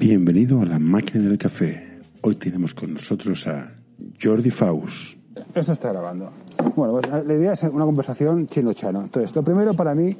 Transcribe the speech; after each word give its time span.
Bienvenido 0.00 0.62
a 0.62 0.64
la 0.64 0.78
máquina 0.78 1.22
del 1.28 1.36
café. 1.36 2.00
Hoy 2.22 2.34
tenemos 2.36 2.72
con 2.72 2.94
nosotros 2.94 3.46
a 3.46 3.70
Jordi 4.18 4.48
Faust. 4.50 5.18
Esto 5.54 5.72
está 5.72 5.92
grabando. 5.92 6.30
Bueno, 6.74 6.94
pues 6.94 7.26
la 7.26 7.34
idea 7.34 7.52
es 7.52 7.62
una 7.64 7.84
conversación 7.84 8.46
chino-chano. 8.46 9.02
Entonces, 9.02 9.36
lo 9.36 9.44
primero 9.44 9.74
para 9.74 9.94
mí, 9.94 10.16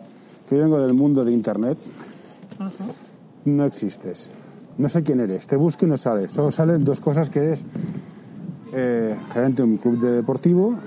que 0.47 0.55
yo 0.55 0.61
vengo 0.61 0.79
del 0.79 0.93
mundo 0.93 1.25
de 1.25 1.33
Internet, 1.33 1.79
no 3.47 3.65
existes. 3.65 4.31
No 4.77 4.91
sé 4.91 5.03
quién 5.03 5.19
eres. 5.19 5.47
Te 5.47 5.57
busco 5.57 5.87
y 5.87 5.89
no 5.89 5.97
sales. 5.97 6.31
Solo 6.31 6.51
salen 6.51 6.85
dos 6.85 7.01
cosas 7.01 7.31
que 7.31 7.39
eres 7.39 7.65
eh, 8.75 9.17
gerente 9.33 9.63
de 9.63 9.69
un 9.69 9.79
club 9.79 9.99
de 9.99 10.11
deportivo, 10.11 10.79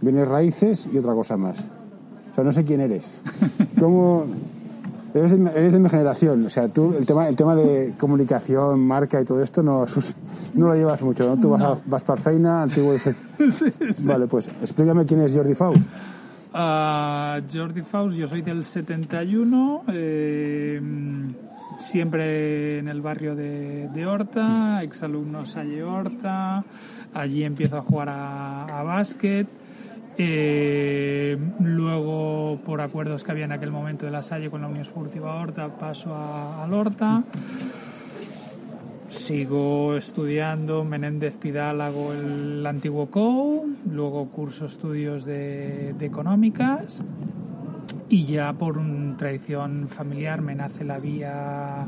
vienes 0.00 0.26
raíces 0.26 0.88
y 0.92 0.98
otra 0.98 1.14
cosa 1.14 1.36
más. 1.36 1.60
O 2.32 2.34
sea, 2.34 2.42
no 2.42 2.50
sé 2.50 2.64
quién 2.64 2.80
eres. 2.80 3.08
¿Cómo, 3.78 4.26
Eres 5.18 5.32
de, 5.32 5.50
eres 5.50 5.72
de 5.72 5.80
mi 5.80 5.88
generación, 5.88 6.44
o 6.44 6.50
sea, 6.50 6.68
tú 6.68 6.94
el 6.98 7.06
tema, 7.06 7.28
el 7.28 7.36
tema 7.36 7.54
de 7.54 7.94
comunicación, 7.98 8.80
marca 8.80 9.20
y 9.20 9.24
todo 9.24 9.42
esto 9.42 9.62
no, 9.62 9.86
no 10.54 10.66
lo 10.68 10.74
llevas 10.74 11.00
mucho, 11.02 11.26
¿no? 11.26 11.40
Tú 11.40 11.50
vas, 11.50 11.62
a, 11.62 11.76
vas 11.86 12.02
para 12.02 12.20
Feina, 12.20 12.62
antiguo... 12.62 12.96
sí, 12.98 13.12
sí. 13.50 13.66
Vale, 14.00 14.26
pues 14.26 14.48
explícame 14.60 15.06
quién 15.06 15.22
es 15.22 15.34
Jordi 15.34 15.54
Faust. 15.54 15.82
Uh, 16.52 17.42
Jordi 17.52 17.82
Faust, 17.82 18.16
yo 18.16 18.26
soy 18.26 18.42
del 18.42 18.64
71, 18.64 19.84
eh, 19.88 20.80
siempre 21.78 22.78
en 22.78 22.88
el 22.88 23.00
barrio 23.00 23.34
de, 23.34 23.88
de 23.92 24.06
Horta, 24.06 24.82
exalumno 24.82 25.44
Salle 25.44 25.82
Horta, 25.82 26.64
allí 27.12 27.42
empiezo 27.44 27.78
a 27.78 27.82
jugar 27.82 28.08
a, 28.08 28.64
a 28.64 28.82
básquet. 28.82 29.46
Eh, 30.18 31.36
luego, 31.60 32.58
por 32.64 32.80
acuerdos 32.80 33.22
que 33.22 33.32
había 33.32 33.44
en 33.44 33.52
aquel 33.52 33.70
momento 33.70 34.06
de 34.06 34.12
la 34.12 34.22
Salle 34.22 34.50
con 34.50 34.62
la 34.62 34.68
Unión 34.68 34.82
Esportiva 34.82 35.34
Horta, 35.40 35.68
paso 35.68 36.14
a, 36.14 36.64
a 36.64 36.72
Horta. 36.72 37.22
Sigo 39.08 39.96
estudiando 39.96 40.84
Menéndez 40.84 41.36
Pidal, 41.36 41.80
hago 41.80 42.12
el 42.12 42.66
antiguo 42.66 43.06
COU, 43.06 43.76
luego 43.90 44.28
curso 44.30 44.66
estudios 44.66 45.24
de, 45.24 45.94
de 45.98 46.06
económicas 46.06 47.02
y 48.08 48.24
ya 48.26 48.52
por 48.52 48.78
una 48.78 49.16
tradición 49.16 49.88
familiar 49.88 50.42
me 50.42 50.54
nace 50.54 50.84
la 50.84 50.98
vía 50.98 51.86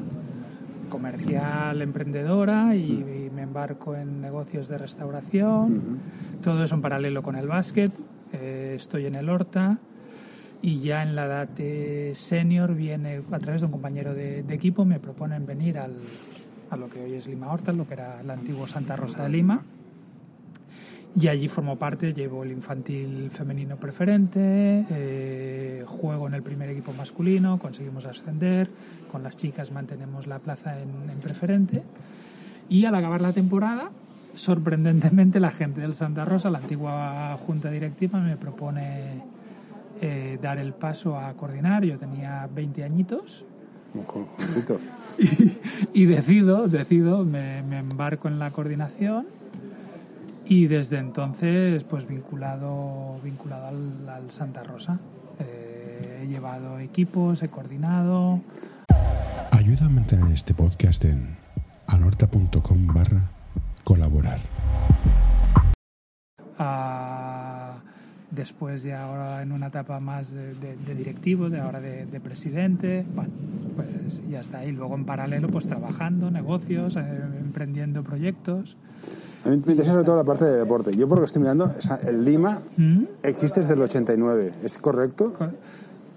comercial 0.89 1.83
emprendedora 1.83 2.75
y, 2.75 3.27
y 3.27 3.31
me 3.35 3.43
embarco 3.43 3.95
en 3.95 4.21
negocios 4.21 4.69
de 4.69 4.79
restauración. 4.79 5.99
Todo 6.43 6.65
eso 6.65 6.77
en 6.77 6.83
paralelo 6.83 7.23
con 7.23 7.37
el 7.37 7.47
básquet. 7.47 7.93
Estoy 8.79 9.07
en 9.07 9.17
el 9.17 9.29
Horta 9.29 9.79
y 10.63 10.79
ya 10.79 11.03
en 11.03 11.17
la 11.17 11.27
edad 11.27 11.49
senior 12.15 12.77
viene 12.77 13.23
a 13.29 13.39
través 13.41 13.61
de 13.61 13.67
un 13.67 13.73
compañero 13.73 14.15
de, 14.15 14.45
equipo 14.51 14.85
me 14.85 15.01
proponen 15.01 15.47
venir 15.47 15.79
al, 15.79 15.97
a 16.71 16.77
lo 16.77 16.89
que 16.89 17.03
hoy 17.03 17.15
es 17.15 17.27
Lima 17.27 17.53
Horta, 17.53 17.73
lo 17.73 17.89
que 17.89 17.95
era 17.95 18.21
el 18.21 18.31
antiguo 18.31 18.69
Santa 18.69 18.95
Rosa 18.95 19.25
de 19.25 19.31
Lima. 19.31 19.65
Y 21.19 21.27
allí 21.27 21.49
formo 21.49 21.77
parte, 21.77 22.15
llevo 22.15 22.45
el 22.45 22.53
infantil 22.53 23.31
femenino 23.33 23.77
preferente, 23.79 24.87
eh, 24.89 25.83
juego 25.85 26.29
en 26.29 26.35
el 26.35 26.45
primer 26.45 26.71
equipo 26.71 26.93
masculino, 26.93 27.59
conseguimos 27.59 28.07
ascender, 28.07 28.71
con 29.11 29.25
las 29.25 29.37
chicas 29.37 29.73
mantenemos 29.73 30.29
la 30.29 30.39
plaza 30.39 30.81
en 30.81 31.19
preferente. 31.21 31.83
Y 32.69 32.85
al 32.85 32.95
acabar 32.95 33.23
la 33.23 33.33
temporada, 33.33 33.91
sorprendentemente 34.39 35.41
la 35.41 35.51
gente 35.51 35.81
del 35.81 35.95
Santa 35.95 36.25
Rosa, 36.25 36.49
la 36.51 36.59
antigua 36.59 37.37
junta 37.45 37.71
directiva, 37.71 38.21
me 38.21 38.37
propone 38.37 39.23
eh, 40.01 40.39
dar 40.41 40.59
el 40.59 40.73
paso 40.73 41.19
a 41.19 41.33
coordinar. 41.35 41.85
Yo 41.85 41.99
tenía 41.99 42.49
20 42.55 42.85
añitos. 42.85 43.45
y, 45.19 46.03
y, 46.03 46.05
decido, 46.05 46.69
decido, 46.69 47.25
me, 47.25 47.63
me, 47.63 47.79
embarco 47.79 48.29
en 48.29 48.39
la 48.39 48.51
coordinación 48.51 49.27
y 50.45 50.67
desde 50.67 50.99
entonces 50.99 51.85
pues 51.85 52.07
vinculado, 52.07 53.19
vinculado 53.25 53.67
al, 53.67 54.09
al 54.09 54.31
Santa 54.31 54.63
Rosa. 54.63 55.01
Eh, 55.41 56.21
he 56.23 56.27
llevado 56.33 56.79
equipos, 56.79 57.43
he 57.43 57.49
coordinado. 57.49 58.41
Ayuda 59.51 59.87
a 59.87 59.89
mantener 59.89 60.31
este 60.33 60.53
podcast 60.55 61.05
en 61.07 61.37
anorta.com 61.87 62.87
barra 62.89 63.38
colaborar. 63.89 64.39
Uh, 66.59 67.81
después 68.31 68.83
de 68.83 68.93
ahora 68.93 69.41
en 69.41 69.51
una 69.51 69.69
etapa 69.69 69.99
más 69.99 70.31
de, 70.31 70.55
de, 70.57 70.77
de 70.77 70.95
directivo, 70.95 71.49
de 71.49 71.59
ahora 71.59 71.81
de, 71.81 72.05
de, 72.05 72.21
presidente, 72.21 73.07
bueno, 73.15 73.31
pues 73.77 74.21
ya 74.29 74.41
está. 74.41 74.63
Y 74.67 74.73
luego 74.73 74.95
en 74.95 75.07
paralelo 75.07 75.49
pues 75.49 75.67
trabajando, 75.67 76.31
negocios, 76.31 76.97
eh, 76.97 77.01
emprendiendo 77.41 78.03
proyectos. 78.03 78.77
A 79.47 79.49
mí 79.49 79.57
me 79.65 79.73
interesa 79.73 79.93
sobre 79.93 80.05
todo 80.05 80.19
la 80.19 80.25
parte 80.25 80.45
de 80.45 80.59
deporte. 80.59 80.95
Yo 80.95 81.09
por 81.09 81.17
lo 81.17 81.23
que 81.23 81.27
estoy 81.27 81.41
mirando, 81.41 81.73
el 82.07 82.25
Lima 82.27 82.61
¿Mm? 82.77 83.05
existe 83.23 83.61
desde 83.61 83.73
el 83.73 83.81
89, 83.81 84.53
¿es 84.65 84.77
correcto? 84.77 85.33
Cor 85.33 85.55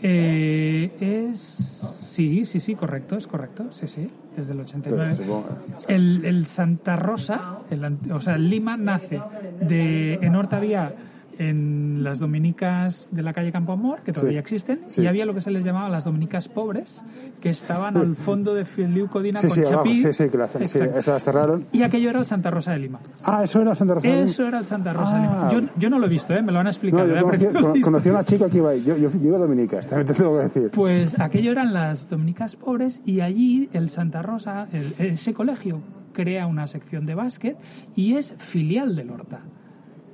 eh, 0.02 0.92
es... 1.00 2.01
Sí, 2.12 2.44
sí, 2.44 2.60
sí, 2.60 2.76
correcto, 2.76 3.16
es 3.16 3.26
correcto, 3.26 3.72
sí, 3.72 3.88
sí, 3.88 4.06
desde 4.36 4.52
el 4.52 4.60
89. 4.60 5.02
Entonces, 5.02 5.26
supongo, 5.26 5.48
el, 5.88 6.26
el, 6.26 6.46
Santa 6.46 6.98
Rosa, 6.98 7.60
el, 7.70 7.98
o 8.12 8.20
sea, 8.20 8.36
el 8.36 8.50
Lima 8.50 8.76
nace 8.76 9.22
de, 9.62 10.16
en 10.16 10.36
Hortavía 10.36 10.94
en 11.38 12.04
las 12.04 12.20
dominicas 12.20 13.10
de 13.12 13.22
la 13.22 13.34
calle 13.34 13.52
Campo 13.52 13.72
Amor, 13.72 14.02
que 14.02 14.14
todavía 14.14 14.40
sí, 14.40 14.40
existen, 14.40 14.82
sí. 14.88 15.04
y 15.04 15.08
había 15.08 15.26
lo 15.26 15.34
que 15.34 15.42
se 15.42 15.52
les 15.52 15.64
llamaba 15.64 15.90
las 15.90 16.06
dominicas 16.06 16.48
pobres, 16.48 17.04
que 17.40 17.50
estaban 17.50 17.98
al 17.98 18.16
fondo 18.16 18.54
de 18.54 18.66
Filiu 18.66 19.08
Codina 19.08 19.40
sí, 19.40 19.48
con 19.48 19.56
sí, 19.56 19.64
Chapí. 19.64 19.74
Abajo. 19.74 19.96
Sí, 19.96 20.14
sí, 20.14 20.30
que 20.30 20.38
la, 20.38 20.48
sí, 20.48 20.64
esas 20.64 21.08
las 21.08 21.24
cerraron. 21.24 21.66
Y 21.72 21.84
aquello 21.84 22.10
era 22.10 22.20
el 22.20 22.26
Santa 22.26 22.52
Rosa 22.52 22.72
de 22.72 22.80
Lima. 22.80 23.00
Ah, 23.24 23.44
eso 23.44 23.62
era 23.62 23.72
el 23.72 23.78
Santa 23.78 23.96
Rosa 23.96 24.08
de 24.08 24.14
Lima. 24.14 24.26
Eso 24.26 24.48
era 24.48 24.60
el 24.60 24.66
Santa 24.66 24.94
Rosa 24.94 25.12
ah. 25.14 25.16
de 25.16 25.22
Lima. 25.22 25.52
Yo, 25.52 25.74
yo, 25.78 25.90
no 25.90 26.00
lo 26.00 26.06
he 26.06 26.10
visto, 26.10 26.34
¿eh? 26.34 26.42
me 26.42 26.52
lo 26.52 26.60
han 26.60 26.68
explicado. 26.68 27.08
No, 27.08 27.16
yo 27.16 27.52
conocí, 27.52 27.82
conocí, 27.82 28.10
a 28.10 28.12
una 28.12 28.24
chica 28.24 28.50
que 28.50 28.58
iba 28.58 28.72
ahí. 28.72 28.84
Yo, 28.84 28.98
yo, 28.98 29.10
yo 29.12 29.28
iba 29.28 29.38
a 29.38 29.42
dominicas, 29.42 29.88
también 29.88 30.08
te 30.08 30.14
tengo 30.14 30.38
que 30.38 30.44
decir. 30.44 30.72
Pues 30.72 31.20
aquello 31.20 31.52
eran 31.52 31.74
las 31.74 32.10
dominicas 32.10 32.56
pobres 32.56 33.02
y 33.06 33.22
allí 33.22 33.70
el 33.74 33.90
Santa 33.90 34.22
Rosa, 34.22 34.68
el, 34.72 34.94
ese 34.98 35.34
colegio, 35.34 35.82
crea 36.14 36.48
una 36.48 36.68
sección 36.68 37.06
de 37.06 37.16
básquet 37.16 37.58
y 37.96 38.16
es 38.16 38.34
filial 38.38 38.96
del 38.96 39.12
Horta. 39.12 39.42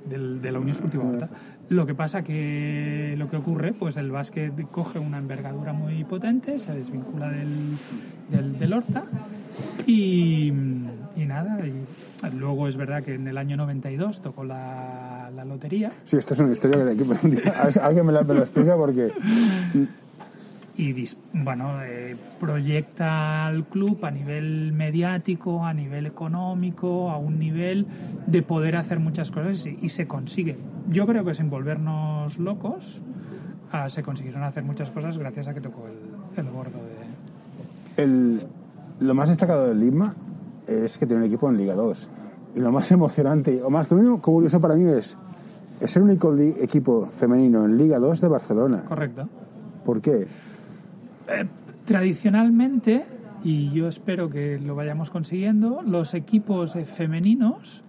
Del, 0.08 0.40
de 0.40 0.52
la 0.52 0.58
Unión 0.58 0.74
Esportiva 0.74 1.04
Horta. 1.04 1.28
Lo 1.68 1.86
que 1.86 1.94
pasa 1.94 2.22
que 2.22 3.14
lo 3.18 3.28
que 3.28 3.36
ocurre, 3.36 3.72
pues 3.72 3.96
el 3.96 4.10
básquet 4.10 4.52
coge 4.70 4.98
una 4.98 5.18
envergadura 5.18 5.72
muy 5.72 6.04
potente, 6.04 6.58
se 6.58 6.74
desvincula 6.74 7.28
del, 7.28 7.76
del, 8.30 8.58
del 8.58 8.72
Horta 8.72 9.04
y, 9.86 10.50
nada, 11.16 11.58
y 11.66 12.36
luego 12.36 12.68
es 12.68 12.76
verdad 12.76 13.02
que 13.02 13.14
en 13.14 13.28
el 13.28 13.36
año 13.36 13.56
92 13.56 14.22
tocó 14.22 14.44
la, 14.44 15.30
la 15.34 15.44
lotería. 15.44 15.90
Sí, 16.04 16.16
esta 16.16 16.34
es 16.34 16.40
una 16.40 16.52
historia 16.52 16.84
que 16.84 17.80
alguien 17.80 18.06
me 18.06 18.12
la, 18.12 18.22
me 18.22 18.34
la 18.34 18.40
explica 18.40 18.76
porque 18.76 19.12
y 20.78 21.08
bueno 21.32 21.82
eh, 21.82 22.16
proyecta 22.38 23.46
al 23.46 23.64
club 23.66 24.04
a 24.04 24.12
nivel 24.12 24.72
mediático 24.72 25.64
a 25.64 25.74
nivel 25.74 26.06
económico 26.06 27.10
a 27.10 27.18
un 27.18 27.38
nivel 27.38 27.86
de 28.26 28.42
poder 28.42 28.76
hacer 28.76 29.00
muchas 29.00 29.32
cosas 29.32 29.66
y, 29.66 29.78
y 29.82 29.88
se 29.88 30.06
consigue. 30.06 30.56
Yo 30.88 31.06
creo 31.06 31.24
que 31.24 31.34
sin 31.34 31.50
volvernos 31.50 32.38
locos 32.38 33.02
uh, 33.72 33.90
se 33.90 34.02
consiguieron 34.02 34.44
hacer 34.44 34.62
muchas 34.62 34.90
cosas 34.90 35.18
gracias 35.18 35.48
a 35.48 35.54
que 35.54 35.60
tocó 35.60 35.86
el, 35.88 36.44
el 36.44 36.50
gordo 36.52 36.78
de 36.78 38.02
el, 38.02 38.40
lo 39.00 39.14
más 39.14 39.28
destacado 39.28 39.66
del 39.66 39.80
Lima 39.80 40.14
es 40.66 40.96
que 40.96 41.06
tiene 41.06 41.22
un 41.22 41.26
equipo 41.26 41.48
en 41.50 41.56
Liga 41.56 41.74
2 41.74 42.08
y 42.54 42.60
lo 42.60 42.70
más 42.70 42.90
emocionante 42.92 43.62
o 43.62 43.70
más 43.70 43.90
lo 43.90 44.22
curioso 44.22 44.60
para 44.60 44.76
mí 44.76 44.88
es 44.88 45.16
es 45.80 45.96
el 45.96 46.04
único 46.04 46.36
equipo 46.36 47.06
femenino 47.06 47.64
en 47.64 47.78
Liga 47.78 47.98
2 47.98 48.20
de 48.20 48.28
Barcelona. 48.28 48.84
Correcto. 48.88 49.28
¿por 49.88 50.02
qué? 50.02 50.26
Eh, 51.28 51.46
tradicionalmente, 51.84 53.04
y 53.44 53.70
yo 53.70 53.88
espero 53.88 54.28
que 54.28 54.58
lo 54.58 54.74
vayamos 54.74 55.10
consiguiendo, 55.10 55.82
los 55.82 56.14
equipos 56.14 56.76
femeninos 56.84 57.82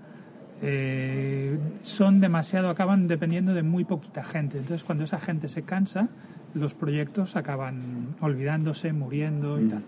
eh, 0.61 1.57
son 1.81 2.19
demasiado, 2.19 2.69
acaban 2.69 3.07
dependiendo 3.07 3.53
de 3.53 3.63
muy 3.63 3.85
poquita 3.85 4.23
gente. 4.23 4.57
Entonces, 4.57 4.83
cuando 4.83 5.03
esa 5.03 5.19
gente 5.19 5.47
se 5.49 5.63
cansa, 5.63 6.09
los 6.53 6.73
proyectos 6.73 7.35
acaban 7.35 8.15
olvidándose, 8.21 8.93
muriendo 8.93 9.59
y 9.59 9.65
mm. 9.65 9.69
tal. 9.69 9.83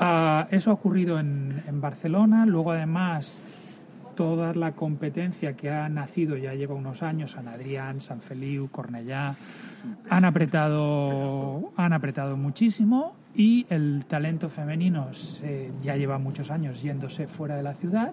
Uh, 0.00 0.46
eso 0.54 0.70
ha 0.70 0.74
ocurrido 0.74 1.18
en, 1.18 1.62
en, 1.66 1.80
Barcelona. 1.80 2.46
Luego, 2.46 2.72
además, 2.72 3.42
toda 4.18 4.52
la 4.52 4.72
competencia 4.72 5.52
que 5.52 5.70
ha 5.70 5.88
nacido 5.88 6.36
ya 6.36 6.52
lleva 6.52 6.74
unos 6.74 7.04
años, 7.04 7.30
San 7.30 7.46
Adrián, 7.46 8.00
San 8.00 8.20
Feliu, 8.20 8.68
Cornellá, 8.68 9.36
han 10.10 10.24
apretado, 10.24 11.70
han 11.76 11.92
apretado 11.92 12.36
muchísimo 12.36 13.14
y 13.36 13.64
el 13.70 14.06
talento 14.06 14.48
femenino 14.48 15.06
ya 15.84 15.96
lleva 15.96 16.18
muchos 16.18 16.50
años 16.50 16.82
yéndose 16.82 17.28
fuera 17.28 17.54
de 17.54 17.62
la 17.62 17.74
ciudad. 17.74 18.12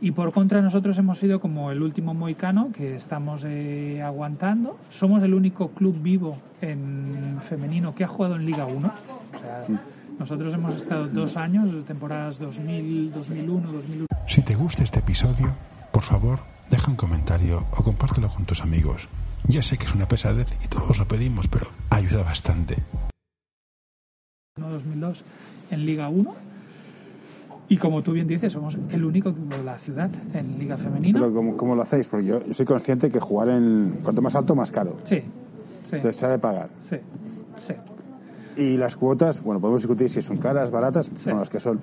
Y 0.00 0.12
por 0.12 0.32
contra 0.32 0.62
nosotros 0.62 0.96
hemos 0.96 1.18
sido 1.18 1.40
como 1.40 1.70
el 1.70 1.82
último 1.82 2.14
moicano 2.14 2.72
que 2.72 2.96
estamos 2.96 3.44
eh, 3.44 4.00
aguantando. 4.02 4.78
Somos 4.88 5.22
el 5.22 5.34
único 5.34 5.72
club 5.72 5.94
vivo 6.00 6.38
en 6.62 7.36
femenino 7.42 7.94
que 7.94 8.04
ha 8.04 8.08
jugado 8.08 8.36
en 8.36 8.46
Liga 8.46 8.64
1. 8.64 8.88
O 8.88 9.38
sea, 9.38 9.64
Nosotros 10.18 10.54
hemos 10.54 10.74
estado 10.74 11.06
dos 11.06 11.36
años, 11.36 11.70
temporadas 11.84 12.38
2000, 12.38 13.12
2001, 13.12 13.72
2001. 13.72 14.11
Si 14.26 14.42
te 14.42 14.54
gusta 14.54 14.82
este 14.82 15.00
episodio, 15.00 15.52
por 15.92 16.02
favor, 16.02 16.40
deja 16.70 16.90
un 16.90 16.96
comentario 16.96 17.64
o 17.76 17.82
compártelo 17.82 18.28
con 18.30 18.44
tus 18.44 18.62
amigos. 18.62 19.08
Ya 19.46 19.62
sé 19.62 19.76
que 19.76 19.84
es 19.86 19.94
una 19.94 20.06
pesadez 20.08 20.46
y 20.64 20.68
todos 20.68 20.98
lo 20.98 21.06
pedimos, 21.06 21.48
pero 21.48 21.66
ayuda 21.90 22.22
bastante. 22.22 22.78
2002 24.56 25.24
en 25.70 25.86
Liga 25.86 26.08
1. 26.08 26.34
Y 27.68 27.76
como 27.78 28.02
tú 28.02 28.12
bien 28.12 28.26
dices, 28.26 28.52
somos 28.52 28.78
el 28.90 29.04
único 29.04 29.30
equipo 29.30 29.56
de 29.56 29.62
la 29.64 29.78
ciudad 29.78 30.10
en 30.34 30.58
Liga 30.58 30.76
Femenina. 30.76 31.18
Pero 31.18 31.32
¿cómo, 31.32 31.56
cómo 31.56 31.74
lo 31.74 31.82
hacéis? 31.82 32.06
Porque 32.08 32.26
yo, 32.26 32.44
yo 32.44 32.52
soy 32.54 32.66
consciente 32.66 33.10
que 33.10 33.18
jugar 33.18 33.48
en... 33.48 34.00
Cuanto 34.02 34.20
más 34.20 34.34
alto, 34.34 34.54
más 34.54 34.70
caro. 34.70 34.96
Sí, 35.04 35.20
sí, 35.84 35.96
Entonces 35.96 36.16
se 36.16 36.26
ha 36.26 36.28
de 36.30 36.38
pagar. 36.38 36.68
sí, 36.80 36.96
sí. 37.56 37.74
Y 38.54 38.76
las 38.76 38.96
cuotas, 38.96 39.42
bueno, 39.42 39.58
podemos 39.62 39.80
discutir 39.80 40.10
si 40.10 40.20
son 40.20 40.36
caras, 40.36 40.70
baratas, 40.70 41.06
Sí. 41.06 41.24
bueno, 41.24 41.40
las 41.40 41.48
que 41.48 41.58
son. 41.58 41.80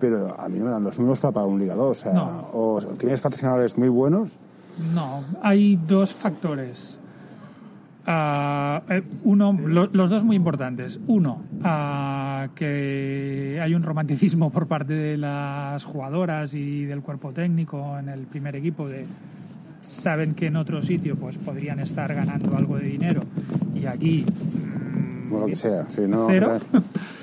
Pero 0.00 0.38
a 0.38 0.48
mí 0.48 0.58
no 0.58 0.66
me 0.66 0.70
dan 0.72 0.84
los 0.84 0.98
números 0.98 1.20
para 1.20 1.32
pagar 1.32 1.48
un 1.48 1.58
Liga 1.58 1.74
2. 1.74 1.90
O 1.90 1.94
sea, 1.94 2.12
No. 2.12 2.48
o 2.52 2.80
tienes 2.98 3.20
patrocinadores 3.20 3.76
muy 3.78 3.88
buenos, 3.88 4.38
No, 4.94 5.22
hay 5.42 5.76
dos 5.76 6.12
factores. 6.12 7.00
Eh, 8.06 9.02
uno, 9.24 9.52
lo- 9.52 9.86
los 9.86 10.10
dos 10.10 10.22
muy 10.22 10.36
importantes. 10.36 11.00
Uno, 11.08 11.42
ah, 11.64 12.48
que 12.54 13.58
hay 13.60 13.74
un 13.74 13.82
romanticismo 13.82 14.50
por 14.50 14.66
parte 14.68 14.92
de 14.92 15.16
las 15.16 15.82
jugadoras 15.84 16.54
y 16.54 16.84
del 16.84 17.00
cuerpo 17.00 17.32
técnico 17.32 17.98
en 17.98 18.08
el 18.10 18.26
primer 18.26 18.54
equipo 18.56 18.88
de 18.88 19.06
saben 19.80 20.34
que 20.34 20.46
en 20.46 20.56
otro 20.56 20.82
sitio 20.82 21.16
pues 21.16 21.38
podrían 21.38 21.78
estar 21.80 22.12
ganando 22.14 22.56
algo 22.56 22.76
de 22.76 22.86
dinero 22.86 23.20
y 23.74 23.86
aquí 23.86 24.24
mm, 24.24 25.32
o 25.32 25.40
lo 25.40 25.46
que 25.46 25.56
sea. 25.56 25.88
Si 25.88 26.02
no, 26.02 26.26
cero. 26.28 26.58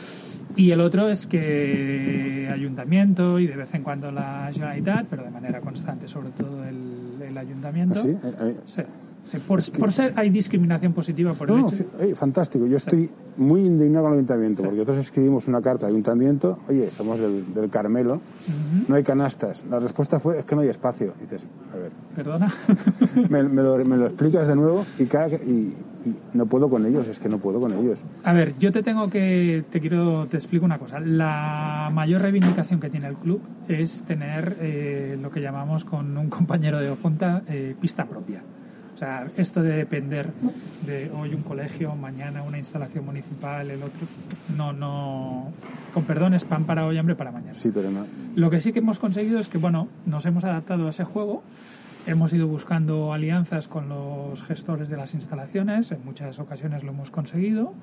Y 0.56 0.72
el 0.72 0.82
otro 0.82 1.10
es 1.10 1.26
que 1.28 2.50
ayuntamiento 2.54 3.40
y 3.40 3.48
de 3.48 3.56
vez 3.56 3.74
en 3.74 3.84
cuando 3.84 4.12
la 4.12 4.50
Generalitat, 4.54 5.08
pero 5.10 5.24
de 5.24 5.32
manera 5.32 5.60
constante, 5.62 6.08
sobre 6.08 6.30
todo 6.30 6.64
el, 6.64 7.22
el 7.28 7.38
ayuntamiento. 7.38 8.00
¿Sí? 8.02 8.10
Eh, 8.10 8.34
eh. 8.40 8.56
Sí, 8.66 8.82
sí, 9.24 9.38
por, 9.40 9.62
por 9.80 9.92
ser 9.92 10.14
hay 10.16 10.30
discriminación 10.30 10.94
positiva 10.94 11.34
por 11.34 11.50
el 11.50 11.58
No, 11.62 11.68
hecho. 11.70 11.86
fantástico. 12.16 12.68
Yo 12.68 12.78
estoy 12.78 13.10
muy 13.38 13.66
indignado 13.66 14.06
con 14.06 14.14
el 14.14 14.20
ayuntamiento, 14.20 14.62
porque 14.62 14.78
nosotros 14.78 14.98
escribimos 15.00 15.48
una 15.48 15.62
carta 15.62 15.88
al 15.88 15.94
ayuntamiento, 15.94 16.60
oye, 16.70 16.92
somos 16.92 17.20
del, 17.20 17.52
del 17.54 17.70
Carmelo, 17.70 18.22
no 18.88 18.96
hay 18.96 19.04
canastas. 19.04 19.64
La 19.70 19.80
respuesta 19.80 20.20
fue, 20.20 20.38
es 20.40 20.46
que 20.46 20.56
no 20.56 20.62
hay 20.62 20.70
espacio. 20.70 21.14
Y 21.20 21.24
dices, 21.24 21.48
a 21.74 21.78
ver, 21.78 21.92
Perdona. 22.16 22.54
me, 23.30 23.44
me 23.44 23.64
lo, 23.64 23.78
me 23.86 23.98
lo 23.98 24.06
explicas 24.06 24.48
de 24.48 24.56
nuevo 24.56 24.86
y, 25.00 25.06
cada, 25.06 25.30
y 25.30 25.74
no 26.34 26.46
puedo 26.46 26.70
con 26.70 26.86
ellos, 26.86 27.08
es 27.08 27.20
que 27.20 27.30
no 27.30 27.38
puedo 27.38 27.60
con 27.60 27.72
ellos. 27.72 28.04
A 28.24 28.34
ver, 28.34 28.54
yo 28.60 28.72
te 28.72 28.84
tengo 28.84 29.10
que, 29.10 29.64
te 29.70 29.80
quiero, 29.80 30.28
te 30.28 30.38
explico 30.38 30.66
una 30.66 30.80
cosa. 30.80 31.00
La 31.00 31.90
mayor 31.94 32.22
reivindicación 32.22 32.80
que 32.80 32.90
tiene 32.90 33.08
el 33.08 33.16
club 33.16 33.42
es 33.68 34.04
tener 34.04 34.58
eh, 34.60 35.18
lo 35.22 35.32
que 35.32 35.42
llamamos 35.42 35.86
con 35.86 36.18
un 36.18 36.30
compañero 36.30 36.80
de 36.80 36.90
junta 36.96 37.44
eh, 37.48 37.76
pista 37.80 38.06
propia. 38.06 38.42
O 38.94 38.98
sea, 38.98 39.26
esto 39.38 39.64
de 39.64 39.76
depender 39.76 40.30
de 40.86 41.12
hoy 41.18 41.34
un 41.34 41.42
colegio, 41.42 41.96
mañana 41.96 42.44
una 42.44 42.60
instalación 42.60 43.04
municipal, 43.06 43.70
el 43.70 43.82
otro, 43.82 44.08
no, 44.56 44.72
no, 44.72 45.52
con 45.94 46.04
perdón, 46.04 46.36
es 46.36 46.44
pan 46.44 46.66
para 46.66 46.86
hoy, 46.86 46.98
hambre 46.98 47.16
para 47.16 47.32
mañana. 47.32 47.56
Sí, 47.56 47.72
pero 47.74 47.90
no. 47.90 48.06
Lo 48.36 48.52
que 48.52 48.60
sí 48.60 48.72
que 48.72 48.80
hemos 48.80 49.00
conseguido 49.00 49.40
es 49.40 49.50
que, 49.50 49.58
bueno, 49.58 49.88
nos 50.06 50.26
hemos 50.28 50.44
adaptado 50.44 50.86
a 50.86 50.92
ese 50.92 51.04
juego, 51.06 51.44
hemos 52.06 52.34
ido 52.34 52.48
buscando 52.48 53.14
alianzas 53.14 53.68
con 53.68 53.90
los 53.90 54.44
gestores 54.44 54.90
de 54.90 54.98
las 54.98 55.14
instalaciones, 55.14 55.92
en 55.92 56.04
muchas 56.04 56.40
ocasiones 56.40 56.84
lo 56.84 56.92
hemos 56.92 57.12
conseguido, 57.12 57.74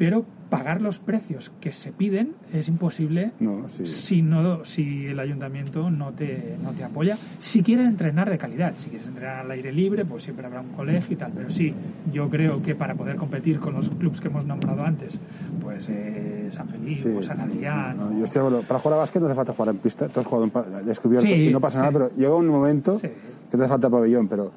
pero 0.00 0.24
pagar 0.48 0.80
los 0.80 0.98
precios 0.98 1.52
que 1.60 1.72
se 1.72 1.92
piden 1.92 2.32
es 2.54 2.68
imposible 2.68 3.32
No, 3.38 3.68
sí. 3.68 3.84
si, 3.84 4.22
no, 4.22 4.64
si 4.64 5.04
el 5.06 5.20
ayuntamiento 5.20 5.90
no 5.90 6.12
te, 6.12 6.56
no 6.62 6.70
te 6.72 6.82
apoya. 6.84 7.18
Si 7.38 7.62
quieres 7.62 7.86
entrenar 7.86 8.30
de 8.30 8.38
calidad, 8.38 8.72
si 8.78 8.88
quieres 8.88 9.06
entrenar 9.06 9.40
al 9.44 9.50
aire 9.50 9.70
libre, 9.72 10.06
pues 10.06 10.22
siempre 10.22 10.46
habrá 10.46 10.62
un 10.62 10.70
colegio 10.70 11.12
y 11.14 11.16
tal. 11.18 11.32
Pero 11.32 11.50
sí, 11.50 11.74
yo 12.10 12.30
creo 12.30 12.62
que 12.62 12.74
para 12.74 12.94
poder 12.94 13.16
competir 13.16 13.58
con 13.60 13.74
los 13.74 13.90
clubes 13.90 14.22
que 14.22 14.28
hemos 14.28 14.46
nombrado 14.46 14.82
antes, 14.86 15.20
pues 15.60 15.86
eh, 15.90 16.48
San 16.50 16.66
Felipe 16.66 17.02
Sí. 17.02 17.08
o 17.18 17.22
San 17.22 17.38
Adrián. 17.40 17.98
No, 17.98 18.18
yo 18.18 18.24
estoy 18.24 18.40
acuerdo. 18.40 18.62
Para 18.62 18.80
jugar 18.80 18.96
a 18.96 19.00
básquet 19.02 19.20
no 19.20 19.28
hace 19.28 19.36
falta 19.36 19.52
jugar 19.52 19.74
en 19.74 19.80
pista. 19.82 20.08
Tú 20.08 20.20
has 20.20 20.26
jugado 20.26 20.50
en 20.78 20.86
descubierto 20.86 21.28
Sí, 21.28 21.34
y 21.34 21.52
no 21.52 21.60
pasa 21.60 21.78
nada, 21.80 21.92
pero 21.92 22.10
llega 22.16 22.34
un 22.34 22.48
momento 22.48 22.98
que 22.98 23.10
te 23.50 23.56
hace 23.58 23.68
falta 23.68 23.90
pabellón. 23.90 24.28
Pero, 24.28 24.50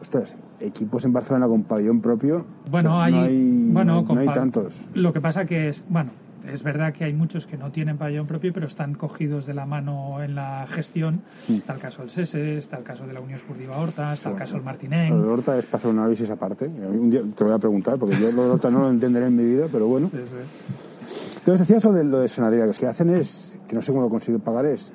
ostras, 0.00 0.34
equipos 0.60 1.04
en 1.04 1.12
Barcelona 1.12 1.46
con 1.46 1.64
pabellón 1.64 2.00
propio. 2.00 2.44
Bueno, 2.70 2.96
o 2.96 2.96
sea, 2.96 3.04
hay, 3.04 3.12
no 3.12 3.20
hay, 3.22 3.70
bueno, 3.72 4.02
no 4.02 4.14
no 4.14 4.20
hay 4.20 4.28
tantos. 4.28 4.88
Lo 4.94 5.12
que 5.12 5.20
pasa 5.20 5.44
que 5.44 5.68
es, 5.68 5.86
bueno, 5.88 6.10
es 6.50 6.62
verdad 6.62 6.92
que 6.92 7.04
hay 7.04 7.12
muchos 7.12 7.46
que 7.46 7.56
no 7.56 7.70
tienen 7.70 7.98
pabellón 7.98 8.26
propio, 8.26 8.52
pero 8.52 8.66
están 8.66 8.94
cogidos 8.94 9.46
de 9.46 9.54
la 9.54 9.66
mano 9.66 10.22
en 10.22 10.34
la 10.34 10.66
gestión. 10.68 11.22
Mm. 11.48 11.54
Está 11.54 11.74
el 11.74 11.80
caso 11.80 12.02
del 12.02 12.10
SESE, 12.10 12.58
está 12.58 12.78
el 12.78 12.84
caso 12.84 13.06
de 13.06 13.12
la 13.12 13.20
Unión 13.20 13.38
Esportiva 13.38 13.76
Horta, 13.76 14.14
está 14.14 14.30
el 14.30 14.36
caso 14.36 14.54
del 14.54 14.64
Lo 14.64 14.70
de 14.70 14.72
Martinenc. 14.72 15.14
Horta 15.14 15.58
es 15.58 15.66
para 15.66 15.76
hacer 15.78 15.90
un 15.90 15.98
análisis 15.98 16.30
aparte. 16.30 16.66
Un 16.66 17.10
día 17.10 17.22
te 17.34 17.44
voy 17.44 17.52
a 17.52 17.58
preguntar, 17.58 17.98
porque 17.98 18.18
yo 18.18 18.32
lo 18.32 18.44
de 18.44 18.50
Horta 18.50 18.70
no 18.70 18.80
lo 18.80 18.90
entenderé 18.90 19.26
en 19.26 19.36
mi 19.36 19.44
vida, 19.44 19.66
pero 19.70 19.86
bueno. 19.86 20.08
Sí, 20.08 20.18
sí. 20.18 21.36
Entonces 21.38 21.66
decías 21.66 21.84
lo 21.84 21.92
de, 21.92 22.04
lo 22.04 22.20
de 22.20 22.28
Sanadría, 22.28 22.64
que 22.64 22.72
lo 22.72 22.74
que 22.74 22.86
hacen 22.86 23.10
es, 23.10 23.58
que 23.66 23.74
no 23.74 23.80
sé 23.80 23.92
cómo 23.92 24.02
lo 24.02 24.10
consiguen 24.10 24.40
pagar, 24.40 24.66
es 24.66 24.92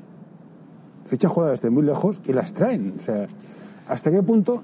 fichan 1.06 1.32
jugadoras 1.32 1.62
de 1.62 1.70
muy 1.70 1.84
lejos 1.84 2.22
y 2.26 2.34
las 2.34 2.54
traen. 2.54 2.96
O 2.98 3.02
sea, 3.02 3.28
¿hasta 3.88 4.12
qué 4.12 4.22
punto? 4.22 4.64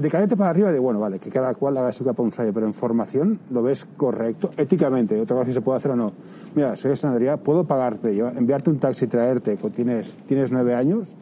De 0.00 0.08
cadete 0.10 0.36
para 0.36 0.50
arriba, 0.50 0.72
de 0.72 0.78
bueno, 0.78 0.98
vale, 0.98 1.18
que 1.18 1.30
cada 1.30 1.52
cual 1.54 1.76
haga 1.76 1.92
su 1.92 2.04
capa 2.04 2.22
un 2.22 2.32
sayo, 2.32 2.52
pero 2.54 2.66
en 2.66 2.72
formación 2.74 3.38
lo 3.50 3.62
ves 3.62 3.86
correcto, 3.96 4.50
éticamente, 4.56 5.20
otra 5.20 5.36
cosa 5.36 5.46
si 5.48 5.52
se 5.52 5.60
puede 5.60 5.78
hacer 5.78 5.90
o 5.90 5.96
no. 5.96 6.12
Mira, 6.54 6.74
soy 6.76 6.90
de 6.92 6.96
Sanadría, 6.96 7.36
puedo 7.36 7.64
pagarte, 7.64 8.14
lleva- 8.14 8.32
enviarte 8.36 8.70
un 8.70 8.78
taxi 8.78 9.06
traerte, 9.06 9.56
tienes, 9.74 10.16
tienes 10.26 10.52
nueve 10.52 10.74
años, 10.74 11.14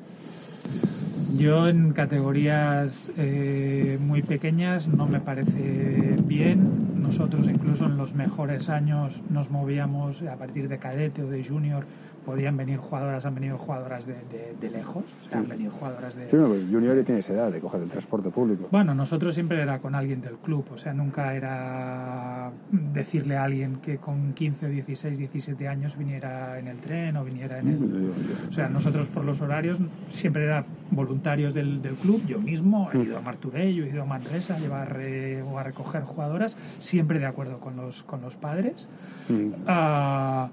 Yo 1.36 1.69
en 1.69 1.92
categorías 1.92 3.12
eh, 3.16 3.98
muy 4.00 4.22
pequeñas 4.22 4.88
no 4.88 5.06
me 5.06 5.20
parece 5.20 6.16
bien. 6.25 7.02
Nosotros 7.02 7.48
incluso 7.48 7.84
en 7.86 7.96
los 7.96 8.14
mejores 8.14 8.69
años 8.70 9.22
nos 9.30 9.50
movíamos 9.50 10.22
a 10.22 10.36
partir 10.36 10.69
de 10.69 10.78
cadete 10.78 11.22
o 11.22 11.28
de 11.28 11.44
junior. 11.44 11.84
Podían 12.28 12.58
venir 12.58 12.76
jugadoras, 12.76 13.25
han 13.25 13.34
venido 13.34 13.56
jugadoras 13.56 14.04
de, 14.04 14.12
de- 14.12 14.54
de 14.60 14.70
lejos, 14.70 15.04
o 15.19 15.30
sea, 15.30 15.38
han 15.38 15.48
venido 15.48 15.70
jugadoras 15.72 16.14
de, 16.14 16.28
Sí, 16.30 16.36
no, 16.36 16.48
Junior 16.48 16.94
ya 16.94 17.02
tienes 17.02 17.30
edad 17.30 17.50
de 17.50 17.58
coger 17.58 17.80
el 17.80 17.88
transporte 17.88 18.28
público. 18.28 18.69
Bueno, 18.70 18.94
nosotros 18.94 19.34
siempre 19.34 19.62
era 19.62 19.78
con 19.78 19.94
alguien 19.94 20.20
del 20.20 20.34
club, 20.36 20.66
o 20.70 20.76
sea, 20.76 20.92
nunca 20.92 21.34
era 21.34 22.50
decirle 22.70 23.38
a 23.38 23.44
alguien 23.44 23.76
que 23.76 23.96
con 23.96 24.34
15, 24.34 24.68
16, 24.68 25.16
17 25.16 25.68
años 25.68 25.97
viniera 25.97 26.58
en 26.58 26.68
el 26.68 26.76
tren 26.80 27.16
o 27.16 27.25
viniera 27.25 27.61
en 27.61 27.68
el... 27.68 28.11
O 28.50 28.52
sea, 28.52 28.68
nosotros 28.68 29.08
por 29.08 29.25
los 29.25 29.40
horarios 29.40 29.78
siempre 30.11 30.44
era 30.44 30.66
voluntarios 30.90 31.54
del, 31.54 31.80
del 31.80 31.94
club, 31.94 32.23
yo 32.26 32.38
mismo 32.38 32.90
he 32.92 32.99
ido 32.99 33.16
a 33.16 33.23
Marturell, 33.23 33.85
he 33.85 33.88
ido 33.88 34.02
a 34.02 34.04
Manresa 34.04 34.56
a 34.56 34.58
llevar 34.58 34.99
eh, 35.00 35.42
o 35.42 35.58
a 35.58 35.62
recoger 35.62 36.02
jugadoras, 36.02 36.56
siempre 36.78 37.18
de 37.20 37.25
acuerdo 37.26 37.58
con 37.58 37.75
los, 37.76 38.02
con 38.02 38.20
los 38.20 38.37
padres. 38.37 38.87
Mm. 39.30 39.50
Ah, 39.66 40.50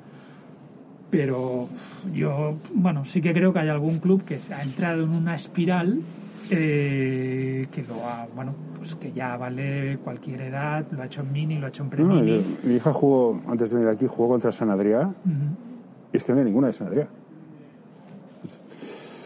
pero 1.09 1.69
yo, 2.13 2.57
bueno, 2.73 3.05
sí 3.05 3.21
que 3.21 3.33
creo 3.33 3.53
que 3.53 3.59
hay 3.59 3.69
algún 3.69 3.99
club 3.99 4.23
que 4.23 4.39
se 4.39 4.53
ha 4.53 4.61
entrado 4.63 5.03
en 5.03 5.09
una 5.11 5.35
espiral 5.35 6.01
eh, 6.49 7.65
que 7.71 7.83
lo 7.83 8.05
ha, 8.07 8.27
bueno, 8.35 8.53
pues 8.77 8.95
que 8.95 9.11
ya 9.11 9.35
vale 9.37 9.97
cualquier 10.03 10.41
edad, 10.41 10.85
lo 10.91 11.01
ha 11.01 11.05
hecho 11.05 11.21
en 11.21 11.31
mini, 11.31 11.57
lo 11.57 11.65
ha 11.67 11.69
hecho 11.69 11.83
en 11.83 11.89
No, 11.89 11.95
pre-mini. 11.95 12.35
yo- 12.37 12.43
mi 12.69 12.75
hija 12.75 12.93
jugó, 12.93 13.41
antes 13.47 13.69
de 13.69 13.75
venir 13.77 13.89
aquí, 13.89 14.05
jugó 14.07 14.29
contra 14.29 14.51
San 14.51 14.69
Adrià 14.69 15.11
y 16.13 16.17
es 16.17 16.23
que 16.23 16.33
no 16.33 16.39
hay 16.39 16.45
ninguna 16.45 16.67
de 16.67 16.73
San 16.73 16.87
Adrià. 16.87 17.07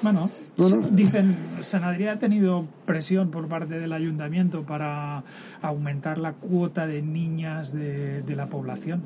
Bueno, 0.02 0.30
No, 0.58 0.70
no. 0.70 0.88
dicen, 0.92 1.36
San 1.62 1.84
Adrián 1.84 2.16
ha 2.16 2.20
tenido 2.20 2.66
presión 2.86 3.32
por 3.32 3.48
parte 3.50 3.80
del 3.80 3.92
ayuntamiento 3.92 4.64
para 4.64 5.24
aumentar 5.62 6.18
la 6.18 6.32
cuota 6.34 6.88
de 6.88 7.02
niñas 7.02 7.74
de, 7.74 8.22
de 8.22 8.36
la 8.38 8.46
población. 8.48 9.02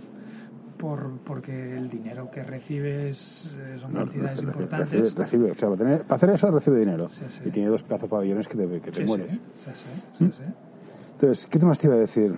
Por, 0.78 1.20
porque 1.20 1.76
el 1.76 1.90
dinero 1.90 2.30
que 2.32 2.44
recibes 2.44 3.50
eh, 3.56 3.78
son 3.80 3.94
No, 3.94 4.00
cantidades 4.00 4.32
recibe, 4.36 4.52
importantes. 4.52 4.90
recibe, 4.92 5.10
recibe, 5.24 5.52
o 5.52 5.54
sea, 5.54 5.70
para, 5.70 5.78
tener- 5.80 6.02
para 6.04 6.16
hacer 6.16 6.30
eso 6.32 6.52
recibe 6.52 6.80
dinero. 6.80 7.08
Sí, 7.10 7.26
sí. 7.30 7.44
Y 7.46 7.52
tiene 7.52 7.70
dos 7.70 7.84
pedazos 7.84 8.10
pabellones 8.10 8.48
que 8.48 8.58
te, 8.58 8.68
que 8.82 8.92
te 8.92 9.00
Sí, 9.00 9.06
mueres. 9.06 9.34
sí, 9.34 9.42
sí, 9.54 9.72
sí, 9.74 9.94
sí, 10.14 10.32
sí. 10.34 10.44
Entonces, 11.14 11.48
¿qué 11.48 11.60
más 11.60 11.80
te 11.80 11.88
iba 11.88 11.96
a 11.96 12.00
decir? 12.00 12.36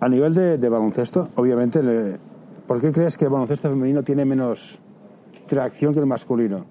A 0.00 0.08
nivel 0.08 0.34
de, 0.34 0.56
de 0.58 0.68
baloncesto, 0.68 1.28
obviamente, 1.36 1.82
le- 1.82 2.18
¿por 2.66 2.80
qué 2.80 2.92
crees 2.92 3.16
que 3.18 3.24
el 3.26 3.30
baloncesto 3.30 3.68
femenino 3.68 4.02
tiene 4.02 4.24
menos 4.24 4.78
tracción 5.46 5.92
que 5.92 6.00
el 6.00 6.06
masculino? 6.06 6.64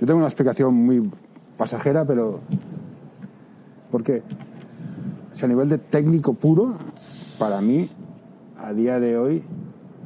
Yo 0.00 0.06
tengo 0.06 0.18
una 0.18 0.26
explicación 0.28 0.74
muy 0.74 1.10
pasajera, 1.56 2.04
pero 2.04 2.40
¿por 3.90 4.02
qué? 4.02 4.22
O 5.32 5.34
sea, 5.36 5.46
a 5.46 5.48
nivel 5.48 5.68
de 5.68 5.78
técnico 5.78 6.34
puro, 6.34 6.76
para 7.38 7.60
mí, 7.60 7.88
a 8.60 8.72
día 8.72 8.98
de 9.00 9.16
hoy, 9.16 9.42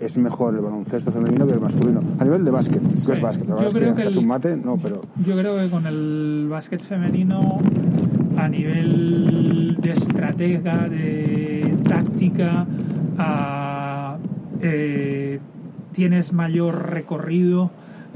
es 0.02 0.18
mejor 0.18 0.54
el 0.54 0.60
baloncesto 0.60 1.12
femenino 1.12 1.46
que 1.46 1.52
el 1.52 1.60
masculino. 1.60 2.00
A 2.18 2.24
nivel 2.24 2.44
de 2.44 2.50
básquet, 2.50 2.82
¿qué 2.82 3.12
es 3.12 3.20
básquet? 3.20 3.46
Yo 3.46 3.54
¿La 3.54 3.62
verdad 3.62 4.00
es 4.00 4.06
que 4.08 4.12
que 4.12 4.18
un 4.18 4.26
mate? 4.26 4.56
No, 4.56 4.76
pero... 4.76 5.00
Yo 5.24 5.36
creo 5.36 5.56
que 5.56 5.70
con 5.70 5.86
el 5.86 6.48
básquet 6.50 6.80
femenino, 6.80 7.58
a 8.36 8.48
nivel 8.48 9.76
de 9.80 9.92
estratega, 9.92 10.88
de 10.88 11.76
táctica, 11.86 12.66
a, 13.16 14.18
eh, 14.60 15.38
tienes 15.92 16.32
mayor 16.32 16.90
recorrido 16.90 17.70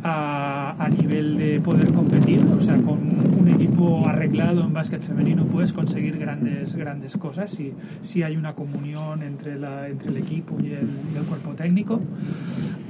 a, 0.06 0.76
a, 0.78 0.88
nivel 0.88 1.36
de 1.36 1.60
poder 1.60 1.92
competir, 1.92 2.40
o 2.46 2.60
sea, 2.60 2.76
con 2.76 2.98
un 3.40 3.48
equipo 3.48 4.06
arreglado 4.08 4.62
en 4.62 4.72
básquet 4.72 5.02
femenino 5.02 5.44
puedes 5.46 5.72
conseguir 5.72 6.16
grandes 6.16 6.76
grandes 6.76 7.16
cosas 7.16 7.50
si, 7.50 7.72
si 8.02 8.22
hay 8.22 8.36
una 8.36 8.54
comunión 8.54 9.22
entre, 9.22 9.58
la, 9.58 9.88
entre 9.88 10.10
el 10.10 10.18
equipo 10.18 10.56
y 10.62 10.66
el, 10.72 10.88
y 11.12 11.16
el 11.16 11.24
cuerpo 11.24 11.54
técnico. 11.54 12.00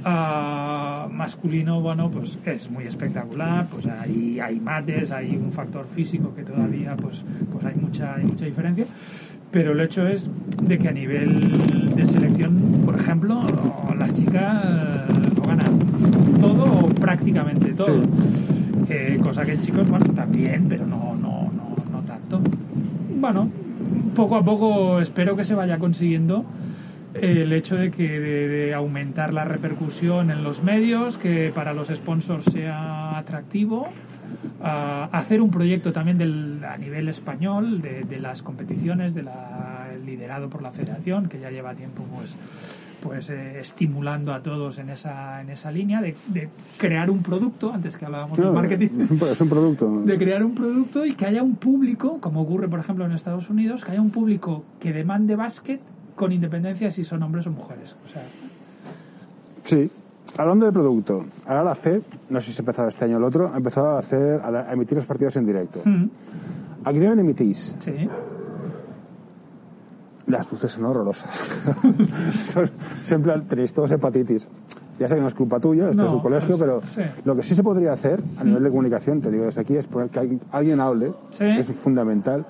Uh, 0.05 1.09
masculino, 1.11 1.81
bueno, 1.81 2.09
pues 2.11 2.37
es 2.45 2.69
muy 2.69 2.85
espectacular, 2.85 3.67
pues 3.67 3.87
hay, 3.87 4.39
hay 4.39 4.59
mates, 4.59 5.11
hay 5.11 5.35
un 5.35 5.51
factor 5.51 5.87
físico 5.87 6.33
que 6.35 6.43
todavía 6.43 6.95
pues, 6.95 7.25
pues 7.51 7.65
hay, 7.65 7.75
mucha, 7.75 8.15
hay 8.15 8.25
mucha 8.25 8.45
diferencia 8.45 8.85
pero 9.51 9.71
el 9.71 9.79
hecho 9.79 10.05
es 10.05 10.29
de 10.61 10.77
que 10.77 10.89
a 10.89 10.91
nivel 10.91 11.95
de 11.95 12.05
selección, 12.05 12.81
por 12.85 12.95
ejemplo, 12.95 13.41
las 13.97 14.13
chicas 14.13 15.07
lo 15.35 15.41
ganan 15.41 15.79
todo 16.41 16.86
prácticamente 16.99 17.73
todo. 17.73 18.01
Sí. 18.01 18.09
Eh, 18.89 19.19
cosa 19.21 19.45
que 19.45 19.59
chicos, 19.61 19.87
bueno, 19.89 20.05
también, 20.13 20.67
pero 20.69 20.85
no, 20.85 21.15
no, 21.15 21.51
no, 21.51 21.75
no 21.91 22.01
tanto. 22.01 22.41
Bueno, 23.15 23.49
poco 24.15 24.35
a 24.35 24.43
poco 24.43 24.99
espero 25.01 25.35
que 25.35 25.45
se 25.45 25.55
vaya 25.55 25.77
consiguiendo 25.77 26.45
el 27.13 27.51
hecho 27.53 27.75
de 27.75 27.91
que 27.91 28.19
de, 28.19 28.47
de, 28.47 28.73
aumentar 28.73 29.33
la 29.33 29.43
repercusión 29.43 30.29
en 30.29 30.43
los 30.43 30.63
medios, 30.63 31.17
que 31.17 31.51
para 31.53 31.73
los 31.73 31.87
sponsors 31.87 32.45
sea 32.45 33.17
atractivo, 33.17 33.87
uh, 34.59 35.07
hacer 35.11 35.41
un 35.41 35.49
proyecto 35.49 35.93
también 35.93 36.17
del, 36.17 36.63
a 36.63 36.77
nivel 36.77 37.09
español 37.09 37.81
de, 37.81 38.03
de 38.03 38.19
las 38.19 38.43
competiciones, 38.43 39.13
de 39.13 39.23
la, 39.23 39.87
liderado 40.05 40.49
por 40.49 40.61
la 40.61 40.71
Federación, 40.71 41.27
que 41.27 41.39
ya 41.39 41.49
lleva 41.49 41.73
tiempo 41.73 42.03
pues 42.15 42.35
pues 43.01 43.29
eh, 43.29 43.59
estimulando 43.59 44.33
a 44.33 44.41
todos 44.41 44.77
en 44.79 44.89
esa 44.89 45.41
en 45.41 45.49
esa 45.49 45.71
línea 45.71 46.01
de, 46.01 46.15
de 46.27 46.49
crear 46.77 47.09
un 47.11 47.21
producto 47.21 47.71
antes 47.73 47.95
que 47.95 48.05
hablábamos 48.05 48.37
No, 48.39 48.47
de 48.47 48.51
marketing 48.51 48.89
Es 49.01 49.11
un, 49.11 49.21
es 49.27 49.41
un 49.41 49.49
producto. 49.49 50.01
de 50.05 50.17
crear 50.17 50.43
un 50.43 50.55
producto 50.55 51.05
y 51.05 51.13
que 51.13 51.25
haya 51.25 51.43
un 51.43 51.55
público 51.55 52.19
como 52.19 52.41
ocurre 52.41 52.67
por 52.67 52.79
ejemplo 52.79 53.05
en 53.05 53.11
Estados 53.11 53.49
Unidos 53.49 53.85
que 53.85 53.91
haya 53.91 54.01
un 54.01 54.09
público 54.09 54.63
que 54.79 54.91
demande 54.93 55.35
básquet 55.35 55.79
con 56.15 56.31
independencia 56.31 56.89
si 56.91 57.03
son 57.03 57.21
hombres 57.23 57.45
o 57.47 57.51
mujeres 57.51 57.95
o 58.03 58.07
sea 58.07 58.23
Sí. 59.63 59.89
Hablando 60.37 60.65
de 60.65 60.71
producto, 60.71 61.25
ahora 61.47 61.63
la 61.63 61.75
C, 61.75 62.01
no 62.29 62.39
sé 62.41 62.51
si 62.51 62.59
ha 62.59 62.61
empezado 62.61 62.89
este 62.89 63.05
año 63.05 63.15
o 63.15 63.17
el 63.19 63.23
otro, 63.23 63.51
ha 63.53 63.57
empezado 63.57 63.91
a 63.95 63.99
hacer 63.99 64.39
a, 64.41 64.69
a 64.69 64.73
emitir 64.73 64.95
los 64.95 65.05
partidos 65.05 65.35
en 65.37 65.45
directo. 65.45 65.81
mm, 65.83 66.05
Aquí 66.85 66.99
también 66.99 67.19
emitís. 67.19 67.75
sí 67.79 68.07
Las 70.27 70.51
luces 70.51 70.71
son 70.71 70.85
horrorosas. 70.85 71.29
son, 72.53 72.69
son 73.03 73.15
en 73.17 73.23
plan, 73.23 73.47
tenéis 73.47 73.73
todos 73.73 73.91
hepatitis. 73.91 74.47
Ya 74.99 75.07
sé 75.07 75.15
que 75.15 75.21
no 75.21 75.27
es 75.27 75.35
culpa 75.35 75.59
tuya, 75.59 75.89
esto 75.91 76.01
No, 76.03 76.09
es 76.09 76.13
un 76.15 76.21
colegio, 76.21 76.57
pues, 76.57 76.59
pero 76.59 76.81
sí. 76.85 77.01
lo 77.23 77.35
que 77.35 77.43
sí 77.43 77.53
se 77.55 77.63
podría 77.63 77.93
hacer 77.93 78.19
a 78.39 78.43
nivel 78.43 78.63
de 78.63 78.69
comunicación, 78.69 79.21
te 79.21 79.29
digo 79.31 79.45
desde 79.45 79.61
aquí, 79.61 79.75
es 79.75 79.85
poner 79.87 80.09
que 80.09 80.19
alguien, 80.19 80.41
alguien 80.51 80.79
hable, 80.81 81.13
Sí. 81.31 81.45
es 81.45 81.71
fundamental. 81.71 82.45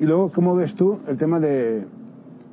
Y 0.00 0.04
luego, 0.06 0.32
¿cómo 0.32 0.56
ves 0.56 0.74
tú 0.74 0.98
el 1.06 1.16
tema 1.16 1.38
de 1.38 1.86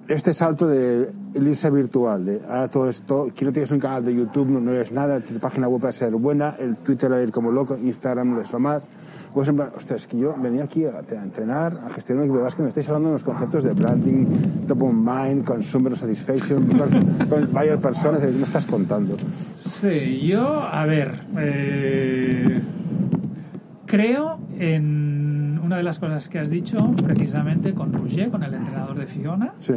este 0.10 0.34
salto 0.34 0.68
de 0.68 1.12
el 1.36 1.48
irse 1.48 1.70
virtual? 1.70 2.25
De 2.25 2.42
ah, 2.50 2.68
todo 2.68 2.89
esto, 2.89 3.28
que 3.36 3.46
no 3.46 3.51
tienes 3.51 3.72
un 3.72 3.80
canal 3.80 4.04
de 4.04 4.16
YouTube, 4.16 4.48
no, 4.48 4.72
eres 4.72 4.92
nada, 4.92 5.20
tu 5.22 5.39
página 5.39 5.68
web 5.68 5.86
va 5.86 5.89
a 5.89 5.94
ser 5.94 6.12
buena, 6.13 6.56
el 6.60 6.78
Twitter 6.78 7.12
va 7.12 7.18
a 7.18 7.22
ir 7.22 7.32
como 7.32 7.51
loco, 7.51 7.78
Instagram 7.78 8.34
no 8.34 8.42
es 8.42 8.51
lo 8.51 8.60
más. 8.60 8.88
Pues 9.34 9.48
en 9.48 9.62
es 9.96 10.08
que 10.08 10.18
yo 10.18 10.36
venía 10.42 10.63
aquí 10.63 10.86
a, 10.86 11.00
entrenar, 11.22 11.80
a 11.86 11.94
gestionar 11.94 12.24
un 12.24 12.30
equipo 12.32 12.63
me 12.63 12.70
estáis 12.70 12.88
hablando 12.89 13.10
de 13.10 13.13
los 13.13 13.24
conceptos 13.24 13.63
de 13.63 13.74
branding, 13.74 14.25
top 14.68 14.84
of 14.84 14.94
mind, 14.94 15.46
consumer 15.46 15.96
satisfaction, 15.96 16.68
con 17.30 17.54
buyer 17.54 17.80
personas, 17.80 18.22
¿qué 18.22 18.28
me 18.28 18.44
estás 18.44 18.66
contando? 18.66 19.16
Sí, 19.56 20.22
yo, 20.22 20.63
a 20.63 20.86
ver, 20.88 21.22
eh, 21.38 22.60
creo 23.86 24.39
en 24.58 25.09
una 25.69 25.77
de 25.77 25.83
las 25.83 25.99
cosas 25.99 26.27
que 26.29 26.39
has 26.39 26.49
dicho, 26.49 26.77
precisamente 27.05 27.75
con 27.75 27.93
Roger, 27.93 28.31
con 28.31 28.41
el 28.41 28.55
entrenador 28.55 28.97
de 28.97 29.05
Fiona. 29.05 29.53
Sí. 29.59 29.75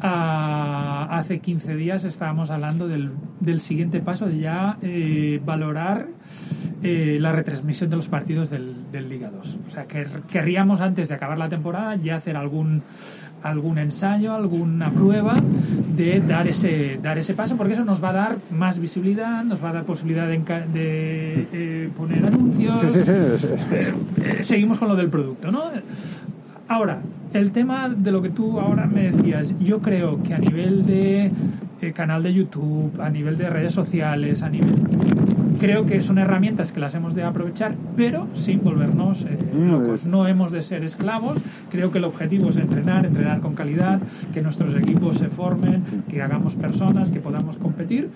Ah, 0.00 1.06
hace 1.10 1.38
15 1.40 1.76
días 1.76 2.04
estábamos 2.04 2.50
hablando 2.50 2.88
del, 2.88 3.10
del 3.40 3.60
siguiente 3.60 4.00
paso 4.00 4.24
de 4.24 4.38
ya 4.38 4.78
eh, 4.80 5.42
valorar 5.44 6.08
eh, 6.82 7.18
la 7.20 7.32
retransmisión 7.32 7.90
de 7.90 7.96
los 7.96 8.08
partidos 8.08 8.48
del, 8.48 8.90
del 8.90 9.10
Liga 9.10 9.30
2. 9.30 9.58
O 9.66 9.70
sea, 9.70 9.84
que 9.84 10.06
querríamos 10.32 10.80
antes 10.80 11.10
de 11.10 11.14
acabar 11.14 11.36
la 11.36 11.50
temporada 11.50 11.94
ya 11.96 12.16
hacer 12.16 12.38
algún 12.38 12.82
algún 13.44 13.78
ensayo, 13.78 14.34
alguna 14.34 14.90
prueba 14.90 15.34
de 15.96 16.20
dar 16.20 16.48
ese 16.48 16.98
dar 17.02 17.18
ese 17.18 17.34
paso, 17.34 17.56
porque 17.56 17.74
eso 17.74 17.84
nos 17.84 18.02
va 18.02 18.10
a 18.10 18.12
dar 18.12 18.36
más 18.50 18.78
visibilidad, 18.78 19.44
nos 19.44 19.62
va 19.62 19.68
a 19.68 19.72
dar 19.74 19.84
posibilidad 19.84 20.26
de, 20.26 20.38
de, 20.38 21.46
eh, 21.52 21.90
poner 21.96 22.26
anuncios. 22.26 22.80
Sí, 22.80 23.04
sí, 23.04 23.12
sí. 23.36 23.48
Eh, 24.22 24.44
seguimos 24.44 24.78
con 24.78 24.88
lo 24.88 24.96
del 24.96 25.08
producto, 25.08 25.52
¿no? 25.52 25.62
Ahora, 26.68 26.98
el 27.34 27.52
tema 27.52 27.90
de 27.90 28.10
lo 28.10 28.22
que 28.22 28.30
tú 28.30 28.58
ahora 28.58 28.86
me 28.86 29.10
decías, 29.10 29.54
yo 29.60 29.80
creo 29.80 30.22
que 30.22 30.34
a 30.34 30.38
nivel 30.38 30.86
de 30.86 31.30
eh, 31.82 31.92
canal 31.92 32.22
de 32.22 32.32
YouTube, 32.32 32.98
a 33.00 33.10
nivel 33.10 33.36
de 33.36 33.50
redes 33.50 33.74
sociales, 33.74 34.42
a 34.42 34.48
nivel 34.48 34.70
creo 35.64 35.86
que 35.86 36.02
son 36.02 36.18
herramientas 36.18 36.72
que 36.72 36.80
las 36.80 36.94
hemos 36.94 37.14
de 37.14 37.22
aprovechar, 37.22 37.74
pero 37.96 38.28
sin 38.34 38.62
volvernos 38.62 39.22
eh, 39.22 39.38
locos. 39.56 40.06
No 40.06 40.28
hemos 40.28 40.52
de 40.52 40.62
ser 40.62 40.84
esclavos. 40.84 41.38
Creo 41.70 41.90
que 41.90 41.96
el 41.96 42.04
objetivo 42.04 42.50
es 42.50 42.58
entrenar, 42.58 43.06
entrenar 43.06 43.40
con 43.40 43.54
calidad, 43.54 43.98
que 44.34 44.42
nuestros 44.42 44.76
equipos 44.76 45.16
se 45.16 45.28
formen, 45.28 46.04
que 46.10 46.20
hagamos 46.20 46.54
personas, 46.54 47.10
que 47.10 47.20
podamos 47.20 47.56
competir 47.56 48.10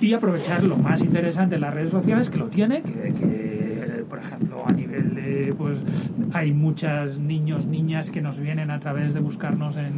y 0.00 0.14
aprovechar 0.14 0.64
lo 0.64 0.78
más 0.78 1.02
interesante 1.02 1.56
en 1.56 1.60
las 1.60 1.74
redes 1.74 1.90
sociales 1.90 2.30
que 2.30 2.38
lo 2.38 2.46
tiene, 2.46 2.80
que, 2.80 3.12
que, 3.12 4.04
por 4.08 4.18
ejemplo 4.18 4.62
a 4.66 4.72
nivel 4.72 5.07
de 5.28 5.54
pues 5.54 5.78
hay 6.32 6.52
muchas 6.52 7.18
niños 7.18 7.66
niñas 7.66 8.10
que 8.10 8.20
nos 8.22 8.38
vienen 8.40 8.70
a 8.70 8.78
través 8.80 9.14
de 9.14 9.20
buscarnos 9.20 9.76
en, 9.76 9.92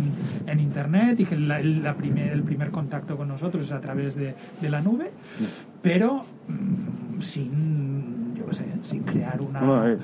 en 0.47 0.61
internet 0.61 1.19
y 1.21 1.25
que 1.25 1.37
la, 1.39 1.61
la 1.63 1.95
primer, 1.95 2.33
el 2.33 2.43
primer 2.43 2.71
contacto 2.71 3.17
con 3.17 3.29
nosotros 3.29 3.65
es 3.65 3.73
a 3.73 3.81
través 3.81 4.15
de, 4.17 4.35
de 4.61 4.71
la 4.71 4.81
nube 4.81 5.11
pero 5.83 6.25
mm, 6.49 7.21
sin 7.21 8.35
yo 8.37 8.47
qué 8.47 8.55
sé 8.55 8.65
sin 8.83 9.03
crear 9.03 9.41
una 9.43 9.61
No, 9.61 9.89
eh. 9.89 9.99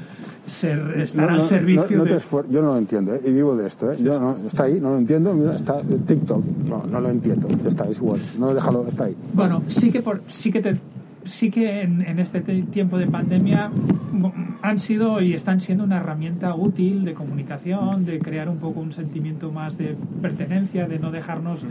ser, 0.46 0.78
estar 1.00 1.28
No, 1.30 1.36
al 1.36 1.42
servicio 1.42 1.96
no- 1.98 2.04
de 2.04 2.18
yo 2.50 2.62
no 2.62 2.68
lo 2.72 2.76
entiendo, 2.78 3.14
¿eh? 3.14 3.20
y 3.24 3.32
vivo 3.32 3.56
de 3.56 3.66
esto. 3.66 3.90
¿eh? 3.92 3.96
Yo 4.00 4.18
no, 4.20 4.36
está 4.46 4.64
ahí, 4.64 4.78
no 4.80 4.90
lo 4.90 4.98
entiendo. 4.98 5.32
Mira, 5.34 5.56
está 5.56 5.80
TikTok, 5.82 6.44
no, 6.66 6.84
no 6.86 7.00
lo 7.00 7.08
entiendo. 7.10 7.48
Está, 7.66 7.88
es 7.88 7.96
igual. 7.98 8.20
No, 8.38 8.52
déjalo, 8.54 8.86
está 8.86 9.04
ahí. 9.04 9.16
Bueno, 9.32 9.62
sí 9.68 9.90
que 9.90 10.02
por, 10.02 10.20
sí 10.28 10.50
que 10.52 10.60
te, 10.60 10.76
sí 11.26 11.50
que 11.50 11.82
en, 11.82 12.02
en 12.02 12.18
este 12.18 12.40
te- 12.40 12.62
tiempo 12.62 12.98
de 12.98 13.06
pandemia 13.06 13.68
mm, 13.68 14.26
han 14.62 14.78
sido 14.78 15.20
y 15.20 15.34
están 15.34 15.60
siendo 15.60 15.84
una 15.84 15.98
herramienta 15.98 16.54
útil 16.54 17.04
de 17.04 17.14
comunicación, 17.14 18.04
de 18.04 18.18
crear 18.18 18.48
un 18.48 18.58
poco 18.58 18.80
un 18.80 18.92
sentimiento 18.92 19.52
más 19.52 19.76
de 19.78 19.96
pertenencia, 20.22 20.88
de 20.88 20.98
no 20.98 21.10
dejarnos 21.10 21.64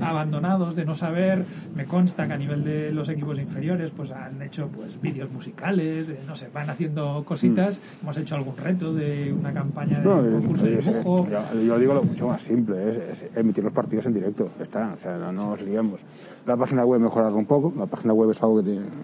abandonados, 0.00 0.76
de 0.76 0.84
no 0.84 0.94
saber. 0.94 1.44
Me 1.74 1.84
consta 1.84 2.26
que 2.26 2.32
a 2.34 2.38
nivel 2.38 2.64
de 2.64 2.92
los 2.92 3.08
equipos 3.08 3.38
inferiores, 3.38 3.90
pues 3.90 4.10
han 4.12 4.40
hecho 4.42 4.68
pues 4.68 5.00
vídeos 5.00 5.30
musicales, 5.30 6.08
eh, 6.08 6.20
no 6.26 6.34
sé, 6.34 6.48
van 6.52 6.70
haciendo 6.70 7.24
cositas. 7.24 7.80
Hemos 8.02 8.16
hecho 8.16 8.36
algún 8.36 8.56
reto 8.56 8.92
de 8.94 9.32
una 9.32 9.52
campaña 9.52 9.98
de 9.98 10.04
No, 10.04 10.16
un 10.16 10.28
eh, 10.28 10.30
concurso 10.32 10.64
de 10.66 10.72
oye, 10.74 10.82
sí, 10.82 10.90
dibujo. 10.92 11.28
yo, 11.30 11.62
yo 11.62 11.78
digo 11.78 11.94
lo 11.94 12.02
mucho 12.02 12.28
más 12.28 12.42
simple, 12.42 12.88
es, 12.88 12.96
es 12.96 13.24
emitir 13.36 13.64
los 13.64 13.72
partidos 13.72 14.06
en 14.06 14.14
directo. 14.14 14.48
Está, 14.60 14.92
o 14.94 14.98
sea, 14.98 15.16
no, 15.18 15.32
no 15.32 15.50
nos 15.50 15.62
liemos. 15.62 16.00
La 16.46 16.56
página 16.56 16.84
web 16.84 17.00
mejorarla 17.00 17.36
un 17.36 17.46
poco. 17.46 17.72
La 17.76 17.86
página 17.86 18.14
web 18.14 18.30
es 18.30 18.42
algo 18.42 18.58
que, 18.58 18.62
tiene- 18.70 18.80
Sí, 18.80 18.86
sí. 18.92 18.97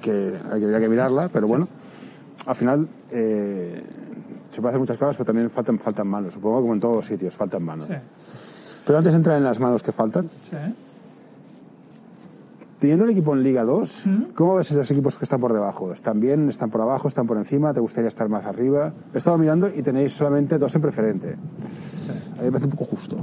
Que 0.00 0.38
habría 0.50 0.80
que 0.80 0.88
mirarla, 0.88 1.28
pero 1.28 1.46
bueno, 1.46 1.68
al 2.46 2.54
final 2.54 2.88
eh, 3.10 3.82
se 4.50 4.60
puede 4.60 4.70
hacer 4.70 4.80
muchas 4.80 4.98
cosas, 4.98 5.16
pero 5.16 5.26
también 5.26 5.50
faltan, 5.50 5.78
faltan 5.78 6.06
manos. 6.06 6.34
Supongo 6.34 6.58
que 6.58 6.62
como 6.62 6.74
en 6.74 6.80
todos 6.80 6.96
los 6.96 7.06
sitios, 7.06 7.34
faltan 7.34 7.62
manos. 7.62 7.88
Pero 8.86 8.98
antes 8.98 9.12
de 9.12 9.16
entrar 9.16 9.38
en 9.38 9.44
las 9.44 9.58
manos 9.58 9.82
que 9.82 9.92
faltan. 9.92 10.28
Teniendo 12.78 13.06
el 13.06 13.12
equipo 13.12 13.32
en 13.32 13.42
Liga 13.42 13.64
2, 13.64 14.06
¿Mm? 14.06 14.22
¿cómo 14.34 14.56
ves 14.56 14.70
los 14.72 14.90
equipos 14.90 15.16
que 15.16 15.24
están 15.24 15.40
por 15.40 15.54
debajo? 15.54 15.90
¿Están 15.90 16.20
bien? 16.20 16.50
¿Están 16.50 16.68
por 16.68 16.82
abajo? 16.82 17.08
¿Están 17.08 17.26
por 17.26 17.38
encima? 17.38 17.72
¿Te 17.72 17.80
gustaría 17.80 18.08
estar 18.08 18.28
más 18.28 18.44
arriba? 18.44 18.92
He 19.14 19.18
estado 19.18 19.38
mirando 19.38 19.68
y 19.68 19.80
tenéis 19.80 20.12
solamente 20.12 20.58
dos 20.58 20.74
en 20.74 20.82
preferente. 20.82 21.32
A 21.32 22.40
mí 22.40 22.44
me 22.44 22.50
parece 22.50 22.66
un 22.66 22.72
poco 22.72 22.84
justo. 22.84 23.16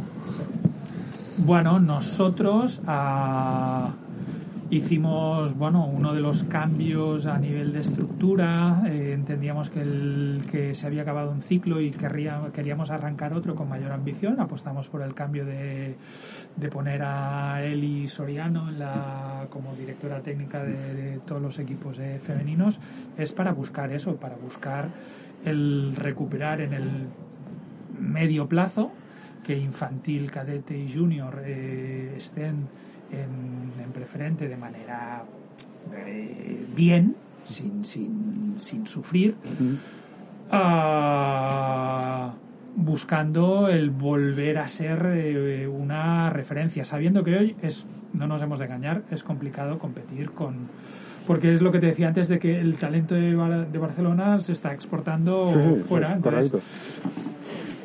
Bueno, 1.46 1.80
nosotros 1.80 2.82
ah, 2.88 3.92
hicimos 4.72 5.58
bueno 5.58 5.86
uno 5.86 6.14
de 6.14 6.22
los 6.22 6.46
cambios 6.46 7.28
a 7.28 7.38
nivel 7.38 7.74
de 7.74 7.82
estructura. 7.82 8.84
eh, 8.88 9.12
entendíamos 9.14 9.70
que, 9.70 9.82
el, 9.82 10.44
que 10.50 10.74
se 10.74 10.88
había 10.88 11.02
acabado 11.02 11.30
un 11.30 11.42
ciclo 11.42 11.82
y 11.82 11.92
querría, 11.92 12.42
queríamos 12.54 12.90
arrancar 12.90 13.34
otro 13.34 13.54
con 13.54 13.68
mayor 13.68 13.92
ambición. 13.92 14.40
Apostamos 14.40 14.88
por 14.88 15.02
el 15.02 15.14
cambio 15.14 15.46
de, 15.46 15.98
de 16.56 16.70
poner 16.70 17.02
a 17.04 17.62
Eli 17.64 18.08
Soriano 18.08 18.70
en 18.70 18.80
la, 18.80 19.48
como 19.50 19.76
directora 19.76 20.22
técnica 20.22 20.64
de, 20.64 21.20
todos 21.26 21.42
los 21.42 21.60
equipos 21.60 22.00
eh, 22.00 22.20
femeninos. 22.20 22.80
Es 23.18 23.34
para 23.34 23.52
buscar 23.52 23.92
eso, 23.92 24.16
para 24.16 24.38
buscar 24.38 24.88
el 25.44 25.96
recuperar 25.98 26.62
en 26.62 26.74
el 26.74 26.90
medio 28.00 28.48
plazo 28.48 28.92
que 29.44 29.58
infantil, 29.58 30.32
cadete 30.32 30.78
y 30.78 30.94
junior 30.94 31.42
eh, 31.44 32.14
estén 32.16 32.70
en, 33.12 33.72
en 33.78 33.84
en 33.86 33.92
preferente 33.92 34.48
de 34.48 34.58
manera 34.58 35.24
eh, 36.08 36.66
bien, 36.76 37.16
sin, 37.46 37.84
sin, 37.84 38.56
sin 38.58 38.88
sufrir, 38.88 39.36
ah, 40.52 42.34
buscando 42.76 43.68
el 43.68 43.90
volver 43.90 44.58
a 44.60 44.68
ser 44.68 45.06
eh, 45.14 45.68
una 45.68 46.30
referencia, 46.30 46.86
sabiendo 46.86 47.24
que 47.24 47.36
hoy 47.38 47.56
es, 47.62 47.86
no 48.14 48.28
nos 48.28 48.42
hemos 48.42 48.60
de 48.60 48.66
engañar, 48.66 49.04
es 49.12 49.24
complicado 49.24 49.78
competir 49.80 50.32
con 50.32 50.56
porque 51.28 51.54
es 51.54 51.62
lo 51.62 51.72
que 51.72 51.80
te 51.80 51.86
decía 51.88 52.08
antes 52.08 52.28
de 52.30 52.40
que 52.40 52.60
el 52.60 52.76
talento 52.78 53.14
de, 53.14 53.36
Bar- 53.36 53.72
de 53.72 53.78
Barcelona 53.78 54.40
se 54.40 54.54
está 54.54 54.74
exportando 54.74 55.52
Sí, 55.54 55.60
sí, 55.76 55.80
fuera. 55.88 56.14
entonces, 56.14 56.50
correcto. 56.52 56.60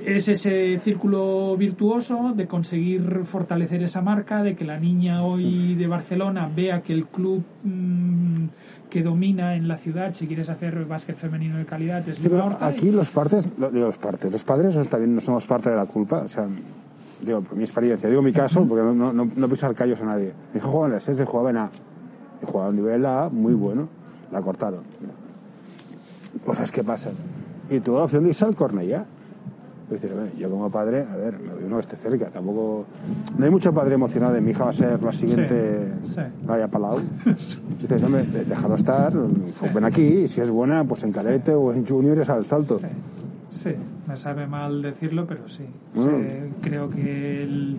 Es 0.07 0.29
ese 0.29 0.79
círculo 0.79 1.57
virtuoso 1.57 2.33
de 2.33 2.47
conseguir 2.47 3.25
fortalecer 3.25 3.83
esa 3.83 4.03
marca, 4.03 4.45
de 4.45 4.55
que 4.55 4.65
la 4.65 4.79
niña 4.79 5.25
hoy 5.25 5.75
de 5.75 5.89
Barcelona 5.89 6.49
vea 6.55 6.81
que 6.81 6.93
el 6.93 7.07
club 7.07 7.43
mm, 7.65 8.45
que 8.89 9.03
domina 9.03 9.57
en 9.57 9.67
la 9.67 9.77
ciudad, 9.77 10.15
si 10.15 10.29
quieres 10.29 10.49
hacer 10.49 10.85
básquet 10.85 11.17
femenino 11.17 11.59
de 11.59 11.67
calidad, 11.67 12.09
es 12.09 12.19
Sí, 12.19 12.29
pero 12.29 12.57
aquí 12.61 12.93
los 12.93 13.11
partes, 13.11 13.49
los 13.59 13.99
partes, 13.99 14.31
los 14.31 14.45
padres 14.45 14.77
no, 14.77 14.85
también 14.85 15.13
no 15.13 15.21
somos 15.21 15.45
parte 15.45 15.71
de 15.71 15.77
la 15.77 15.87
culpa, 15.87 16.19
o 16.19 16.29
sea, 16.29 16.47
digo, 17.21 17.43
mi 17.53 17.65
experiencia, 17.65 18.09
digo 18.09 18.23
mi 18.23 18.33
caso, 18.33 18.65
porque 18.65 18.85
no, 18.85 19.13
no, 19.13 19.25
no, 19.25 19.75
callos 19.75 20.01
a 20.01 20.05
nadie. 20.05 20.33
Mi 20.55 20.59
hijo 20.59 20.69
jugaba 20.69 20.87
en 20.87 20.93
la 20.95 21.01
SES, 21.01 21.21
jugaba 21.27 21.51
en 21.51 21.57
A, 21.57 21.71
y 22.41 22.47
jugaba 22.47 22.67
a 22.67 22.71
un 22.71 22.77
nivel 22.77 23.05
A 23.07 23.29
muy 23.29 23.55
bueno, 23.55 23.89
la 24.31 24.41
cortaron. 24.41 24.85
Cosas 26.45 26.71
que 26.71 26.85
pasan. 26.85 27.15
Y 27.69 27.81
tuvo 27.81 27.99
la 27.99 28.05
opción 28.05 28.23
de 28.23 28.29
irse 28.29 28.45
al 28.45 28.55
Cornellá. 28.55 29.05
Yo 30.37 30.51
como 30.51 30.69
padre, 30.69 31.07
a 31.11 31.15
ver, 31.17 31.39
me 31.39 31.53
voy 31.53 31.63
uno 31.65 31.77
que 31.77 31.83
esté 31.83 31.97
cerca, 31.97 32.27
tampoco... 32.27 32.87
No 33.39 33.45
hay 33.45 33.51
mucho 33.53 33.73
padre 33.73 33.95
emocionado 33.95 34.35
de 34.35 34.41
mi 34.41 34.51
hija 34.51 34.65
va 34.65 34.71
a 34.71 34.73
ser 34.73 35.01
la 35.01 35.13
siguiente 35.13 35.93
Sí, 36.03 36.15
sí. 36.15 36.21
Palau. 36.71 36.99
Dices, 37.81 38.03
hombre, 38.03 38.25
déjalo 38.25 38.75
estar, 38.75 39.13
ven 39.75 39.85
aquí, 39.85 40.03
y 40.03 40.29
si 40.29 40.41
es 40.41 40.51
buena, 40.51 40.83
pues 40.83 41.05
en 41.05 41.13
cadete 41.13 41.55
o 41.55 41.73
en 41.73 41.87
junior 41.87 42.19
es 42.19 42.29
al 42.31 42.47
salto. 42.47 42.81
Sí, 42.81 42.87
sí, 43.51 43.71
me 44.09 44.17
sabe 44.17 44.49
mal 44.49 44.83
decirlo, 44.83 45.25
pero 45.27 45.49
sí. 45.49 45.67
Bueno. 45.95 46.19
Sí, 46.19 46.53
creo 46.63 46.89
que 46.89 47.45
el- 47.45 47.79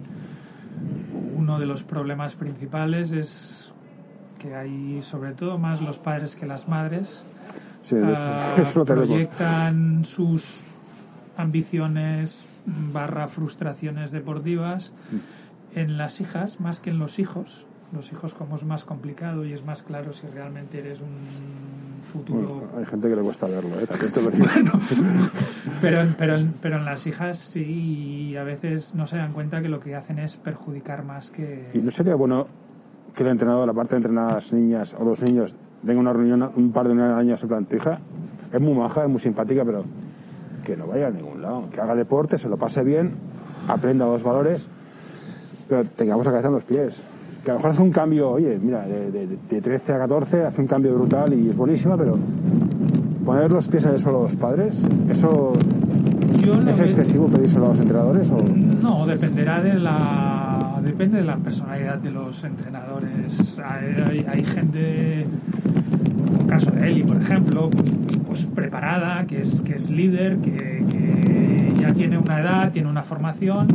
uno 1.37 1.59
de 1.59 1.65
los 1.65 1.83
problemas 1.83 2.35
principales 2.35 3.11
es 3.11 3.71
que 4.39 4.55
hay, 4.55 5.01
sobre 5.01 5.33
todo 5.33 5.57
más 5.57 5.81
los 5.81 5.97
padres 5.97 6.35
que 6.37 6.45
las 6.45 6.69
madres, 6.69 7.23
Sí, 7.83 7.95
ah, 8.01 8.53
eso, 8.57 8.61
eso 8.61 8.85
proyectan 8.85 10.03
sus 10.05 10.61
ambiciones 11.37 12.41
barra 12.93 13.27
frustraciones 13.27 14.11
deportivas 14.11 14.91
Mm. 15.11 15.77
en 15.79 15.97
las 15.97 16.19
hijas 16.21 16.59
más 16.59 16.79
que 16.81 16.89
en 16.89 16.99
los 16.99 17.19
hijos. 17.19 17.65
Los 17.93 18.11
hijos 18.11 18.33
como 18.33 18.55
es 18.57 18.65
más 18.65 18.83
complicado 18.83 19.45
y 19.45 19.53
es 19.53 19.63
más 19.65 19.83
claro 19.83 20.11
si 20.11 20.27
realmente 20.27 20.79
eres 20.79 20.99
un 20.99 22.03
futuro 22.03 22.55
Bueno, 22.55 22.67
hay 22.77 22.85
gente 22.85 23.07
que 23.09 23.15
le 23.15 23.21
cuesta 23.21 23.47
verlo, 23.47 23.79
¿eh? 23.79 23.87
También 23.87 24.11
te 24.11 24.21
lo 24.21 24.29
digo. 24.29 24.45
pero, 25.81 26.01
en- 26.01 26.13
pero, 26.17 26.37
pero 26.61 26.77
en 26.77 26.85
las 26.85 27.07
hijas 27.07 27.37
sí, 27.37 28.29
y 28.31 28.35
a 28.35 28.43
veces 28.43 28.93
no 28.95 29.07
se 29.07 29.17
dan 29.17 29.31
cuenta 29.33 29.61
que 29.61 29.69
lo 29.69 29.79
que 29.79 29.95
hacen 29.95 30.19
es 30.19 30.35
perjudicar 30.35 31.05
más 31.05 31.29
que... 31.31 31.69
¿Y 31.73 31.77
no 31.79 31.91
sería 31.91 32.15
bueno 32.15 32.47
que 33.15 33.23
el 33.23 33.29
entrenador, 33.29 33.69
aparte 33.69 33.91
de 33.91 33.97
entrenar 33.97 34.31
a 34.31 34.33
las 34.35 34.51
niñas 34.53 34.95
o 34.99 35.05
los 35.05 35.23
niños, 35.23 35.55
venga 35.81 35.99
a 35.99 36.01
una 36.01 36.13
reunión, 36.13 36.51
un 36.55 36.71
par 36.73 36.83
de 36.83 36.89
reuniones 36.89 37.13
al 37.13 37.19
año 37.21 37.35
en 37.41 37.47
plan, 37.47 37.65
tu 37.65 37.75
hija 37.77 37.99
es 38.51 38.61
muy 38.61 38.73
maja, 38.73 39.03
es 39.03 39.09
muy 39.09 39.19
simpática, 39.19 39.63
pero 39.65 39.85
que 40.67 40.75
no 40.75 40.85
vaya 40.85 41.07
a 41.07 41.11
ningún 41.11 41.41
lado, 41.41 41.69
que 41.71 41.79
haga 41.79 41.95
deporte, 41.95 42.37
se 42.37 42.49
lo 42.49 42.57
pase 42.57 42.83
bien, 42.83 43.13
aprenda 43.69 44.03
dos 44.03 44.21
valores, 44.21 44.67
pero 45.69 45.85
tengamos 45.85 46.25
la 46.25 46.31
cabeza 46.33 46.49
en 46.49 46.53
los 46.55 46.65
pies. 46.65 47.03
Que 47.45 47.51
a 47.51 47.53
lo 47.53 47.59
mejor 47.59 47.71
hace 47.71 47.81
un 47.83 47.91
cambio, 47.91 48.31
oye, 48.31 48.59
mira, 48.61 48.85
de, 48.85 49.09
de- 49.09 49.37
de 49.49 49.61
13 49.61 49.93
a 49.93 49.97
14 49.99 50.43
hace 50.43 50.59
un 50.59 50.67
cambio 50.67 50.93
brutal 50.93 51.33
y 51.33 51.49
es 51.49 51.55
buenísima, 51.55 51.95
pero 51.95 52.17
poner 53.25 53.49
los 53.49 53.69
pies 53.69 53.85
en 53.85 53.91
el 53.91 53.99
suelo 53.99 54.19
a 54.19 54.23
los 54.23 54.35
padres, 54.35 54.85
¿eso 55.09 55.53
es 56.67 56.79
excesivo 56.81 57.27
pedírselo 57.27 57.67
a 57.67 57.69
los 57.69 57.79
entrenadores? 57.79 58.29
O... 58.31 58.37
No, 58.83 59.05
dependerá 59.05 59.61
de 59.61 59.75
la 59.75 60.81
depende 60.83 61.19
de 61.19 61.23
la 61.23 61.37
personalidad 61.37 61.97
de 61.99 62.11
los 62.11 62.43
entrenadores. 62.43 63.57
Hay, 63.63 63.95
hay- 64.05 64.25
hay 64.29 64.43
gente, 64.43 65.25
caso 66.47 66.71
de 66.71 66.87
Eli, 66.87 67.03
por 67.03 67.17
ejemplo, 67.21 67.69
pues, 67.69 67.89
pues- 67.91 68.19
pues 68.25 68.45
preparada, 68.47 69.25
que 69.25 69.41
es 69.41 69.61
que 69.61 69.75
es 69.75 69.89
líder, 69.89 70.37
que, 70.37 70.51
que 70.89 71.73
ya 71.79 71.93
tiene 71.93 72.17
una 72.17 72.39
edad, 72.39 72.71
tiene 72.71 72.89
una 72.89 73.03
formación, 73.03 73.67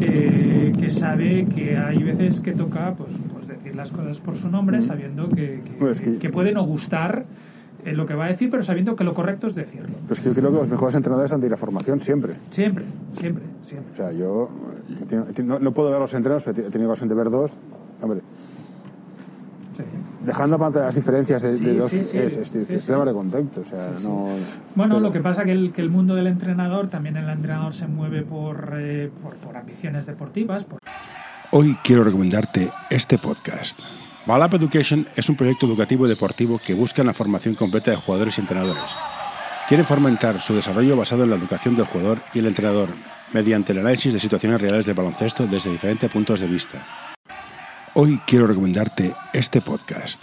eh, 0.00 0.72
que 0.78 0.90
sabe 0.90 1.46
que 1.46 1.76
hay 1.76 2.02
veces 2.02 2.40
que 2.40 2.52
toca 2.52 2.94
pues, 2.94 3.10
pues 3.32 3.46
decir 3.48 3.74
las 3.74 3.90
cosas 3.92 4.18
por 4.20 4.36
su 4.36 4.50
nombre, 4.50 4.80
sabiendo 4.82 5.28
que, 5.28 5.60
que- 6.20 6.30
puede 6.30 6.52
no 6.52 6.64
gustar 6.64 7.24
eh, 7.84 7.94
lo 7.94 8.04
que 8.06 8.14
va 8.14 8.26
a 8.26 8.28
decir, 8.28 8.50
pero 8.50 8.62
sabiendo 8.62 8.94
que 8.94 9.04
lo 9.04 9.14
correcto 9.14 9.46
es 9.46 9.54
decirlo. 9.54 9.96
Pero 10.02 10.14
es 10.14 10.20
que 10.20 10.28
yo 10.28 10.34
creo 10.34 10.50
que 10.50 10.56
los 10.58 10.68
mejores 10.68 10.94
entrenadores 10.94 11.32
han 11.32 11.40
de 11.40 11.46
ir 11.46 11.52
a 11.54 11.56
formación 11.56 12.00
siempre. 12.00 12.34
Siempre, 12.50 12.84
siempre, 13.12 13.44
siempre. 13.62 13.92
O 13.92 13.96
sea, 13.96 14.12
yo 14.12 14.50
eh, 15.10 15.42
no, 15.42 15.58
no 15.58 15.72
puedo 15.72 15.90
ver 15.90 15.98
los 15.98 16.12
entrenos, 16.14 16.42
pero 16.44 16.66
he 16.66 16.70
tenido 16.70 16.90
ocasión 16.90 17.08
de 17.08 17.14
ver 17.14 17.30
dos. 17.30 17.52
Hombre. 18.02 18.20
Dejando 20.24 20.56
aparte 20.56 20.80
las 20.80 20.94
diferencias 20.94 21.42
de, 21.42 21.52
de 21.52 21.58
Sí, 21.58 21.76
dos, 21.76 21.90
sí, 21.90 22.04
sí. 22.04 22.18
es, 22.18 22.36
es, 22.36 22.48
Sí, 22.48 22.58
es 22.74 22.86
de 22.86 23.12
contacto. 23.12 23.60
O 23.60 23.64
sea, 23.64 23.86
Sí, 23.88 23.92
sí. 23.98 24.06
no. 24.06 24.24
Bueno, 24.74 24.94
pero- 24.94 25.00
lo 25.00 25.12
que 25.12 25.20
pasa 25.20 25.44
que 25.44 25.52
el, 25.52 25.72
que 25.72 25.80
el 25.82 25.90
mundo 25.90 26.14
del 26.14 26.26
entrenador, 26.26 26.88
también 26.88 27.16
el 27.16 27.28
entrenador 27.28 27.74
se 27.74 27.86
mueve 27.86 28.22
por, 28.22 28.74
eh, 28.78 29.10
por, 29.22 29.34
por 29.36 29.56
ambiciones 29.56 30.06
deportivas, 30.06 30.64
por 30.64 30.80
Hoy 31.52 31.76
quiero 31.82 32.04
recomendarte 32.04 32.70
este 32.90 33.18
podcast. 33.18 33.80
Balap 34.26 34.54
Education 34.54 35.06
es 35.16 35.28
un 35.28 35.36
proyecto 35.36 35.66
educativo 35.66 36.06
y 36.06 36.08
deportivo 36.08 36.60
que 36.64 36.74
busca 36.74 37.02
la 37.02 37.12
formación 37.14 37.54
completa 37.56 37.90
de 37.90 37.96
jugadores 37.96 38.38
y 38.38 38.42
entrenadores. 38.42 38.82
Quieren 39.66 39.86
fomentar 39.86 40.40
su 40.40 40.54
desarrollo 40.54 40.96
basado 40.96 41.24
en 41.24 41.30
la 41.30 41.36
educación 41.36 41.74
del 41.74 41.86
jugador 41.86 42.18
y 42.34 42.38
el 42.40 42.46
entrenador, 42.46 42.88
mediante 43.32 43.72
el 43.72 43.78
análisis 43.78 44.12
de 44.12 44.18
situaciones 44.20 44.60
reales 44.60 44.86
de 44.86 44.92
baloncesto 44.92 45.46
desde 45.46 45.70
diferentes 45.70 46.10
puntos 46.10 46.38
de 46.40 46.46
vista. 46.46 46.78
Hoy 47.94 48.20
quiero 48.26 48.46
recomendarte 48.46 49.14
este 49.32 49.60
podcast. 49.60 50.22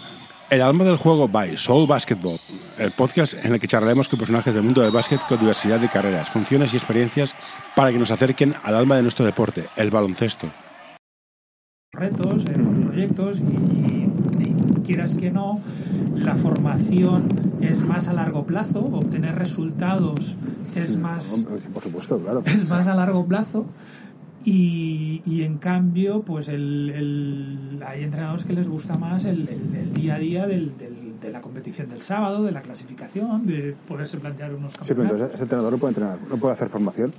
El 0.49 0.61
alma 0.61 0.85
del 0.85 0.95
juego 0.95 1.27
by 1.27 1.57
Soul 1.57 1.87
Basketball, 1.87 2.39
el 2.77 2.91
podcast 2.91 3.33
en 3.43 3.53
el 3.53 3.59
que 3.59 3.67
charlaremos 3.67 4.07
con 4.07 4.17
personajes 4.17 4.53
del 4.53 4.63
mundo 4.63 4.81
del 4.81 4.91
básquet 4.91 5.19
con 5.27 5.37
diversidad 5.39 5.79
de 5.79 5.89
carreras, 5.89 6.29
funciones 6.29 6.73
y 6.73 6.77
experiencias 6.77 7.35
para 7.75 7.91
que 7.91 7.97
nos 7.99 8.11
acerquen 8.11 8.53
al 8.63 8.75
alma 8.75 8.95
de 8.95 9.01
nuestro 9.01 9.25
deporte, 9.25 9.65
el 9.75 9.89
baloncesto. 9.91 10.47
retos, 11.93 12.45
eh, 12.45 12.53
proyectos 12.85 13.39
y, 13.39 13.43
y- 13.43 14.11
y 14.39 14.81
quieras 14.85 15.15
que 15.17 15.31
no, 15.31 15.59
la 16.15 16.35
formación 16.35 17.27
es 17.61 17.81
más 17.81 18.07
a 18.07 18.13
largo 18.13 18.45
plazo, 18.45 18.79
obtener 18.81 19.35
resultados 19.35 20.35
es 20.75 20.95
más 20.95 21.23
sí, 21.23 21.47
por 21.73 21.81
supuesto, 21.83 22.19
claro. 22.19 22.43
es 22.45 22.69
más 22.69 22.85
a 22.87 22.93
largo 22.93 23.25
plazo 23.25 23.65
y, 24.49 25.21
y 25.25 25.43
en 25.43 25.57
cambio 25.57 26.21
pues 26.21 26.47
el, 26.47 26.89
el- 26.89 27.83
hay 27.85 28.03
entrenadores 28.03 28.45
que 28.45 28.53
les 28.53 28.69
gusta 28.69 28.97
más 28.97 29.25
el, 29.25 29.41
el- 29.49 29.93
día 29.93 30.15
a 30.15 30.19
día 30.19 30.47
del- 30.47 30.77
del- 30.77 31.19
de 31.21 31.31
la 31.31 31.41
competición 31.41 31.89
del 31.89 32.01
sábado, 32.01 32.43
de 32.43 32.51
la 32.53 32.61
clasificación, 32.61 33.45
de 33.45 33.75
poderse 33.87 34.17
plantear 34.19 34.53
unos 34.53 34.71
Sí, 34.71 34.77
pero 34.93 35.01
campeonatos. 35.01 35.15
entonces 35.15 35.33
ese 35.35 35.43
entrenador 35.43 35.71
no 35.73 35.77
puede 35.79 35.91
entrenar, 35.91 36.17
no 36.29 36.37
puede 36.37 36.53
hacer 36.53 36.69
formación. 36.69 37.11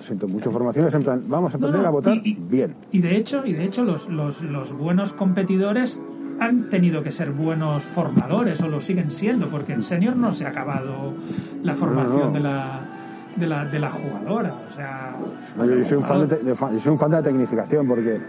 Siento 0.00 0.26
mucho. 0.28 0.50
Formación 0.50 0.86
es 0.88 0.94
en 0.94 1.02
plan, 1.04 1.22
vamos 1.28 1.54
a 1.54 1.58
No, 1.58 1.66
aprender 1.68 1.82
no, 1.82 1.88
a 1.88 1.90
votar 1.90 2.16
y- 2.16 2.30
y- 2.30 2.34
bien. 2.34 2.74
Y 2.92 2.98
de 3.00 3.16
hecho, 3.16 3.46
y 3.46 3.52
de 3.54 3.64
hecho 3.64 3.84
los, 3.84 4.08
los, 4.10 4.42
los 4.42 4.74
buenos 4.76 5.12
competidores 5.14 6.02
han 6.40 6.68
tenido 6.68 7.02
que 7.02 7.12
ser 7.12 7.30
buenos 7.30 7.84
formadores 7.84 8.60
o 8.62 8.68
lo 8.68 8.80
siguen 8.82 9.10
siendo, 9.10 9.48
porque 9.48 9.72
en 9.72 9.82
senior 9.82 10.16
no 10.16 10.32
se 10.32 10.44
ha 10.44 10.48
acabado 10.50 11.14
la 11.62 11.74
formación 11.76 12.20
no. 12.20 12.30
De, 12.32 12.40
la, 12.40 12.80
de, 13.36 13.46
la, 13.46 13.64
de 13.64 13.78
la 13.78 13.90
jugadora. 13.90 14.54
O 14.70 14.74
sea, 14.74 15.14
No, 15.56 15.64
yo, 15.64 15.84
soy 15.84 15.98
un 15.98 16.04
fan 16.04 16.28
de, 16.28 16.36
de 16.36 16.54
yo 16.54 16.80
soy 16.80 16.92
un 16.92 16.98
fan 16.98 17.10
de 17.10 17.16
la 17.18 17.22
tecnificación 17.22 17.86
porque 17.86 18.20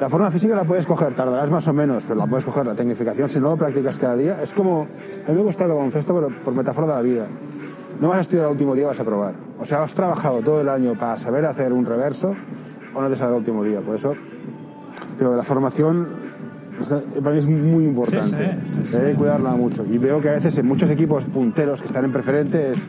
la 0.00 0.08
forma 0.08 0.30
física 0.30 0.54
la 0.54 0.64
puedes 0.64 0.86
coger, 0.86 1.14
tardarás 1.14 1.50
más 1.50 1.66
o 1.68 1.72
menos, 1.72 2.04
pero 2.04 2.16
la 2.16 2.26
puedes 2.26 2.44
coger. 2.44 2.66
La 2.66 2.74
tecnificación, 2.74 3.28
si 3.28 3.40
no 3.40 3.50
lo 3.50 3.56
practicas 3.56 3.98
cada 3.98 4.16
día, 4.16 4.42
es 4.42 4.52
como. 4.52 4.82
A 5.26 5.30
mí 5.30 5.36
me 5.36 5.42
gusta 5.42 5.64
el 5.64 5.70
baloncesto, 5.70 6.14
pero 6.14 6.28
por 6.44 6.54
metáfora 6.54 6.86
de 6.86 6.92
la 6.94 7.02
vida. 7.02 7.26
No 8.00 8.08
vas 8.08 8.18
a 8.18 8.20
estudiar 8.20 8.44
el 8.46 8.52
último 8.52 8.74
día, 8.74 8.86
vas 8.86 9.00
a 9.00 9.04
probar. 9.04 9.34
O 9.58 9.64
sea, 9.64 9.82
has 9.82 9.94
trabajado 9.94 10.42
todo 10.42 10.60
el 10.60 10.68
año 10.68 10.94
para 10.98 11.18
saber 11.18 11.46
hacer 11.46 11.72
un 11.72 11.86
reverso 11.86 12.34
o 12.94 13.00
no 13.00 13.08
te 13.08 13.16
sale 13.16 13.30
el 13.32 13.38
último 13.38 13.64
día. 13.64 13.80
Por 13.80 13.94
eso, 13.94 14.14
digo, 15.18 15.34
la 15.34 15.42
formación 15.42 16.06
para 17.22 17.32
mí 17.32 17.38
es 17.38 17.46
muy 17.46 17.84
importante. 17.84 18.58
Sí, 18.64 18.72
sí, 18.74 18.80
sí. 18.84 18.96
Hay 18.96 19.12
que 19.12 19.14
cuidarla 19.14 19.52
mucho. 19.52 19.84
Y 19.86 19.96
veo 19.98 20.20
que 20.20 20.28
a 20.28 20.32
veces 20.32 20.58
en 20.58 20.66
muchos 20.66 20.90
equipos 20.90 21.24
punteros 21.24 21.80
que 21.80 21.86
están 21.86 22.04
en 22.04 22.12
preferente 22.12 22.72
es. 22.72 22.86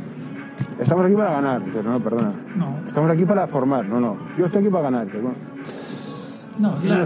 Estamos 0.79 1.05
aquí 1.05 1.15
para 1.15 1.31
ganar. 1.31 1.63
Dices, 1.65 1.83
no, 1.83 1.91
no, 1.91 1.99
perdona. 1.99 2.31
No. 2.55 2.77
Estamos 2.87 3.09
aquí 3.11 3.25
para 3.25 3.47
formar. 3.47 3.85
No, 3.85 3.99
no. 3.99 4.17
Yo 4.37 4.45
estoy 4.45 4.61
aquí 4.61 4.69
para 4.71 4.83
ganar. 4.83 5.05
Dices, 5.05 5.21
bueno, 5.21 5.37
No, 6.59 6.75
la- 6.83 7.03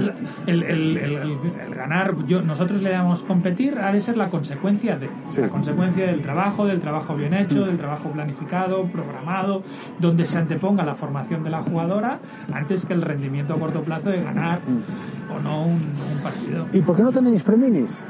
el, 0.47 0.63
el- 0.63 0.97
el- 0.97 0.97
el- 1.17 1.75
ganar, 1.75 2.15
yo, 2.25 2.41
nosotros 2.41 2.81
le 2.81 2.91
damos 2.91 3.25
competir, 3.25 3.77
ha 3.79 3.91
de 3.91 3.99
ser 3.99 4.15
la 4.15 4.29
consecuencia 4.29 4.97
de, 4.97 5.09
Sí. 5.29 5.41
la 5.41 5.49
consecuencia 5.49 6.05
del 6.05 6.21
trabajo, 6.21 6.65
del 6.65 6.79
trabajo 6.79 7.15
bien 7.15 7.33
hecho, 7.33 7.65
del 7.65 7.75
trabajo 7.75 8.09
planificado, 8.11 8.83
programado, 8.85 9.61
donde 9.99 10.25
se 10.25 10.37
anteponga 10.37 10.85
la 10.85 10.95
formación 10.95 11.43
de 11.43 11.49
la 11.49 11.63
jugadora 11.63 12.19
antes 12.53 12.85
que 12.85 12.93
el 12.93 13.01
rendimiento 13.01 13.53
a 13.53 13.59
corto 13.59 13.81
plazo 13.81 14.09
de 14.09 14.23
ganar 14.23 14.61
o 15.37 15.41
no 15.43 15.63
un, 15.63 15.71
un 15.73 16.23
partido. 16.23 16.67
¿Y 16.71 16.79
por 16.81 16.95
qué 16.95 17.03
no 17.03 17.11
tenéis 17.11 17.43
preminis? 17.43 18.05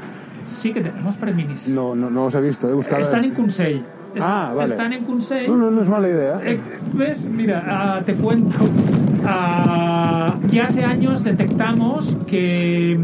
Sí 0.46 0.72
que 0.72 0.80
tenemos 0.80 1.16
preminis. 1.16 1.66
No, 1.68 1.96
no, 1.96 2.08
no 2.08 2.26
os 2.26 2.34
he 2.36 2.40
visto, 2.40 2.68
he 2.68 2.72
buscado. 2.72 3.02
Están 3.02 3.24
en 3.24 3.34
Consell. 3.34 3.82
Ah, 4.20 4.52
vale. 4.54 4.70
Están 4.70 4.92
en 4.92 5.04
Consell. 5.04 5.48
No, 5.48 5.56
no, 5.56 5.70
no 5.70 5.82
es 5.82 5.88
mala 5.88 6.08
idea. 6.08 6.40
Eh, 6.44 6.60
¿Ves? 6.92 7.26
Mira, 7.26 7.64
ah, 7.66 8.00
te 8.04 8.14
cuento. 8.14 8.58
Ah, 9.24 10.36
ya 10.50 10.66
hace 10.66 10.84
años 10.84 11.24
detectamos 11.24 12.18
que 12.26 12.98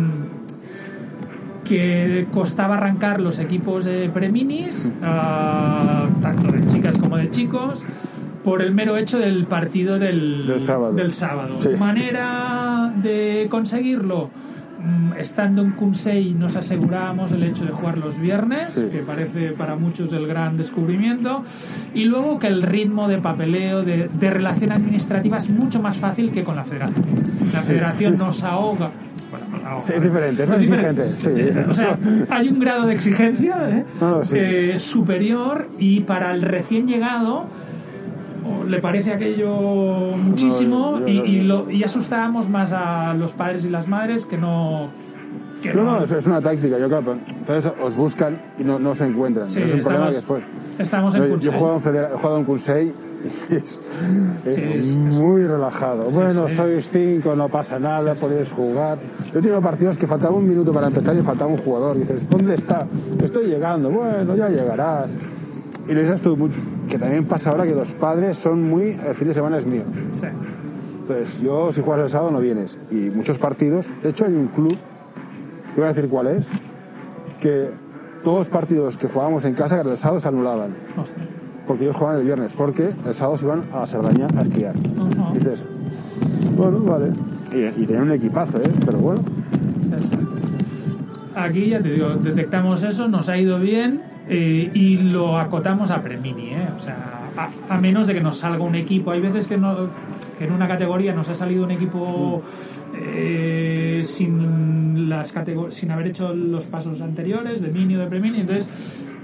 que 1.64 2.26
costaba 2.32 2.76
arrancar 2.78 3.20
los 3.20 3.38
equipos 3.40 3.84
de 3.84 4.08
preminis, 4.08 4.90
ah, 5.02 6.06
tanto 6.22 6.50
de 6.50 6.66
chicas 6.66 6.96
como 6.96 7.18
de 7.18 7.30
chicos, 7.30 7.82
por 8.42 8.62
el 8.62 8.72
mero 8.72 8.96
hecho 8.96 9.18
del 9.18 9.44
partido 9.44 9.98
del, 9.98 10.46
Del 10.46 10.60
sábado. 10.62 10.94
del 10.94 11.12
sábado. 11.12 11.58
Sí. 11.58 11.68
Manera 11.78 12.90
de 13.02 13.48
conseguirlo. 13.50 14.30
Mm, 14.78 15.12
Estando 15.18 15.62
en 15.62 15.72
Consell 15.72 16.38
nos 16.38 16.54
asegurábamos 16.56 17.32
el 17.32 17.42
hecho 17.42 17.64
de 17.64 17.72
jugar 17.72 17.98
los 17.98 18.20
viernes, 18.20 18.68
Sí. 18.70 18.88
que 18.92 18.98
parece 18.98 19.50
para 19.50 19.74
muchos 19.76 20.12
el 20.12 20.26
gran 20.26 20.56
descubrimiento, 20.56 21.42
y 21.94 22.04
luego 22.04 22.38
que 22.38 22.46
el 22.46 22.62
ritmo 22.62 23.08
de 23.08 23.18
papeleo, 23.18 23.82
de, 23.82 24.08
de 24.08 24.30
relación 24.30 24.72
administrativa 24.72 25.38
es 25.38 25.50
mucho 25.50 25.82
más 25.82 25.96
fácil 25.96 26.30
que 26.30 26.44
con 26.44 26.56
la 26.56 26.64
federación. 26.64 27.04
La 27.52 27.60
federación 27.60 28.16
nos 28.18 28.44
ahoga. 28.44 28.90
Bueno, 29.30 29.46
nos 29.50 29.64
ahoga. 29.64 29.80
Sí, 29.82 29.92
es 29.96 30.02
diferente, 30.02 30.42
es 30.44 30.48
más 30.48 30.60
exigente, 30.62 31.04
sí. 31.18 31.30
Eh, 31.34 31.66
O 31.70 31.74
sea, 31.74 31.98
hay 32.30 32.48
un 32.48 32.58
grado 32.60 32.86
de 32.86 32.94
exigencia 32.94 33.56
¿eh? 33.70 33.84
No, 34.00 34.10
no, 34.18 34.24
sí, 34.24 34.36
Eh, 34.38 34.80
superior 34.80 35.68
y 35.78 36.00
para 36.00 36.32
el 36.32 36.42
recién 36.42 36.86
llegado 36.86 37.46
le 38.68 38.78
parece 38.80 39.12
aquello 39.12 39.50
muchísimo 40.16 40.98
No, 41.00 41.00
yo- 41.00 41.08
y, 41.08 41.16
yo- 41.16 41.24
y 41.24 41.40
lo- 41.42 41.70
y 41.70 41.82
asustábamos 41.84 42.48
más 42.50 42.72
a 42.72 43.14
los 43.14 43.32
padres 43.32 43.64
y 43.64 43.70
las 43.70 43.88
madres 43.88 44.24
que 44.26 44.38
no 44.38 44.88
que 45.62 45.74
No, 45.74 45.82
no, 45.82 46.04
es, 46.04 46.12
es 46.12 46.24
una 46.26 46.40
táctica. 46.40 46.78
Yo, 46.78 46.88
claro, 46.88 47.16
entonces 47.28 47.72
os 47.82 47.96
buscan 47.96 48.40
y 48.58 48.62
no, 48.64 48.78
no 48.78 48.94
se 48.94 49.06
encuentran. 49.06 49.48
Sí, 49.48 49.60
es 49.60 49.74
un 49.74 49.80
problema 49.80 50.08
que 50.08 50.14
después. 50.14 50.44
estamos 50.78 51.14
en 51.16 51.22
Yo, 51.30 51.36
yo 51.38 51.50
he 51.50 51.54
jugado 51.58 52.38
en, 52.38 52.44
Consell 52.44 52.92
y 53.50 53.54
es, 53.56 53.80
es 54.46 54.54
Sí, 54.54 54.60
es- 54.62 54.86
muy 54.96 55.42
relajado. 55.44 56.04
Bueno, 56.10 56.46
sí. 56.46 56.54
sois 56.54 56.88
cinco, 56.92 57.34
no 57.34 57.48
pasa 57.48 57.76
nada, 57.80 58.14
podéis 58.14 58.52
jugar. 58.52 58.98
Yo 59.32 59.40
he 59.40 59.42
tenido 59.42 59.60
partidos 59.60 59.98
que 59.98 60.06
faltaba 60.06 60.36
un 60.36 60.46
minuto 60.48 60.72
para 60.72 60.86
empezar 60.86 61.16
y 61.16 61.22
faltaba 61.22 61.50
un 61.50 61.58
jugador. 61.58 61.96
Y 61.96 62.00
dices, 62.02 62.30
¿dónde 62.30 62.54
está? 62.54 62.86
Estoy 63.20 63.46
llegando. 63.48 63.90
Bueno, 63.90 64.36
ya 64.36 64.48
llegarás. 64.50 65.08
Y 65.88 65.94
lo 65.94 66.00
dices 66.00 66.20
tú 66.20 66.36
mucho. 66.36 66.60
Que 66.88 66.98
también 66.98 67.24
pasa 67.24 67.50
ahora 67.50 67.64
que 67.64 67.74
los 67.74 67.94
padres 67.94 68.36
son 68.36 68.62
muy. 68.62 68.98
El 69.06 69.14
fin 69.14 69.28
de 69.28 69.34
semana 69.34 69.58
es 69.58 69.66
mío. 69.66 69.84
Sí. 70.12 70.26
Pues 71.06 71.40
yo, 71.40 71.72
si 71.72 71.80
juegas 71.80 72.04
el 72.04 72.10
sábado, 72.10 72.30
no 72.30 72.40
vienes. 72.40 72.76
Y 72.90 73.10
muchos 73.10 73.38
partidos, 73.38 73.88
de 74.02 74.10
hecho, 74.10 74.26
hay 74.26 74.34
un 74.34 74.48
club, 74.48 74.76
voy 75.74 75.84
a 75.84 75.88
decir 75.88 76.06
cuál 76.08 76.26
es, 76.26 76.48
que 77.40 77.70
todos 78.22 78.40
los 78.40 78.48
partidos 78.50 78.98
que 78.98 79.08
jugábamos 79.08 79.46
en 79.46 79.54
casa, 79.54 79.82
que 79.82 79.88
el 79.88 79.96
sábado 79.96 80.20
se 80.20 80.28
anulaban. 80.28 80.74
Hostia. 81.00 81.22
Porque 81.66 81.84
ellos 81.84 81.96
jugaban 81.96 82.18
el 82.18 82.26
viernes, 82.26 82.52
porque 82.52 82.90
el 83.06 83.14
sábado 83.14 83.38
se 83.38 83.46
iban 83.46 83.64
a 83.72 83.86
Cerdaña 83.86 84.28
a 84.36 84.42
esquiar. 84.42 84.74
Ajá. 84.76 85.30
Y 85.34 85.38
dices, 85.38 85.64
bueno, 86.54 86.80
vale. 86.80 87.12
Y, 87.54 87.82
y 87.82 87.86
tenían 87.86 88.02
un 88.02 88.12
equipazo, 88.12 88.58
¿eh? 88.58 88.70
Pero 88.84 88.98
bueno, 88.98 89.22
Sí, 89.82 89.94
sí. 90.10 90.18
Aquí 91.34 91.70
ya 91.70 91.80
te 91.80 91.92
digo, 91.92 92.10
detectamos 92.16 92.82
eso, 92.82 93.08
nos 93.08 93.28
ha 93.28 93.38
ido 93.38 93.60
bien 93.60 94.02
eh, 94.28 94.70
y 94.74 94.98
lo 94.98 95.38
acotamos 95.38 95.90
a 95.90 96.02
Premini, 96.02 96.50
¿eh? 96.50 96.68
O 96.76 96.80
sea, 96.80 97.30
a, 97.68 97.78
menos 97.78 98.06
de 98.06 98.14
que 98.14 98.20
nos 98.20 98.38
salga 98.38 98.62
un 98.62 98.74
equipo. 98.74 99.10
Hay 99.10 99.20
veces 99.20 99.46
que, 99.46 99.56
no, 99.56 99.88
que 100.38 100.44
en 100.44 100.52
una 100.52 100.68
categoría 100.68 101.14
nos 101.14 101.28
ha 101.28 101.34
salido 101.34 101.64
un 101.64 101.70
equipo 101.70 102.42
eh, 102.94 104.02
sin, 104.04 105.08
las 105.08 105.32
sin 105.70 105.90
haber 105.90 106.08
hecho 106.08 106.34
los 106.34 106.66
pasos 106.66 107.00
anteriores 107.00 107.62
de 107.62 107.68
Mini 107.70 107.96
o 107.96 108.00
de 108.00 108.06
Premini. 108.06 108.40
Entonces, 108.40 108.66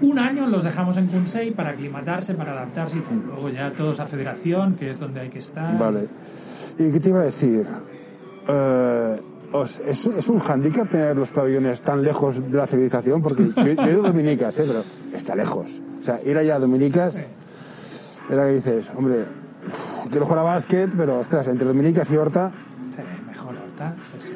un 0.00 0.18
año 0.18 0.46
los 0.46 0.64
dejamos 0.64 0.96
en 0.96 1.06
Kunsei 1.06 1.50
para 1.50 1.70
aclimatarse, 1.70 2.34
para 2.34 2.52
adaptarse 2.52 2.96
y 2.96 3.26
luego 3.26 3.50
ya 3.50 3.70
todos 3.70 4.00
a 4.00 4.06
federación, 4.06 4.74
que 4.74 4.90
es 4.90 5.00
donde 5.00 5.20
hay 5.20 5.28
que 5.28 5.38
estar. 5.40 5.78
vale. 5.78 6.08
¿Y 6.78 6.90
qué 6.90 6.98
te 6.98 7.08
iba 7.10 7.20
a 7.20 7.24
decir? 7.24 7.66
Eh, 8.48 9.20
os- 9.54 9.78
es, 9.86 10.06
es 10.06 10.28
un 10.28 10.40
hándicap 10.40 10.88
tener 10.90 11.16
los 11.16 11.30
pabellones 11.30 11.80
tan 11.82 12.02
lejos 12.02 12.50
de 12.50 12.56
la 12.58 12.66
civilización, 12.66 13.22
porque 13.22 13.44
yo, 13.56 13.62
yo 13.64 13.82
he 13.84 13.90
ido 13.92 14.04
a 14.04 14.08
Dominicas, 14.08 14.58
¿eh? 14.58 14.64
pero 14.66 14.82
está 15.14 15.34
lejos. 15.34 15.80
O 16.00 16.02
sea, 16.02 16.18
ir 16.24 16.36
allá 16.36 16.56
a 16.56 16.58
Dominicas, 16.58 17.24
era 18.30 18.46
que 18.46 18.54
dices, 18.54 18.90
hombre, 18.96 19.24
quiero 20.10 20.26
jugar 20.26 20.40
a 20.40 20.42
básquet, 20.42 20.90
pero 20.96 21.18
ostras, 21.18 21.46
entre 21.48 21.66
Dominicas 21.66 22.10
y 22.10 22.16
Horta, 22.16 22.52
es 23.16 23.26
mejor 23.26 23.54
ahorita, 23.56 23.94
sí, 24.20 24.28
sí. 24.28 24.34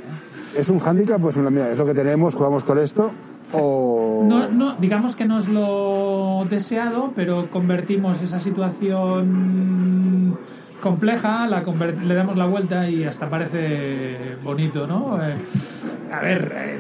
¿es 0.59 0.69
un 0.71 0.79
hándicap? 0.79 1.21
Pues 1.21 1.37
mira, 1.37 1.71
es 1.71 1.79
lo 1.79 1.85
que 1.87 1.95
tenemos, 1.95 2.35
jugamos 2.35 2.65
con 2.65 2.79
esto, 2.79 3.11
o... 3.55 4.25
No, 4.27 4.49
no, 4.49 4.75
digamos 4.77 5.17
que 5.17 5.27
no 5.27 5.39
es 5.39 5.49
lo 5.49 6.47
deseado, 6.51 7.13
pero 7.15 7.51
convertimos 7.51 8.21
esa 8.23 8.39
situación 8.41 10.39
compleja, 10.81 11.47
la 11.47 11.63
le 12.07 12.15
damos 12.15 12.37
la 12.37 12.47
vuelta 12.47 12.89
y 12.89 13.05
hasta 13.05 13.29
parece 13.29 14.37
bonito, 14.43 14.87
¿no? 14.87 15.19
Eh, 15.23 15.35
a 16.13 16.21
ver, 16.21 16.53
eh, 16.57 16.79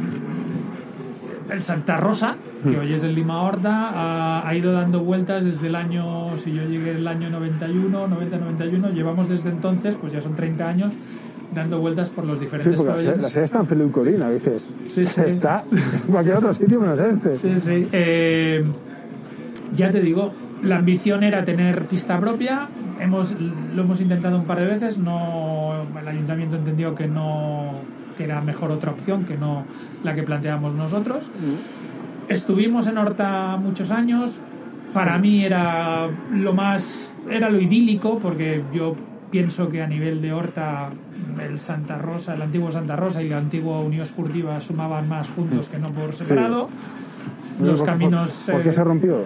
el 1.50 1.62
Santa 1.62 1.96
Rosa, 1.96 2.36
que 2.62 2.78
hoy 2.78 2.92
es 2.92 3.02
el 3.02 3.14
Lima 3.14 3.42
Horta, 3.42 3.90
ha, 3.94 4.46
ha 4.46 4.54
ido 4.54 4.72
dando 4.72 5.00
vueltas 5.00 5.44
desde 5.44 5.68
el 5.68 5.76
año, 5.76 6.36
si 6.36 6.52
yo 6.52 6.62
llegué 6.62 6.92
el 6.92 7.08
año 7.08 7.30
91, 7.30 8.08
90-91, 8.08 8.92
llevamos 8.92 9.28
desde 9.28 9.50
entonces, 9.50 9.96
pues 10.00 10.12
ya 10.12 10.20
son 10.20 10.34
30 10.34 10.68
años, 10.68 10.92
dando 11.54 11.80
vueltas 11.80 12.10
por 12.10 12.24
los 12.26 12.38
Sí, 12.38 12.44
diferentes 12.44 12.76
porque 12.76 12.92
la 12.92 12.98
sede, 12.98 13.06
pabellones. 13.06 13.22
la 13.22 13.30
sede 13.30 13.44
está 13.44 13.74
en 13.82 13.88
Colina, 13.90 14.30
dices. 14.30 14.68
Sí, 14.86 15.06
sí. 15.06 15.20
Está 15.26 15.64
en 15.72 16.12
cualquier 16.12 16.36
otro 16.36 16.52
sitio 16.52 16.80
menos 16.80 17.00
este. 17.00 17.36
Sí, 17.36 17.54
sí. 17.60 17.88
Eh, 17.92 18.64
ya 19.74 19.90
te 19.90 20.00
digo, 20.00 20.32
la 20.62 20.76
ambición 20.76 21.22
era 21.24 21.44
tener 21.44 21.84
pista 21.84 22.20
propia. 22.20 22.68
Hemos, 23.00 23.32
lo 23.40 23.82
hemos 23.82 24.00
intentado 24.00 24.38
un 24.38 24.44
par 24.44 24.58
de 24.60 24.66
veces. 24.66 24.98
No, 24.98 25.74
el 26.00 26.08
ayuntamiento 26.08 26.56
entendió 26.56 26.94
que 26.94 27.06
no 27.06 27.72
que 28.16 28.24
era 28.24 28.40
mejor 28.40 28.72
otra 28.72 28.90
opción 28.90 29.24
que 29.24 29.36
no 29.36 29.62
la 30.02 30.14
que 30.14 30.24
planteamos 30.24 30.74
nosotros. 30.74 31.24
Estuvimos 32.28 32.86
en 32.88 32.98
Horta 32.98 33.56
muchos 33.56 33.90
años. 33.90 34.40
Para 34.92 35.18
mí 35.18 35.44
era 35.44 36.08
lo 36.32 36.52
más 36.52 37.16
era 37.30 37.48
lo 37.50 37.60
idílico 37.60 38.18
porque 38.18 38.62
yo 38.74 38.96
pienso 39.30 39.68
que 39.68 39.82
a 39.82 39.86
nivel 39.86 40.20
de 40.22 40.32
Horta 40.32 40.88
el 41.42 41.58
Santa 41.58 41.98
Rosa, 41.98 42.34
el 42.34 42.42
antiguo 42.42 42.72
Santa 42.72 42.96
Rosa 42.96 43.22
y 43.22 43.28
la 43.28 43.38
antigua 43.38 43.78
Unión 43.80 44.02
Esportiva 44.02 44.60
sumaban 44.60 45.08
más 45.08 45.28
juntos 45.28 45.68
que 45.68 45.78
no 45.78 45.88
por 45.90 46.14
separado. 46.14 46.68
Los 47.60 47.68
¿Por- 47.70 47.76
por- 47.78 47.86
caminos 47.86 48.44
¿Por, 48.50 48.62
qué 48.62 48.68
eh, 48.70 48.72
se 48.72 48.84
rompió? 48.84 49.18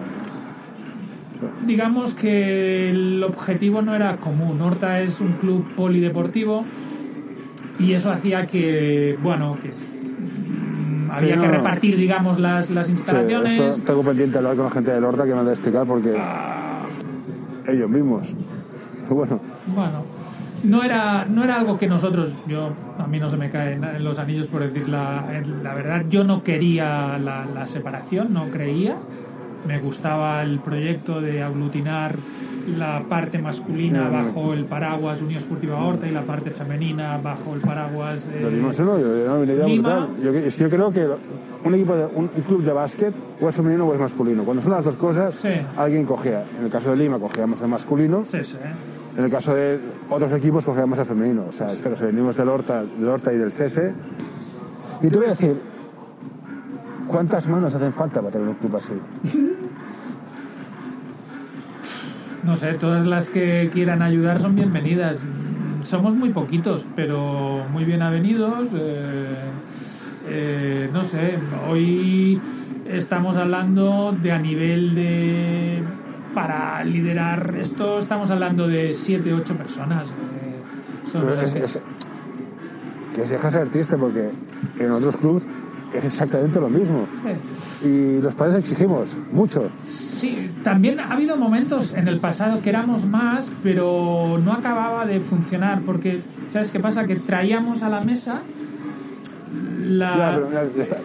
Digamos 1.65 2.13
que 2.13 2.89
el 2.89 3.23
objetivo 3.23 3.81
no 3.81 3.95
era 3.95 4.17
común. 4.17 4.61
Horta 4.61 5.01
es 5.01 5.19
un 5.21 5.33
club 5.33 5.65
polideportivo 5.75 6.63
y 7.79 7.93
eso 7.93 8.11
hacía 8.11 8.47
que, 8.47 9.17
bueno, 9.21 9.57
que 9.61 9.69
mm, 9.69 11.11
Sí, 11.17 11.25
había 11.25 11.35
no, 11.35 11.41
que 11.43 11.47
no. 11.47 11.53
repartir, 11.55 11.95
digamos, 11.97 12.39
las, 12.39 12.69
las 12.71 12.87
Sí, 12.87 12.93
instalaciones. 12.93 13.53
esto 13.53 13.81
tengo 13.85 14.03
pendiente 14.03 14.37
hablar 14.39 14.55
con 14.55 14.65
la 14.65 14.71
gente 14.71 14.91
del 14.91 15.03
Horta 15.03 15.25
que 15.25 15.33
me 15.33 15.39
han 15.39 15.45
de 15.45 15.51
explicar 15.53 15.85
porque 15.85 16.15
Ah, 16.17 16.81
ellos 17.67 17.89
mismos. 17.89 18.33
Bueno, 19.09 19.39
Bueno, 19.67 20.03
no 20.63 20.81
era, 20.81 21.25
no 21.25 21.43
era 21.43 21.59
algo 21.59 21.77
que 21.77 21.87
nosotros, 21.87 22.33
yo 22.47 22.71
a 22.97 23.05
mí 23.05 23.19
no 23.19 23.29
se 23.29 23.37
me 23.37 23.49
caen 23.49 23.83
en 23.83 24.03
los 24.03 24.17
anillos 24.17 24.47
por 24.47 24.61
decir 24.63 24.87
la, 24.89 25.25
la 25.61 25.73
verdad, 25.75 26.05
yo 26.09 26.23
no 26.23 26.41
quería 26.43 27.17
la, 27.19 27.45
la 27.53 27.67
separación, 27.67 28.33
no 28.33 28.47
creía. 28.49 28.95
Me 29.67 29.79
gustaba 29.79 30.41
el 30.43 30.59
proyecto 30.59 31.21
de 31.21 31.41
aglutinar 31.41 32.15
la 32.77 33.03
parte 33.07 33.37
masculina 33.39 34.09
Mm. 34.09 34.11
bajo 34.11 34.53
el 34.53 34.65
paraguas 34.65 35.21
Unión 35.21 35.39
Esportiva 35.39 35.83
Horta 35.85 36.07
y 36.07 36.11
la 36.11 36.21
parte 36.21 36.51
femenina 36.51 37.17
bajo 37.17 37.53
el 37.55 37.61
paraguas 37.61 38.27
lo 38.39 38.47
eh, 38.47 38.51
mismo 38.51 38.71
eso 38.71 38.83
no, 38.85 38.99
yo, 38.99 39.25
yo, 39.25 39.35
una 39.35 39.51
idea 39.53 39.65
Lima. 39.65 39.95
brutal. 40.07 40.23
Yo, 40.23 40.31
es 40.33 40.55
que 40.57 40.63
yo 40.63 40.69
creo 40.69 40.91
que 40.91 41.07
un 41.65 41.75
equipo 41.75 41.95
de, 41.95 42.05
un, 42.05 42.27
club 42.27 42.63
de 42.63 42.73
básquet 42.73 43.13
o 43.41 43.47
es 43.49 43.55
femenino 43.55 43.85
o 43.87 43.93
es 43.93 43.99
masculino. 43.99 44.43
Cuando 44.43 44.61
son 44.63 44.71
las 44.73 44.83
dos 44.85 44.97
cosas, 44.97 45.35
Sí. 45.35 45.49
alguien 45.77 46.05
cogea. 46.05 46.43
En 46.59 46.65
el 46.65 46.71
caso 46.71 46.89
de 46.91 46.97
Lima 46.97 47.19
cogíamos 47.19 47.61
el 47.61 47.67
masculino, 47.69 48.23
sí, 48.25 48.39
sí. 48.43 48.57
en 49.17 49.23
el 49.23 49.29
caso 49.29 49.53
de 49.55 49.79
otros 50.09 50.31
equipos 50.33 50.65
cogíamos 50.65 50.99
el 50.99 51.05
femenino. 51.05 51.45
O 51.49 51.51
sea, 51.53 51.67
pero 51.81 51.95
si 51.95 52.03
venimos 52.05 52.35
del 52.35 52.49
Horta, 52.49 52.83
del 52.83 53.07
Horta 53.07 53.31
y 53.33 53.37
del 53.37 53.51
Sese. 53.53 53.93
Y 55.01 55.07
te 55.09 55.17
voy 55.17 55.27
a 55.27 55.29
decir, 55.31 55.57
¿cuántas 57.07 57.47
manos 57.47 57.73
hacen 57.75 57.93
falta 57.93 58.19
para 58.21 58.31
tener 58.31 58.47
un 58.47 58.55
club 58.55 58.75
así? 58.77 58.93
No 62.43 62.55
sé, 62.57 62.73
todas 62.73 63.05
las 63.05 63.29
que 63.29 63.69
quieran 63.73 64.01
ayudar 64.01 64.41
son 64.41 64.55
bienvenidas. 64.55 65.23
Somos 65.83 66.15
muy 66.15 66.29
poquitos, 66.29 66.87
pero 66.95 67.65
muy 67.71 67.85
bien 67.85 68.01
avenidos. 68.01 68.69
eh, 68.73 69.35
eh, 70.27 70.89
no 70.93 71.03
sé, 71.03 71.37
hoy 71.69 72.39
estamos 72.89 73.37
hablando 73.37 74.15
de 74.21 74.31
a 74.31 74.39
nivel 74.39 74.95
de... 74.95 75.83
Para 76.33 76.83
liderar 76.83 77.53
esto 77.59 77.99
estamos 77.99 78.31
hablando 78.31 78.67
de 78.67 78.95
7, 78.95 79.33
8 79.33 79.55
personas. 79.55 80.07
eh, 80.07 81.09
son 81.11 81.39
es- 81.39 81.53
que- 81.53 81.59
es- 81.63 81.81
que 83.15 83.27
se 83.27 83.33
deja 83.35 83.51
ser 83.51 83.67
triste 83.69 83.95
porque 83.97 84.31
en 84.79 84.91
otros 84.91 85.15
clubes 85.17 85.45
es 85.93 86.05
exactamente 86.05 86.59
lo 86.59 86.69
mismo. 86.69 87.07
Sí. 87.21 87.87
Y 87.87 88.21
los 88.21 88.33
padres 88.35 88.57
exigimos 88.57 89.15
mucho. 89.31 89.69
Sí, 89.79 90.51
también 90.63 90.99
ha 90.99 91.11
habido 91.11 91.35
momentos 91.35 91.93
en 91.93 92.07
el 92.07 92.19
pasado 92.19 92.61
que 92.61 92.69
éramos 92.69 93.05
más, 93.05 93.53
pero 93.61 94.39
no 94.43 94.53
acababa 94.53 95.05
de 95.05 95.19
funcionar, 95.19 95.81
porque, 95.81 96.21
¿sabes 96.49 96.71
qué 96.71 96.79
pasa? 96.79 97.05
Que 97.05 97.17
traíamos 97.17 97.83
a 97.83 97.89
la 97.89 98.01
mesa 98.01 98.41
la... 99.83 100.17
Ya, 100.17 100.35
pero, 100.35 100.49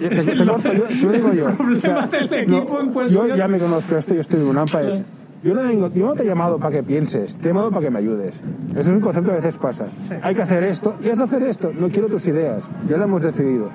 ya, 0.01 0.09
te, 0.09 0.47
corto, 0.47 0.73
yo, 0.73 0.85
te 0.85 0.95
lo 0.95 1.13
digo 1.13 1.33
yo. 1.33 3.09
Yo 3.09 3.37
ya 3.37 3.49
me 3.49 3.59
conozco 3.59 3.97
esto, 3.97 4.15
yo 4.15 4.21
estoy 4.21 4.41
en 4.41 4.47
un 4.47 4.59
AMPA. 4.59 4.83
Es, 4.83 5.03
yo, 5.43 5.55
no 5.55 5.63
vengo, 5.63 5.93
yo 5.93 6.07
no 6.07 6.15
te 6.15 6.23
he 6.23 6.27
llamado 6.27 6.59
para 6.59 6.77
que 6.77 6.83
pienses, 6.83 7.37
te 7.37 7.49
he 7.49 7.53
llamado 7.53 7.71
para 7.71 7.83
que 7.83 7.91
me 7.91 7.99
ayudes. 7.99 8.41
Ese 8.71 8.81
es 8.81 8.89
un 8.89 9.01
concepto 9.01 9.31
que 9.31 9.39
a 9.39 9.41
veces 9.41 9.59
pasa. 9.59 9.89
Hay 10.23 10.35
que 10.35 10.43
hacer 10.43 10.65
esto 10.65 10.97
y 11.03 11.11
has 11.11 11.19
de 11.19 11.25
hacer 11.25 11.43
esto. 11.43 11.73
No 11.79 11.89
quiero 11.89 12.09
tus 12.09 12.27
ideas. 12.27 12.63
Ya 12.89 12.97
lo 12.97 13.05
hemos 13.05 13.23
decidido. 13.23 13.71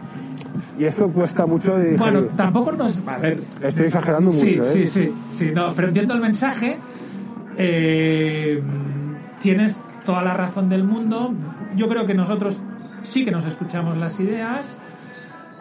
Y 0.78 0.86
esto 0.86 1.10
cuesta 1.10 1.46
mucho 1.46 1.76
de 1.76 1.92
digerir. 1.92 2.00
Bueno, 2.00 2.22
tampoco 2.36 2.72
nos... 2.72 3.08
A 3.08 3.18
ver, 3.18 3.42
Estoy 3.62 3.86
exagerando 3.86 4.32
mucho, 4.32 4.46
sí, 4.46 4.60
¿eh? 4.60 4.66
sí, 4.66 4.88
sí, 4.88 5.14
sí, 5.32 5.52
no, 5.54 5.74
pero 5.74 5.90
entiendo 5.90 6.14
el 6.14 6.22
mensaje. 6.22 6.78
Eh, 7.58 8.62
tienes 9.42 9.80
toda 10.06 10.24
la 10.24 10.34
razón 10.34 10.70
del 10.70 10.84
mundo. 10.84 11.34
Yo 11.76 11.88
creo 11.88 12.06
que 12.06 12.14
nosotros 12.14 12.62
sí 13.04 13.24
que 13.24 13.32
nos 13.32 13.46
escuchamos 13.46 13.98
las 13.98 14.20
ideas. 14.20 14.80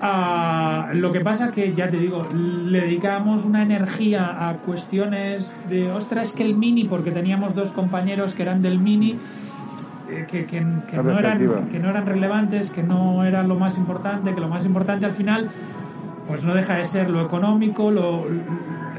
Ah, 0.00 0.88
lo 0.94 1.12
que 1.12 1.20
pasa 1.20 1.52
que, 1.52 1.74
ya 1.74 1.88
te 1.88 1.96
digo, 1.96 2.26
le 2.32 2.80
dedicamos 2.80 3.44
una 3.44 3.62
energía 3.62 4.48
a 4.48 4.54
cuestiones 4.54 5.56
de, 5.68 5.92
ostras, 5.92 6.30
es 6.30 6.34
que 6.34 6.44
el 6.44 6.56
mini, 6.56 6.84
porque 6.84 7.12
teníamos 7.12 7.54
dos 7.54 7.70
compañeros 7.70 8.34
que 8.34 8.42
eran 8.42 8.62
del 8.62 8.80
mini, 8.80 9.16
que, 10.30 10.44
que- 10.46 10.64
que 10.90 11.02
no 11.02 11.18
eran, 11.18 11.68
que 11.70 11.78
no 11.78 11.90
eran 11.90 12.06
relevantes, 12.06 12.70
que 12.70 12.82
no 12.82 13.24
era 13.24 13.42
lo 13.42 13.54
más 13.56 13.78
importante, 13.78 14.34
que 14.34 14.40
lo 14.40 14.48
más 14.48 14.64
importante 14.64 15.04
al 15.06 15.12
final, 15.12 15.48
pues 16.26 16.44
no 16.44 16.54
deja 16.54 16.74
de 16.76 16.84
ser 16.84 17.10
lo 17.10 17.20
económico, 17.24 17.90
lo 17.90 18.24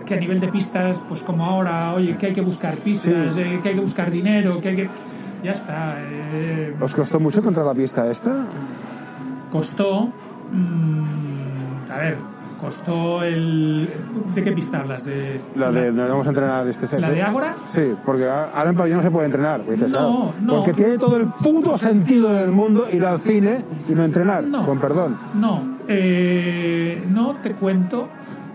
que 0.06 0.15
a 0.15 0.17
nivel 0.19 0.39
de 0.39 0.47
pistas, 0.49 0.97
pues 1.08 1.21
como 1.21 1.45
ahora, 1.45 1.93
oye, 1.93 2.17
que 2.17 2.28
hay 2.28 2.34
que 2.34 2.41
buscar 2.41 2.76
pistas, 2.76 3.34
Sí. 3.36 3.41
eh, 3.41 3.60
que 3.63 3.69
hay 3.69 3.76
que 3.76 3.82
buscar 3.82 4.12
dinero, 4.12 4.60
que 4.60 4.69
hay 4.69 4.76
que... 4.76 4.89
Ya 5.43 5.52
está. 5.52 5.95
eh, 5.99 6.73
¿Os 6.80 6.93
costó 6.95 7.19
mucho 7.19 7.39
encontrar 7.39 7.65
la 7.65 7.73
pista 7.73 8.10
esta? 8.10 8.45
costó. 9.52 10.10
mm, 10.52 11.91
a 11.91 11.97
ver, 11.97 12.17
costó 12.63 13.21
el. 13.23 13.89
¿De 14.34 14.41
qué 14.41 14.54
pista 14.54 14.80
hablas? 14.80 15.04
¿De 15.04 15.41
La 15.56 15.69
de 15.69 15.88
donde 15.88 16.06
vamos 16.10 16.26
a 16.26 16.30
entrenar 16.30 16.65
este 16.67 16.88
sexo. 16.88 17.02
¿La 17.06 17.12
de 17.13 17.21
Ágora? 17.21 17.56
Sí, 17.67 17.93
porque 18.06 18.26
ahora 18.30 18.69
en 18.69 18.76
pabellón 18.78 18.97
no 18.97 19.04
se 19.04 19.12
puede 19.12 19.26
entrenar. 19.26 19.62
pues 19.62 19.78
dices, 19.78 19.91
No, 19.91 19.97
claro, 19.97 20.34
no. 20.41 20.56
Porque 20.56 20.73
tiene 20.73 20.97
todo 20.97 21.17
el 21.17 21.26
puto 21.26 21.78
sentido 21.78 22.32
del 22.34 22.52
mundo 22.52 22.88
ir 22.89 23.06
al 23.06 23.19
cine 23.19 23.58
y 23.89 23.93
no 23.93 24.04
entrenar, 24.06 24.45
No. 24.45 24.65
con 24.65 24.80
perdón. 24.80 25.17
No, 25.34 25.62
eh, 25.89 27.04
no 27.10 27.36
te 27.43 27.52
cuento. 27.52 28.08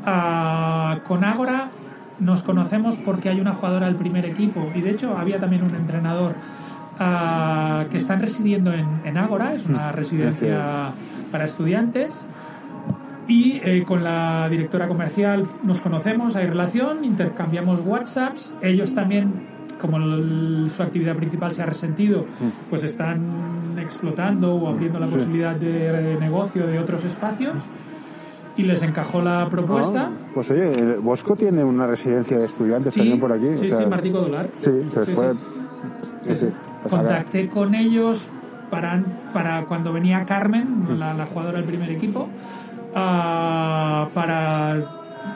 Ah, 0.06 1.00
con 1.06 1.22
Ágora 1.22 1.68
nos 2.18 2.42
conocemos 2.42 2.96
porque 3.04 3.28
hay 3.28 3.40
una 3.42 3.52
jugadora 3.52 3.86
del 3.86 3.96
primer 3.96 4.24
equipo 4.24 4.72
y 4.74 4.80
de 4.80 4.90
hecho 4.90 5.18
había 5.18 5.38
también 5.38 5.62
un 5.64 5.74
entrenador 5.74 6.34
ah, 6.98 7.84
que 7.90 7.98
están 7.98 8.22
residiendo 8.22 8.72
en, 8.72 8.86
en 9.04 9.18
Ágora, 9.18 9.52
es 9.52 9.66
una 9.66 9.92
residencia 9.92 10.92
para 11.30 11.44
estudiantes. 11.44 12.26
Y 13.28 13.60
eh, 13.62 13.84
con 13.86 14.02
la 14.02 14.48
directora 14.48 14.88
comercial 14.88 15.46
nos 15.62 15.80
conocemos, 15.80 16.34
hay 16.34 16.46
relación, 16.46 17.04
intercambiamos 17.04 17.80
WhatsApps. 17.84 18.56
Ellos 18.62 18.94
también, 18.94 19.32
como 19.80 19.98
el- 19.98 20.70
su 20.74 20.82
actividad 20.82 21.14
principal 21.14 21.52
se 21.52 21.62
ha 21.62 21.66
resentido, 21.66 22.24
pues 22.70 22.84
están 22.84 23.76
explotando 23.78 24.54
o 24.54 24.68
abriendo 24.68 24.98
la 24.98 25.06
posibilidad 25.06 25.54
de 25.54 26.16
negocio 26.18 26.66
de 26.66 26.78
otros 26.78 27.04
espacios. 27.04 27.54
Y 28.56 28.62
les 28.62 28.82
encajó 28.82 29.20
la 29.22 29.46
propuesta. 29.48 30.08
Ah, 30.10 30.30
pues 30.34 30.50
oye, 30.50 30.72
el 30.72 30.94
Bosco 31.00 31.36
tiene 31.36 31.62
una 31.62 31.86
residencia 31.86 32.38
de 32.38 32.46
estudiantes 32.46 32.92
Sí, 32.94 33.00
también 33.00 33.20
por 33.20 33.30
aquí. 33.30 33.46
sí, 33.56 33.66
o 33.66 33.68
sea, 33.68 33.78
sí, 33.78 33.86
Martico 33.86 34.18
Dolar. 34.22 34.48
Sí, 34.58 34.70
se 34.92 34.98
les 35.00 35.08
Sí, 35.08 35.14
puede. 35.14 35.32
sí. 35.34 35.38
Sí, 36.24 36.34
sí. 36.34 36.46
Sea, 36.88 36.98
Contacté 36.98 37.48
con 37.48 37.74
ellos 37.76 38.30
para, 38.70 39.00
para 39.32 39.64
cuando 39.66 39.92
venía 39.92 40.24
Carmen, 40.24 40.86
la, 40.98 41.14
la 41.14 41.26
jugadora 41.26 41.58
del 41.58 41.66
primer 41.68 41.88
equipo, 41.90 42.28
ah, 43.02 44.08
para 44.14 44.80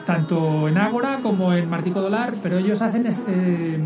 tanto 0.05 0.67
en 0.67 0.77
Ágora 0.77 1.19
como 1.23 1.53
en 1.53 1.69
Martico 1.69 2.01
Dolar, 2.01 2.33
pero 2.43 2.57
ellos 2.57 2.81
hacen 2.81 3.05
es- 3.07 3.23
eh, 3.27 3.79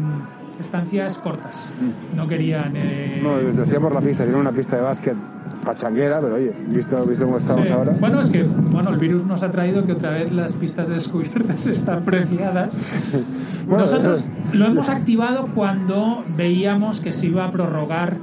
estancias 0.59 1.17
cortas. 1.19 1.71
No 2.15 2.27
querían. 2.27 2.73
eh, 2.75 3.19
No, 3.23 3.37
decíamos 3.37 3.93
la 3.93 4.01
pista, 4.01 4.23
tiene 4.23 4.39
una 4.39 4.51
pista 4.51 4.75
de 4.77 4.81
básquet 4.81 5.15
pachanguera, 5.63 6.19
pero 6.21 6.35
oye, 6.35 6.53
visto, 6.69 7.03
visto 7.05 7.25
cómo 7.25 7.37
estamos 7.37 7.67
Sí. 7.67 7.73
ahora. 7.73 7.91
Bueno, 7.99 8.21
es 8.21 8.29
que 8.29 8.43
bueno, 8.43 8.89
el 8.89 8.97
virus 8.97 9.25
nos 9.25 9.43
ha 9.43 9.51
traído 9.51 9.85
que 9.85 9.91
otra 9.91 10.11
vez 10.11 10.31
las 10.31 10.53
pistas 10.53 10.87
descubiertas 10.87 11.65
están 11.67 12.03
preciadas. 12.03 12.69
Bueno, 13.67 13.83
Nosotros 13.83 14.23
lo 14.53 14.65
hemos 14.65 14.87
activado 14.87 15.47
cuando 15.53 16.23
veíamos 16.37 17.01
que 17.01 17.11
se 17.11 17.27
iba 17.27 17.43
a 17.45 17.51
prorrogar 17.51 18.15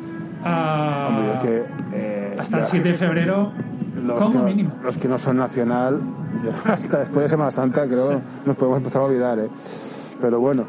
Hombre, 0.46 1.32
es 1.34 1.40
que, 1.40 1.64
eh, 1.92 2.36
hasta 2.38 2.58
el 2.58 2.64
ya, 2.64 2.70
7 2.70 2.88
de 2.90 2.94
febrero 2.94 3.52
los 4.06 4.18
como 4.20 4.30
que, 4.32 4.38
no- 4.38 4.44
mínimo. 4.44 4.70
los 4.82 4.98
que 4.98 5.08
no 5.08 5.18
son 5.18 5.36
nacional, 5.38 6.00
hasta 6.64 6.98
después 7.00 7.24
de 7.24 7.28
Semana 7.28 7.50
Santa 7.50 7.86
creo 7.86 8.20
nos 8.44 8.56
podemos 8.56 8.78
empezar 8.78 9.02
a 9.02 9.04
olvidar, 9.06 9.38
¿eh? 9.38 9.48
Pero 10.20 10.40
bueno, 10.40 10.64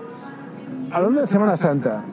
hablando 0.92 1.22
de 1.22 1.28
Semana 1.28 1.56
Santa, 1.58 2.04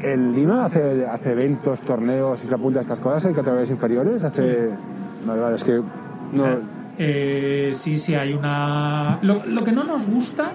¿el 0.00 0.32
Lima 0.34 0.64
hace, 0.64 1.06
hace 1.06 1.32
eventos, 1.32 1.82
torneos 1.82 2.42
y 2.44 2.46
se 2.46 2.54
apunta 2.54 2.78
a 2.80 2.82
estas 2.82 3.00
cosas 3.00 3.24
en 3.26 3.34
categorías 3.34 3.70
inferiores? 3.70 4.22
Hace... 4.24 4.70
No, 5.26 5.36
vale, 5.40 5.56
es 5.56 5.64
que... 5.64 5.76
No, 6.32 6.42
sea, 6.44 6.58
eh, 6.98 7.74
sí, 7.76 7.98
sí, 7.98 8.14
hay 8.14 8.32
una... 8.32 9.18
Lo, 9.22 9.42
lo 9.46 9.62
que 9.64 9.72
no 9.72 9.84
nos 9.84 10.08
gusta, 10.08 10.52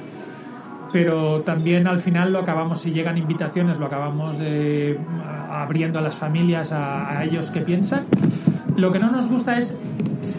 pero 0.92 1.42
también 1.42 1.88
al 1.88 2.00
final 2.00 2.32
lo 2.34 2.40
acabamos, 2.40 2.82
si 2.82 2.92
llegan 2.92 3.18
invitaciones, 3.18 3.78
lo 3.80 3.86
acabamos 3.88 4.38
eh, 4.40 4.98
abriendo 5.52 6.00
a 6.00 6.02
las 6.02 6.16
familias, 6.16 6.72
a, 6.72 7.20
a 7.20 7.24
ellos 7.26 7.52
que 7.52 7.62
piensan. 7.62 8.06
Lo 8.78 8.92
que 8.92 9.00
no 9.00 9.12
nos 9.12 9.30
gusta 9.30 9.58
es 9.58 9.78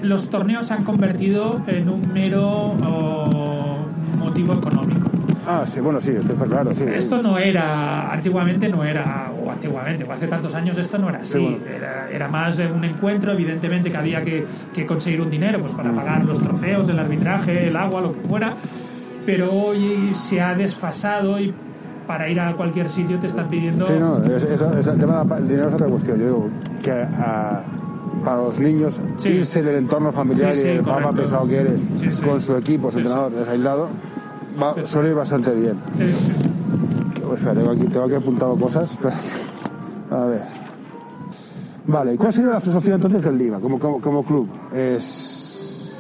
los 0.03 0.31
torneos 0.31 0.66
se 0.66 0.75
han 0.75 0.85
convertido 0.85 1.61
en 1.66 1.88
un 1.88 2.12
mero 2.12 2.75
oh, 2.85 3.79
motivo 4.18 4.55
económico. 4.55 5.09
Ah, 5.49 5.62
sí, 5.64 5.81
bueno, 5.81 6.01
sí, 6.01 6.11
esto 6.11 6.33
está 6.33 6.44
claro, 6.44 6.75
sí. 6.75 6.85
Esto 6.92 7.22
no 7.22 7.38
era, 7.38 8.12
antiguamente 8.12 8.68
no 8.68 8.83
era, 8.83 9.31
o 9.40 9.49
antiguamente, 9.51 10.03
o 10.03 10.11
hace 10.12 10.27
tantos 10.27 10.53
años 10.57 10.77
esto 10.77 10.99
no 10.99 11.09
era 11.09 11.20
así. 11.20 11.35
Sí, 11.35 11.38
bueno. 11.38 11.59
era, 11.72 12.11
era 12.11 12.27
más 12.29 12.59
un 12.59 12.85
encuentro, 12.85 13.33
evidentemente 13.33 13.90
que 13.92 13.96
había 13.96 14.25
que, 14.25 14.44
que 14.75 14.85
conseguir 14.85 15.20
un 15.20 15.31
dinero 15.31 15.61
pues 15.61 15.72
para 15.72 15.92
pagar 15.92 16.25
los 16.25 16.40
trofeos, 16.40 16.88
el 16.88 16.99
arbitraje, 16.99 17.68
el 17.68 17.77
agua, 17.77 18.01
lo 18.01 18.12
que 18.12 18.20
fuera. 18.29 18.55
Pero 19.25 19.53
hoy 19.53 20.11
se 20.14 20.40
ha 20.40 20.55
desfasado 20.57 21.38
y 21.38 21.55
para 22.09 22.29
ir 22.29 22.40
a 22.40 22.53
cualquier 22.55 22.90
sitio 22.90 23.18
te 23.18 23.29
están 23.29 23.49
pidiendo... 23.49 23.85
Sí, 23.87 23.92
no, 23.99 24.22
es- 24.25 24.44
el 24.44 24.99
tema 24.99 25.22
del 25.25 25.46
dinero 25.49 25.68
es 25.68 25.75
otra 25.75 25.87
cuestión. 25.87 26.18
Yo 26.18 26.25
digo 26.25 26.49
que 26.83 26.90
para 28.27 28.43
los 28.43 28.59
niños 28.59 29.01
Sí. 29.19 29.29
irse 29.29 29.62
del 29.62 29.77
entorno 29.77 30.11
familiar 30.11 30.53
Sí, 30.53 30.62
sí, 30.62 30.67
y 30.67 30.71
el 30.73 30.81
papá 30.83 31.12
pesado 31.12 31.47
que 31.47 31.59
eres 31.61 31.81
con 32.25 32.41
su 32.41 32.57
equipo, 32.57 32.91
su 32.91 32.99
entrenador 32.99 33.31
desaislado, 33.31 33.87
va, 34.61 34.75
suele 34.85 35.11
ir 35.11 35.15
bastante 35.15 35.53
bien. 35.55 35.77
Espera, 37.35 37.55
tengo 37.55 37.71
aquí, 37.71 37.85
tengo 37.85 38.07
aquí 38.07 38.15
apuntado 38.17 38.57
cosas. 38.57 38.99
A 40.11 40.25
ver. 40.25 40.43
Vale, 41.87 42.15
¿y 42.15 42.17
cuál 42.17 42.33
sería 42.33 42.51
la 42.51 42.61
filosofía 42.61 42.95
entonces 42.97 43.23
del 43.23 43.39
Lima 43.39 43.61
como, 43.61 43.79
como, 43.79 44.01
como 44.01 44.25
club? 44.25 44.49
Es... 44.75 45.95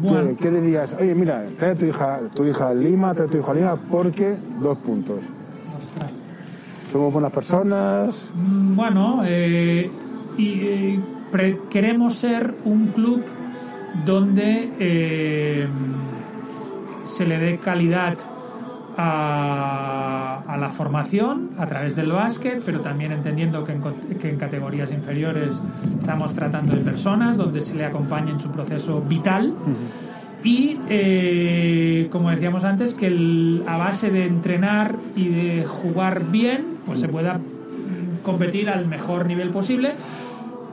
Bueno. 0.00 0.28
¿Qué, 0.30 0.36
qué 0.36 0.50
dirías? 0.50 0.96
Oye, 0.98 1.14
mira, 1.14 1.44
trae 1.58 1.72
a 1.72 1.74
tu 1.74 1.84
hija, 1.84 2.20
tu 2.34 2.44
hija 2.44 2.68
a 2.70 2.74
Lima, 2.74 3.14
trae 3.14 3.28
a 3.28 3.30
tu 3.30 3.36
hijo 3.38 3.50
a 3.50 3.54
Lima 3.54 3.76
porque 3.90 4.34
dos 4.62 4.78
puntos. 4.78 5.18
Somos 6.90 7.12
buenas 7.12 7.32
personas. 7.32 8.32
Mm, 8.34 8.76
Bueno, 8.76 9.22
eh, 9.26 9.90
y, 10.38 10.48
eh, 10.62 11.00
pre- 11.32 11.58
queremos 11.70 12.14
ser 12.14 12.54
un 12.64 12.88
club 12.88 13.22
donde 14.04 14.70
eh, 14.78 15.66
se 17.02 17.26
le 17.26 17.38
dé 17.38 17.58
calidad 17.58 18.16
a, 18.96 20.42
a 20.46 20.56
la 20.56 20.68
formación 20.70 21.50
a 21.58 21.66
través 21.66 21.96
del 21.96 22.12
básquet, 22.12 22.62
pero 22.64 22.80
también 22.80 23.12
entendiendo 23.12 23.64
que 23.64 23.72
en, 23.72 23.80
co- 23.80 23.94
que 24.20 24.30
en 24.30 24.36
categorías 24.36 24.90
inferiores 24.92 25.62
estamos 25.98 26.32
tratando 26.34 26.74
de 26.74 26.80
personas 26.80 27.36
donde 27.36 27.60
se 27.60 27.74
le 27.76 27.84
acompañe 27.84 28.30
en 28.32 28.40
su 28.40 28.50
proceso 28.50 29.00
vital. 29.00 29.52
Y, 30.44 30.78
eh, 30.90 32.08
como 32.12 32.30
decíamos 32.30 32.64
antes, 32.64 32.94
que 32.94 33.06
el- 33.08 33.62
a 33.66 33.78
base 33.78 34.10
de 34.10 34.26
entrenar 34.26 34.96
y 35.16 35.28
de 35.28 35.64
jugar 35.64 36.30
bien, 36.30 36.64
pues 36.86 37.00
se 37.00 37.08
pueda 37.08 37.40
competir 38.22 38.68
al 38.70 38.86
mejor 38.86 39.26
nivel 39.26 39.50
posible, 39.50 39.92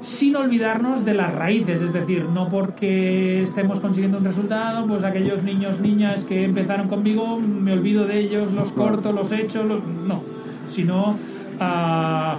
sin 0.02 0.36
olvidarnos 0.36 1.06
de 1.06 1.14
las 1.14 1.34
raíces, 1.36 1.82
es 1.82 1.94
decir, 1.94 2.26
no 2.26 2.50
porque 2.50 3.44
estemos 3.44 3.80
consiguiendo 3.80 4.18
un 4.18 4.24
resultado, 4.26 4.88
pues 4.88 5.04
aquellos 5.04 5.44
niños, 5.44 5.80
niñas 5.80 6.24
que 6.24 6.44
empezaron 6.46 6.88
conmigo, 6.88 7.40
me 7.40 7.74
olvido 7.74 8.06
de 8.08 8.20
ellos, 8.20 8.52
los 8.52 8.70
corto, 8.72 9.12
los 9.12 9.32
echo, 9.32 9.64
los- 9.64 9.84
no, 9.86 10.22
sino 10.68 11.16
ah, 11.60 12.38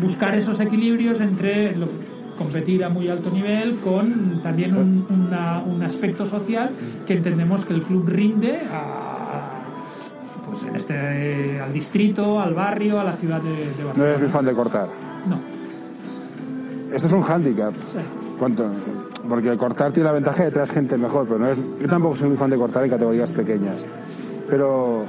buscar 0.00 0.34
esos 0.34 0.58
equilibrios 0.60 1.20
entre 1.20 1.76
lo- 1.76 1.88
competir 2.36 2.82
a 2.82 2.88
muy 2.88 3.08
alto 3.08 3.30
nivel 3.30 3.76
con 3.76 4.40
también 4.42 4.76
un, 4.76 5.06
una- 5.08 5.62
un 5.64 5.82
aspecto 5.84 6.26
social 6.26 6.70
que 7.06 7.14
entendemos 7.14 7.64
que 7.64 7.74
el 7.74 7.82
club 7.82 8.08
rinde 8.08 8.58
a, 8.72 9.52
pues 10.50 10.64
en 10.68 10.74
este, 10.74 11.60
al 11.60 11.72
distrito, 11.72 12.40
al 12.40 12.54
barrio, 12.54 12.98
a 12.98 13.04
la 13.04 13.12
ciudad 13.14 13.40
de, 13.40 13.50
de 13.50 13.66
No 13.78 13.84
Barcelona. 13.86 14.08
eres 14.10 14.20
muy 14.22 14.30
fan 14.30 14.44
de 14.46 14.52
cortar. 14.52 14.88
No. 15.28 15.53
Esto 16.94 17.06
es 17.08 17.12
un 17.12 17.22
hándicap. 17.22 17.74
Sí. 17.82 17.98
¿Cuánto? 18.38 18.66
Porque 19.28 19.56
cortar 19.56 19.92
tiene 19.92 20.06
la 20.08 20.12
ventaja 20.12 20.44
de 20.44 20.50
traer 20.50 20.68
gente 20.68 20.96
mejor, 20.98 21.26
pero 21.26 21.38
no 21.38 21.48
es, 21.48 21.58
yo 21.80 21.88
tampoco 21.88 22.16
soy 22.16 22.28
muy 22.28 22.36
fan 22.36 22.50
de 22.50 22.56
cortar 22.56 22.84
en 22.84 22.90
categorías 22.90 23.32
pequeñas. 23.32 23.86
Pero 24.48 25.04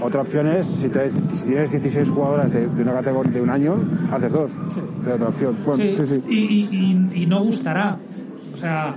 otra 0.00 0.22
opción 0.22 0.46
es, 0.48 0.66
si, 0.66 0.88
traes- 0.88 1.18
si 1.32 1.44
tienes 1.46 1.70
16 1.70 2.08
jugadoras 2.10 2.52
de, 2.52 2.66
de 2.66 2.82
una 2.82 2.92
categoría 2.94 3.32
de 3.32 3.40
un 3.40 3.50
año, 3.50 3.76
haces 4.10 4.32
dos. 4.32 4.50
Es 5.06 5.12
otra 5.12 5.28
opción. 5.28 5.56
Bueno, 5.64 5.84
sí, 5.94 6.06
sí. 6.06 6.22
Y, 6.28 6.36
y- 6.38 6.68
y- 7.14 7.22
y 7.22 7.26
no 7.26 7.42
gustará. 7.44 7.96
O 8.52 8.56
sea, 8.56 8.94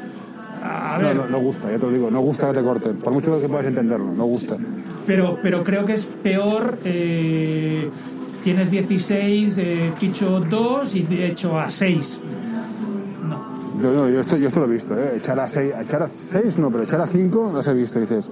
a 0.63 0.95
a 0.95 0.97
No, 0.99 1.07
ver, 1.07 1.15
no, 1.17 1.27
no 1.27 1.39
gusta, 1.39 1.69
ya 1.71 1.77
te 1.77 1.85
lo 1.85 1.91
digo, 1.91 2.09
no 2.09 2.21
gusta 2.21 2.47
que 2.47 2.57
te 2.59 2.63
corten. 2.63 2.95
Por 2.97 3.13
mucho 3.13 3.39
que 3.39 3.47
puedas 3.47 3.67
entenderlo, 3.67 4.11
no 4.13 4.25
gusta. 4.25 4.57
pero, 5.05 5.37
pero 5.43 5.63
creo 5.63 5.85
que 5.85 5.93
es 5.93 6.05
peor. 6.05 6.79
eh, 6.85 7.89
tienes 8.45 8.69
16, 8.69 9.57
eh, 9.57 9.91
ficho 9.97 10.39
2 10.39 10.95
y 10.95 11.01
de 11.01 11.25
hecho 11.29 11.59
a 11.59 11.67
6. 11.71 12.19
No. 13.27 13.81
Yo, 13.81 13.91
no, 13.91 14.07
yo, 14.07 14.19
esto, 14.21 14.37
yo 14.37 14.47
esto 14.47 14.59
lo 14.59 14.67
he 14.67 14.73
visto, 14.73 14.93
¿eh? 14.93 15.13
echar 15.17 15.39
a 15.39 15.49
6, 15.49 15.73
echar 15.81 16.03
a 16.03 16.07
seis 16.07 16.59
no, 16.59 16.69
pero 16.69 16.83
echar 16.83 17.01
a 17.01 17.07
5 17.07 17.51
los 17.51 17.67
he 17.67 17.73
visto. 17.73 17.99
Dices, 17.99 18.29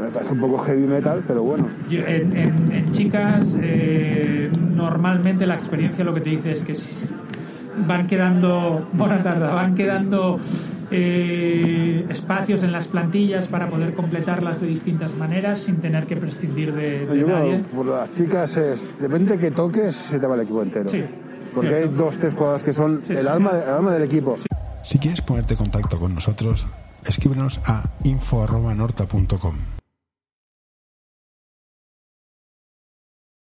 me 0.00 0.08
parece 0.08 0.32
un 0.32 0.40
poco 0.40 0.56
heavy 0.58 0.86
metal, 0.86 1.22
pero 1.26 1.42
bueno. 1.42 1.68
En, 1.90 2.34
en- 2.36 2.72
en 2.72 2.92
chicas, 2.92 3.54
eh, 3.60 4.50
normalmente 4.74 5.46
la 5.46 5.56
experiencia 5.56 6.02
lo 6.02 6.14
que 6.14 6.22
te 6.22 6.30
dice 6.30 6.52
es 6.52 6.62
que 6.62 6.74
van 7.86 8.06
quedando, 8.06 8.88
buena 8.94 9.22
tarde, 9.22 9.40
van 9.46 9.74
quedando 9.74 10.40
eh, 10.90 12.06
espacios 12.08 12.62
en 12.62 12.72
las 12.72 12.88
plantillas 12.88 13.46
para 13.48 13.68
poder 13.68 13.94
completarlas 13.94 14.60
de 14.60 14.66
distintas 14.68 15.14
maneras 15.16 15.60
sin 15.60 15.76
tener 15.76 16.06
que 16.06 16.16
prescindir 16.16 16.72
de, 16.74 17.06
de 17.06 17.18
Yo, 17.18 17.26
nadie. 17.26 17.58
por 17.74 17.86
las 17.86 18.12
chicas 18.14 18.56
es, 18.56 18.98
depende 19.00 19.32
de 19.34 19.38
que 19.38 19.50
toques, 19.50 19.94
se 19.96 20.18
te 20.20 20.26
va 20.26 20.34
el 20.34 20.42
equipo 20.42 20.62
entero. 20.62 20.88
Sí, 20.88 21.04
Porque 21.54 21.74
hay 21.74 21.82
cierto. 21.84 22.04
dos, 22.04 22.18
tres 22.18 22.34
jugadoras 22.34 22.62
que 22.64 22.72
son 22.72 23.00
Sí, 23.04 23.12
el, 23.14 23.20
sí. 23.22 23.26
alma, 23.28 23.50
el 23.50 23.68
alma 23.70 23.92
del 23.92 24.02
equipo. 24.04 24.36
Si 24.82 24.98
quieres 24.98 25.20
ponerte 25.22 25.54
en 25.54 25.58
contacto 25.58 25.98
con 25.98 26.14
nosotros, 26.14 26.66
escríbenos 27.04 27.60
a 27.64 27.82
info.norta.com. 28.04 29.56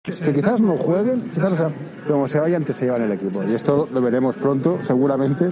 Que 0.04 0.34
quizás 0.34 0.62
no 0.62 0.78
jueguen, 0.78 1.30
quizás, 1.32 1.54
o 1.54 1.58
sea, 1.58 1.72
pero 2.04 2.16
como 2.16 2.28
se 2.28 2.40
vayan, 2.40 2.64
te 2.64 2.74
se 2.74 2.86
llevan 2.86 3.04
el 3.04 3.12
equipo. 3.12 3.44
Y 3.44 3.54
esto 3.54 3.88
lo 3.94 4.02
veremos 4.02 4.36
pronto, 4.36 4.82
seguramente. 4.82 5.52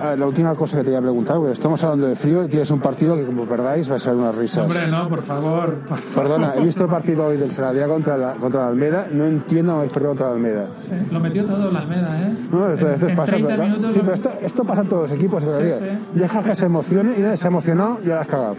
A 0.00 0.10
ver, 0.10 0.18
la 0.18 0.26
última 0.26 0.54
cosa 0.54 0.78
que 0.78 0.84
te 0.84 0.90
voy 0.90 0.98
a 0.98 1.02
preguntar, 1.02 1.36
porque 1.36 1.52
estamos 1.52 1.82
hablando 1.84 2.06
de 2.06 2.16
frío 2.16 2.44
y 2.44 2.48
tienes 2.48 2.70
un 2.70 2.80
partido 2.80 3.16
que 3.16 3.24
como 3.24 3.44
perdáis 3.44 3.90
va 3.90 3.96
a 3.96 3.98
ser 3.98 4.14
unas 4.14 4.34
risas. 4.34 4.64
Hombre, 4.64 4.80
no, 4.90 5.08
por 5.08 5.22
favor. 5.22 5.74
por 5.88 5.98
favor. 5.98 6.14
Perdona, 6.14 6.54
he 6.56 6.60
visto 6.62 6.84
el 6.84 6.90
partido 6.90 7.26
hoy 7.26 7.36
del 7.36 7.52
Sanadía 7.52 7.86
contra 7.88 8.16
la, 8.18 8.32
contra 8.34 8.62
la 8.62 8.68
Almeda, 8.68 9.06
no 9.12 9.24
entiendo 9.24 9.72
cómo 9.72 9.78
habéis 9.80 9.92
perdido 9.92 10.10
contra 10.10 10.26
la 10.28 10.34
Almeda. 10.34 10.66
Sí, 10.74 10.90
Lo 11.12 11.20
metió 11.20 11.44
todo 11.44 11.70
la 11.70 11.78
Almeda, 11.80 12.20
¿eh? 12.22 12.34
No, 12.50 12.68
esto, 12.72 12.86
En- 12.88 12.94
esto 12.94 13.08
en 13.08 13.16
pasa. 13.16 13.32
30 13.32 13.48
¿verdad? 13.48 13.64
minutos 13.66 13.92
sí, 13.92 13.98
lo- 13.98 14.04
pero 14.04 14.14
esto, 14.14 14.30
esto 14.42 14.64
pasa 14.64 14.82
en 14.82 14.88
todos 14.88 15.02
los 15.10 15.12
equipos, 15.18 15.42
Sí, 15.42 15.48
sí. 15.78 15.98
Deja 16.14 16.42
que 16.42 16.54
se 16.54 16.66
emocione 16.66 17.12
y 17.12 17.36
se 17.36 17.46
ha 17.46 17.48
emocionado 17.48 17.98
y 18.04 18.08
la 18.08 18.20
has 18.20 18.26
cagado. 18.28 18.56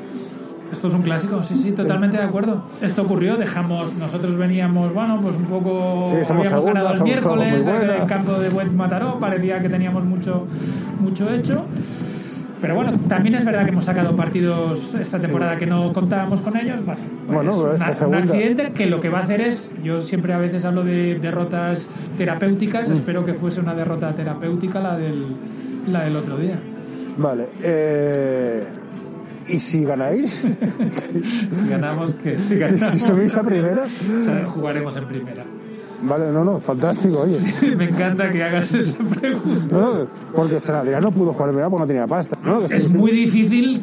Esto 0.71 0.87
es 0.87 0.93
un 0.93 1.01
clásico, 1.03 1.41
sí, 1.43 1.55
sí, 1.63 1.71
totalmente 1.71 2.17
de 2.17 2.23
acuerdo. 2.23 2.63
Esto 2.81 3.03
ocurrió, 3.03 3.37
dejamos, 3.37 3.93
nosotros 3.95 4.35
veníamos, 4.35 4.93
bueno, 4.93 5.19
pues 5.21 5.35
un 5.35 5.45
poco, 5.45 6.11
Sí, 6.17 6.25
somos 6.25 6.45
habíamos 6.47 6.65
ganado 6.65 6.93
el 6.93 7.03
miércoles 7.03 7.67
en 7.67 7.89
el 7.89 8.05
campo 8.07 8.33
de 8.33 8.49
Buen 8.49 8.75
Mataró, 8.75 9.19
parecía 9.19 9.61
que 9.61 9.69
teníamos 9.69 10.03
mucho, 10.03 10.47
mucho 10.99 11.31
hecho. 11.33 11.65
Pero 12.61 12.73
bueno, 12.75 12.93
también 13.07 13.35
es 13.35 13.45
verdad 13.45 13.63
que 13.65 13.69
hemos 13.71 13.85
sacado 13.85 14.15
partidos 14.15 14.95
esta 14.99 15.19
temporada 15.19 15.55
que 15.57 15.67
no 15.67 15.93
contábamos 15.93 16.41
con 16.41 16.57
ellos. 16.57 16.77
Bueno, 16.83 16.99
pues 17.27 17.35
Bueno, 17.35 17.51
pero 17.51 17.75
una- 17.75 17.91
esta 17.91 18.07
un 18.07 18.15
accidente 18.15 18.71
que 18.71 18.87
lo 18.87 19.01
que 19.01 19.09
va 19.09 19.19
a 19.19 19.23
hacer 19.23 19.41
es, 19.41 19.71
yo 19.83 20.01
siempre 20.01 20.33
a 20.33 20.37
veces 20.37 20.65
hablo 20.65 20.83
de 20.83 21.19
derrotas 21.19 21.85
terapéuticas, 22.17 22.89
Mm. 22.89 22.93
espero 22.93 23.23
que 23.25 23.33
fuese 23.35 23.59
una 23.59 23.75
derrota 23.75 24.13
terapéutica 24.13 24.79
la 24.79 24.97
del, 24.97 25.25
la 25.91 26.05
del 26.05 26.15
otro 26.15 26.37
día. 26.37 26.55
Vale. 27.17 27.47
Eh, 27.61 28.63
¿Y 29.47 29.59
si 29.59 29.83
ganáis? 29.85 30.47
Si 31.49 31.69
ganamos, 31.69 32.13
que 32.15 32.37
si 32.37 32.57
ganamos, 32.57 32.91
si 32.93 32.99
subís 32.99 33.35
a 33.35 33.43
primera. 33.43 33.85
jugaremos 34.47 34.95
en 34.97 35.07
primera. 35.07 35.43
Vale, 36.01 36.31
no, 36.31 36.43
no, 36.43 36.59
fantástico, 36.59 37.21
oye. 37.21 37.39
Me 37.77 37.85
encanta 37.89 38.29
que 38.31 38.43
hagas 38.43 38.73
esa 38.73 38.97
pregunta. 38.99 39.67
No, 39.75 39.99
no, 39.99 40.07
porque 40.35 40.59
Sanadía 40.59 40.99
no 40.99 41.11
pudo 41.11 41.31
jugar 41.33 41.49
en 41.49 41.55
primera 41.55 41.69
porque 41.69 41.81
no 41.83 41.87
tenía 41.87 42.07
pasta. 42.07 42.37
No, 42.43 42.61
que 42.61 42.69
sí, 42.69 42.77
Es 42.77 42.91
sí. 42.91 42.97
muy 42.97 43.11
difícil 43.11 43.81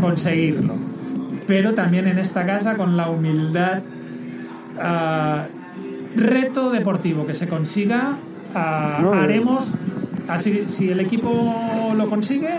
conseguirlo, 0.00 0.74
pero 1.46 1.74
también 1.74 2.08
en 2.08 2.18
esta 2.18 2.46
casa 2.46 2.76
con 2.76 2.96
la 2.96 3.10
humildad. 3.10 3.82
ah, 4.80 5.46
reto 6.16 6.70
deportivo 6.70 7.26
que 7.26 7.34
se 7.34 7.48
consiga, 7.48 8.16
eh. 8.54 9.10
haremos. 9.14 9.72
Así, 10.28 10.62
si 10.66 10.88
el 10.88 11.00
equipo 11.00 11.92
lo 11.96 12.08
consigue, 12.08 12.50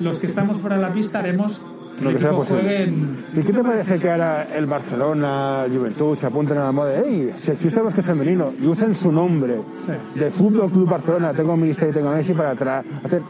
los 0.00 0.18
que 0.18 0.26
estamos 0.26 0.58
fuera 0.58 0.76
de 0.76 0.82
la 0.82 0.92
pista 0.92 1.18
haremos 1.18 1.60
Lo 2.00 2.10
que 2.12 2.20
sea 2.20 2.30
posible. 2.32 2.84
en, 2.84 3.16
¿Y 3.34 3.42
qué 3.42 3.52
te 3.52 3.62
parece 3.64 3.98
que 3.98 4.10
ahora 4.10 4.46
el 4.54 4.66
Barcelona, 4.66 5.64
Juventud, 5.72 6.16
se 6.16 6.26
apunten 6.26 6.58
a 6.58 6.64
la 6.64 6.72
moda? 6.72 6.96
¡Ey! 7.00 7.32
Si 7.36 7.50
existe 7.50 7.78
el 7.80 7.84
básquet 7.86 8.04
femenino 8.04 8.52
y 8.60 8.66
usen 8.66 8.94
su 8.94 9.10
nombre 9.12 9.56
Sí. 9.84 10.18
de 10.20 10.30
Fútbol 10.30 10.70
Club 10.70 10.88
Barcelona, 10.88 11.32
tengo 11.34 11.56
Ministerio 11.56 11.90
y 11.90 11.94
tengo 11.94 12.10
Messi 12.12 12.34
para 12.34 12.54
tra- 12.54 12.84
hacer 13.04 13.22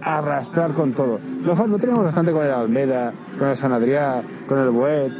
arrastrar 0.00 0.72
con 0.72 0.92
todo. 0.92 1.18
No 1.44 1.78
tenemos 1.78 2.04
bastante 2.04 2.30
con 2.32 2.44
el 2.44 2.50
Almeda, 2.52 3.12
con 3.38 3.48
el 3.48 3.56
San 3.56 3.72
Adrià, 3.72 4.22
con 4.46 4.58
el 4.58 4.70
Buet. 4.70 5.10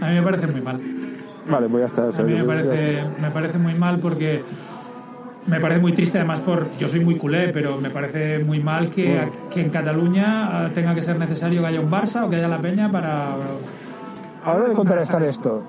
A 0.00 0.08
mí 0.08 0.14
me 0.14 0.22
parece 0.22 0.46
muy 0.46 0.60
mal. 0.62 0.80
Vale, 1.48 1.68
pues 1.68 1.80
ya 1.82 1.86
está. 1.86 2.04
o 2.06 2.12
sea, 2.12 2.24
A 2.24 2.26
mí 2.26 2.34
me 2.34 2.44
parece, 2.44 3.04
me 3.20 3.30
parece 3.30 3.58
muy 3.58 3.74
mal 3.74 3.98
porque 4.00 4.42
me 5.46 5.60
parece 5.60 5.80
muy 5.80 5.92
triste 5.92 6.18
además 6.18 6.40
por 6.40 6.68
yo 6.78 6.88
soy 6.88 7.00
muy 7.00 7.16
culé 7.16 7.48
pero 7.48 7.80
me 7.80 7.90
parece 7.90 8.42
muy 8.44 8.60
mal 8.60 8.90
que, 8.90 9.20
que 9.52 9.60
en 9.60 9.70
Cataluña 9.70 10.66
ah, 10.66 10.70
tenga 10.74 10.94
que 10.94 11.02
ser 11.02 11.18
necesario 11.18 11.60
que 11.60 11.66
haya 11.68 11.80
un 11.80 11.90
Barça 11.90 12.24
o 12.24 12.30
que 12.30 12.36
haya 12.36 12.48
la 12.48 12.58
Peña 12.58 12.90
para 12.90 13.36
Ahora 14.46 14.68
de 14.68 14.74
contrarrestar 14.74 15.24
esto, 15.24 15.64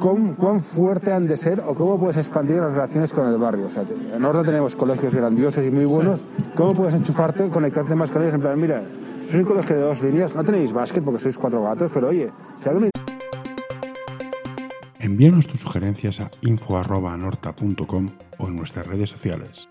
¿cuán, 0.00 0.34
cuán 0.34 0.60
fuerte 0.60 1.12
han 1.12 1.28
de 1.28 1.36
ser 1.36 1.60
o 1.60 1.72
cómo 1.72 2.00
puedes 2.00 2.16
expandir 2.16 2.56
las 2.56 2.72
relaciones 2.72 3.12
con 3.12 3.28
el 3.28 3.38
barrio? 3.38 3.66
O 3.66 3.70
sea, 3.70 3.84
en 4.12 4.24
Horta 4.24 4.42
tenemos 4.42 4.74
colegios 4.74 5.14
grandiosos 5.14 5.64
y 5.64 5.70
muy 5.70 5.84
buenos. 5.84 6.24
¿Cómo 6.56 6.74
puedes 6.74 6.94
enchufarte, 6.94 7.48
conectarte 7.48 7.94
más 7.94 8.10
con 8.10 8.22
ellos? 8.22 8.34
En 8.34 8.40
plan, 8.40 8.60
mira, 8.60 8.82
soy 9.30 9.38
un 9.38 9.46
colegio 9.46 9.76
de 9.76 9.82
dos 9.82 10.02
líneas, 10.02 10.34
no 10.34 10.42
tenéis 10.42 10.72
básquet 10.72 11.04
porque 11.04 11.20
sois 11.20 11.38
cuatro 11.38 11.62
gatos, 11.62 11.92
pero 11.94 12.08
oye, 12.08 12.32
si 12.60 12.68
alguien 12.68 12.90
Envíanos 15.00 15.46
tus 15.46 15.60
sugerencias 15.60 16.20
a 16.20 16.30
info.norta.com 16.42 18.08
o 18.38 18.48
en 18.48 18.56
nuestras 18.56 18.86
redes 18.86 19.10
sociales. 19.10 19.68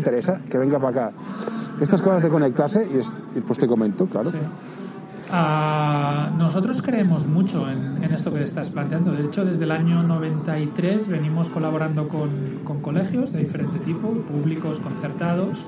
interesa, 0.00 0.40
que 0.48 0.56
venga 0.58 0.78
para 0.78 1.06
acá. 1.08 1.16
Estas 1.80 2.00
cosas 2.00 2.22
de 2.22 2.28
conectarse, 2.28 2.86
y, 2.94 2.98
es- 2.98 3.12
y 3.34 3.40
pues 3.40 3.58
te 3.58 3.66
comento, 3.66 4.06
claro. 4.06 4.30
Sí. 4.30 4.38
Ah, 5.32 6.30
nosotros 6.38 6.80
creemos 6.80 7.26
mucho 7.26 7.68
en, 7.68 8.02
en 8.04 8.12
esto 8.14 8.32
que 8.32 8.44
estás 8.44 8.70
planteando. 8.70 9.10
De 9.10 9.24
hecho, 9.24 9.44
desde 9.44 9.64
el 9.64 9.72
año 9.72 10.02
93 10.04 11.08
venimos 11.08 11.48
colaborando 11.48 12.08
con, 12.08 12.60
con 12.64 12.80
colegios 12.80 13.32
de 13.32 13.40
diferente 13.40 13.80
tipo, 13.80 14.08
públicos, 14.22 14.78
concertados. 14.78 15.58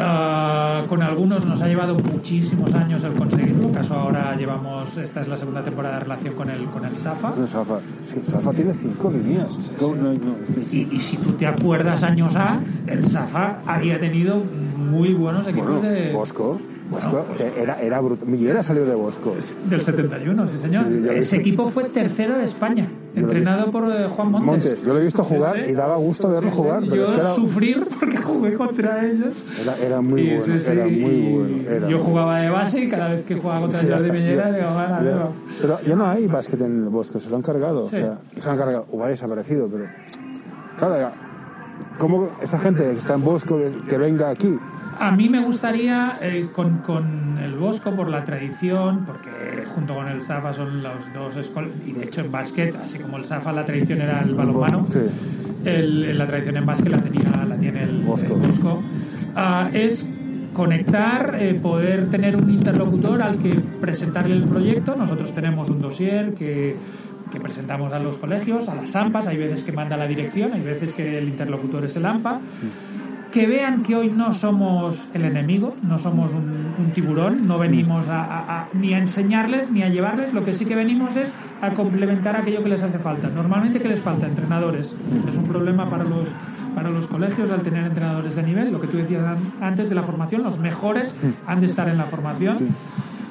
Ah, 0.00 0.84
con 0.88 1.02
algunos 1.02 1.44
nos 1.44 1.60
ha 1.62 1.66
llevado 1.68 1.94
muchísimos 1.96 2.72
años 2.74 3.02
el 3.04 3.12
conseguirlo. 3.14 3.70
Caso 3.72 3.94
ahora 3.98 4.34
llevamos, 4.36 4.96
esta 4.96 5.20
es 5.20 5.28
la 5.28 5.36
segunda 5.36 5.62
temporada 5.64 5.94
de 5.96 6.00
relación 6.04 6.34
con 6.34 6.50
el, 6.50 6.64
con 6.66 6.84
el 6.84 6.96
SAFA. 6.96 7.34
No, 7.38 7.46
Safa, 7.46 7.80
sí, 8.06 8.20
Safa 8.22 8.52
tiene 8.52 8.74
cinco 8.74 9.10
líneas. 9.10 9.48
No, 9.80 9.94
no, 9.94 10.12
no. 10.12 10.36
Y, 10.72 10.88
y 10.92 11.00
si 11.00 11.16
tú 11.16 11.32
te 11.32 11.46
acuerdas 11.46 12.02
años 12.02 12.36
A, 12.36 12.60
el 12.86 13.04
SAFA 13.06 13.58
había 13.66 13.98
tenido 13.98 14.42
muy 14.76 15.12
buenos 15.14 15.46
equipos 15.46 15.80
Bueno, 15.80 15.88
de, 15.88 16.12
Bosco, 16.12 16.58
Bosco, 16.90 17.24
pues- 17.28 17.52
que 17.52 17.60
era, 17.60 17.80
era 17.80 18.00
brutal. 18.00 18.26
Millera 18.28 18.62
salió 18.62 18.84
de 18.86 18.94
Bosco. 18.94 19.34
Del 19.68 19.82
71, 19.82 20.48
sí 20.48 20.58
señor. 20.58 20.86
Sí, 20.88 21.02
Ese 21.10 21.36
equipo 21.36 21.68
fue 21.68 21.84
tercero 21.84 22.38
de 22.38 22.44
España, 22.44 22.88
entrenado 23.18 23.70
por 23.70 23.90
eh, 23.90 24.06
Juan 24.08 24.30
Montes. 24.32 24.46
Montes, 24.46 24.84
yo 24.84 24.92
lo 24.94 25.00
he 25.00 25.04
visto 25.04 25.24
jugar 25.24 25.56
y 25.68 25.72
daba 25.72 25.96
gusto 25.96 26.28
verlo 26.28 26.50
jugar, 26.50 26.80
pero 26.80 26.96
Yo 26.96 27.04
es 27.04 27.10
que 27.10 27.16
era, 27.20 27.34
sufrir 27.34 27.86
porque 27.98 28.16
jugué 28.18 28.54
contra 28.54 29.04
ellos. 29.06 29.32
era, 29.60 29.76
era 29.78 30.00
muy 30.00 30.20
Y 30.22 30.36
bueno, 30.38 30.54
era 30.56 30.84
muy 30.84 31.32
bueno. 31.34 31.70
era 31.70 31.88
yo 31.88 31.98
jugaba 31.98 32.38
de 32.40 32.50
base 32.50 32.80
y 32.84 32.88
cada 32.88 33.08
vez 33.10 33.24
que 33.24 33.34
jugaba 33.36 33.60
contra 33.62 33.80
está, 33.96 33.98
Piñera, 34.12 34.50
ya, 34.50 34.56
digo, 34.56 34.74
"Gana, 34.74 35.02
ya. 35.02 35.10
digo". 35.10 35.32
Pero 35.60 35.80
ya 35.82 35.96
no 35.96 36.06
hay 36.06 36.26
básquet 36.26 36.60
en 36.60 36.84
el 36.84 36.88
bosque, 36.88 37.20
se 37.20 37.28
lo 37.30 37.36
han 37.36 37.42
cargado. 37.42 37.78
O 37.80 37.88
sea, 37.88 38.18
se 38.38 38.44
lo 38.44 38.50
han 38.52 38.58
cargado, 38.58 38.86
o 38.92 39.02
ha 39.04 39.08
desaparecido, 39.08 39.68
pero. 39.68 39.84
Claro, 40.78 40.96
ya, 40.98 41.12
¿Cómo 41.98 42.30
esa 42.42 42.58
gente 42.58 42.82
que 42.84 42.98
está 42.98 43.14
en 43.14 43.24
Bosco 43.24 43.58
que 43.88 43.98
venga 43.98 44.30
aquí? 44.30 44.58
A 45.00 45.10
mí 45.12 45.28
me 45.28 45.40
gustaría 45.44 46.12
eh, 46.22 46.48
con, 46.54 46.78
con, 46.78 47.38
el 47.42 47.54
Bosco 47.54 47.94
por 47.94 48.08
la 48.08 48.24
tradición, 48.24 49.04
porque 49.06 49.64
junto 49.66 49.94
con 49.94 50.08
el 50.08 50.20
Safa 50.22 50.52
son 50.52 50.82
los 50.82 51.12
dos 51.12 51.36
escuelas, 51.36 51.70
y 51.86 51.92
de 51.92 52.04
hecho 52.04 52.20
en 52.22 52.32
básquet, 52.32 52.74
así 52.84 52.98
como 52.98 53.16
el 53.16 53.24
Safa 53.24 53.52
la 53.52 53.64
tradición 53.64 54.00
era 54.00 54.20
el 54.22 54.34
balonmano, 54.34 54.86
Sí. 54.90 55.00
el- 55.64 56.18
la 56.18 56.26
tradición 56.26 56.56
en 56.56 56.66
básquet 56.66 56.92
la, 56.92 56.98
tenía, 57.02 57.44
la 57.48 57.56
tiene 57.56 57.84
el 57.84 57.98
Bosco. 58.02 58.34
el 58.34 58.40
Bosco. 58.40 58.82
Ah, 59.36 59.70
es 59.72 60.10
conectar, 60.52 61.36
eh, 61.38 61.54
poder 61.62 62.10
tener 62.10 62.34
un 62.34 62.50
interlocutor 62.50 63.22
al 63.22 63.36
que 63.38 63.54
presentarle 63.80 64.34
el 64.34 64.44
proyecto. 64.44 64.96
Nosotros 64.96 65.32
tenemos 65.32 65.68
un 65.68 65.80
dossier 65.80 66.34
que, 66.34 66.74
que 67.30 67.40
presentamos 67.40 67.92
a 67.92 67.98
los 67.98 68.16
colegios, 68.18 68.68
a 68.68 68.74
las 68.74 68.94
AMPAs, 68.96 69.26
hay 69.26 69.36
veces 69.36 69.62
que 69.64 69.72
manda 69.72 69.96
la 69.96 70.06
dirección, 70.06 70.52
hay 70.52 70.62
veces 70.62 70.92
que 70.92 71.18
el 71.18 71.28
interlocutor 71.28 71.84
es 71.84 71.96
el 71.96 72.06
AMPA. 72.06 72.40
Que 73.30 73.46
vean 73.46 73.82
que 73.82 73.94
hoy 73.94 74.08
no 74.08 74.32
somos 74.32 75.10
el 75.12 75.22
enemigo, 75.26 75.76
no 75.82 75.98
somos 75.98 76.32
un, 76.32 76.72
un 76.78 76.90
tiburón, 76.94 77.46
no 77.46 77.58
venimos 77.58 78.08
a- 78.08 78.24
a- 78.24 78.60
a- 78.62 78.68
ni 78.72 78.94
a 78.94 78.98
enseñarles 78.98 79.70
ni 79.70 79.82
a 79.82 79.90
llevarles, 79.90 80.32
lo 80.32 80.42
que 80.46 80.54
sí 80.54 80.64
que 80.64 80.74
venimos 80.74 81.14
es 81.14 81.34
a 81.60 81.68
complementar 81.70 82.36
aquello 82.36 82.62
que 82.62 82.70
les 82.70 82.82
hace 82.82 82.98
falta. 82.98 83.28
Normalmente, 83.28 83.80
que 83.80 83.88
les 83.88 84.00
falta? 84.00 84.26
Entrenadores. 84.26 84.96
Es 85.28 85.36
un 85.36 85.44
problema 85.44 85.84
para 85.90 86.04
los, 86.04 86.26
para 86.74 86.88
los 86.88 87.06
colegios 87.06 87.50
al 87.50 87.60
tener 87.60 87.84
entrenadores 87.84 88.34
de 88.34 88.42
nivel, 88.44 88.72
lo 88.72 88.80
que 88.80 88.86
tú 88.86 88.96
decías 88.96 89.22
an- 89.26 89.52
antes 89.60 89.90
de 89.90 89.94
la 89.94 90.04
formación, 90.04 90.42
los 90.42 90.58
mejores 90.58 91.14
han 91.46 91.60
de 91.60 91.66
estar 91.66 91.86
en 91.90 91.98
la 91.98 92.06
formación. 92.06 92.56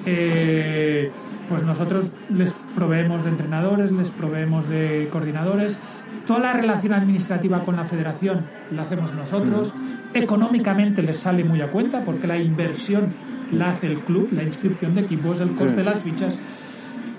Eh, 0.06 1.12
pues 1.50 1.64
nosotros 1.64 2.14
les 2.30 2.52
proveemos 2.76 3.24
de 3.24 3.30
entrenadores, 3.30 3.92
les 3.92 4.10
proveemos 4.10 4.68
de 4.70 5.08
coordinadores. 5.12 5.80
Toda 6.26 6.40
la 6.40 6.54
relación 6.54 6.94
administrativa 6.94 7.64
con 7.64 7.76
la 7.78 7.86
federación 7.86 8.42
la 8.76 8.84
hacemos 8.84 9.14
nosotros. 9.14 9.74
Económicamente 10.14 11.02
les 11.02 11.18
sale 11.18 11.44
muy 11.44 11.62
a 11.62 11.72
cuenta 11.72 12.02
porque 12.02 12.28
la 12.28 12.38
inversión 12.38 13.14
la 13.52 13.72
hace 13.72 13.88
el 13.88 14.00
club, 14.00 14.30
la 14.34 14.44
inscripción 14.44 14.96
de 14.96 15.02
equipos, 15.02 15.40
el 15.40 15.52
coste 15.52 15.78
de 15.78 15.84
las 15.86 16.02
fichas. 16.02 16.38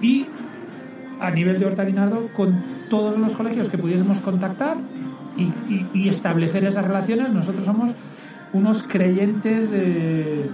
Y 0.03 0.27
a 1.21 1.31
nivel 1.31 1.59
de 1.59 1.67
Horta 1.67 1.85
Guinardo, 1.85 2.29
con 2.37 2.61
todos 2.91 3.19
los 3.19 3.35
colegios 3.35 3.69
que 3.69 3.79
pudiésemos 3.79 4.19
contactar 4.21 4.77
y, 5.37 5.43
y- 5.73 5.87
y 5.95 6.09
establecer 6.09 6.65
esas 6.65 6.85
relaciones, 6.87 7.31
nosotros 7.33 7.65
somos 7.65 7.93
unos 8.53 8.87
creyentes 8.87 9.71
eh, 9.73 10.49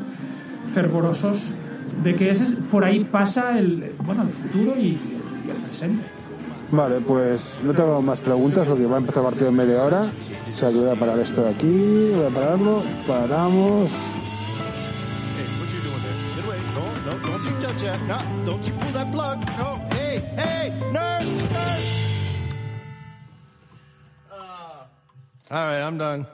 fervorosos 0.72 1.54
de 2.02 2.14
que 2.14 2.30
ese 2.30 2.44
es- 2.44 2.54
por 2.70 2.84
ahí 2.84 3.04
pasa 3.04 3.58
el, 3.58 3.92
bueno, 4.04 4.22
el 4.22 4.28
futuro 4.30 4.74
y, 4.78 4.86
y 5.46 5.50
el 5.50 5.56
presente. 5.56 6.04
Vale, 6.70 6.96
pues 7.00 7.60
no 7.62 7.72
tengo 7.72 8.02
más 8.02 8.20
preguntas 8.20 8.66
porque 8.66 8.86
va 8.86 8.96
a 8.96 8.98
empezar 9.00 9.22
el 9.22 9.28
partido 9.28 9.48
en 9.48 9.54
media 9.56 9.82
hora. 9.84 10.02
O 10.02 10.56
sea 10.56 10.70
que 10.70 10.76
voy 10.76 10.90
a 10.90 10.94
parar 10.94 11.18
esto 11.18 11.42
de 11.44 11.50
aquí, 11.50 12.10
voy 12.14 12.26
a 12.26 12.30
pararlo, 12.30 12.82
paramos. 13.06 13.90
Ah. 24.30 24.86
All 25.50 25.66
right, 25.66 25.80
I'm 25.82 25.98
done. 25.98 26.26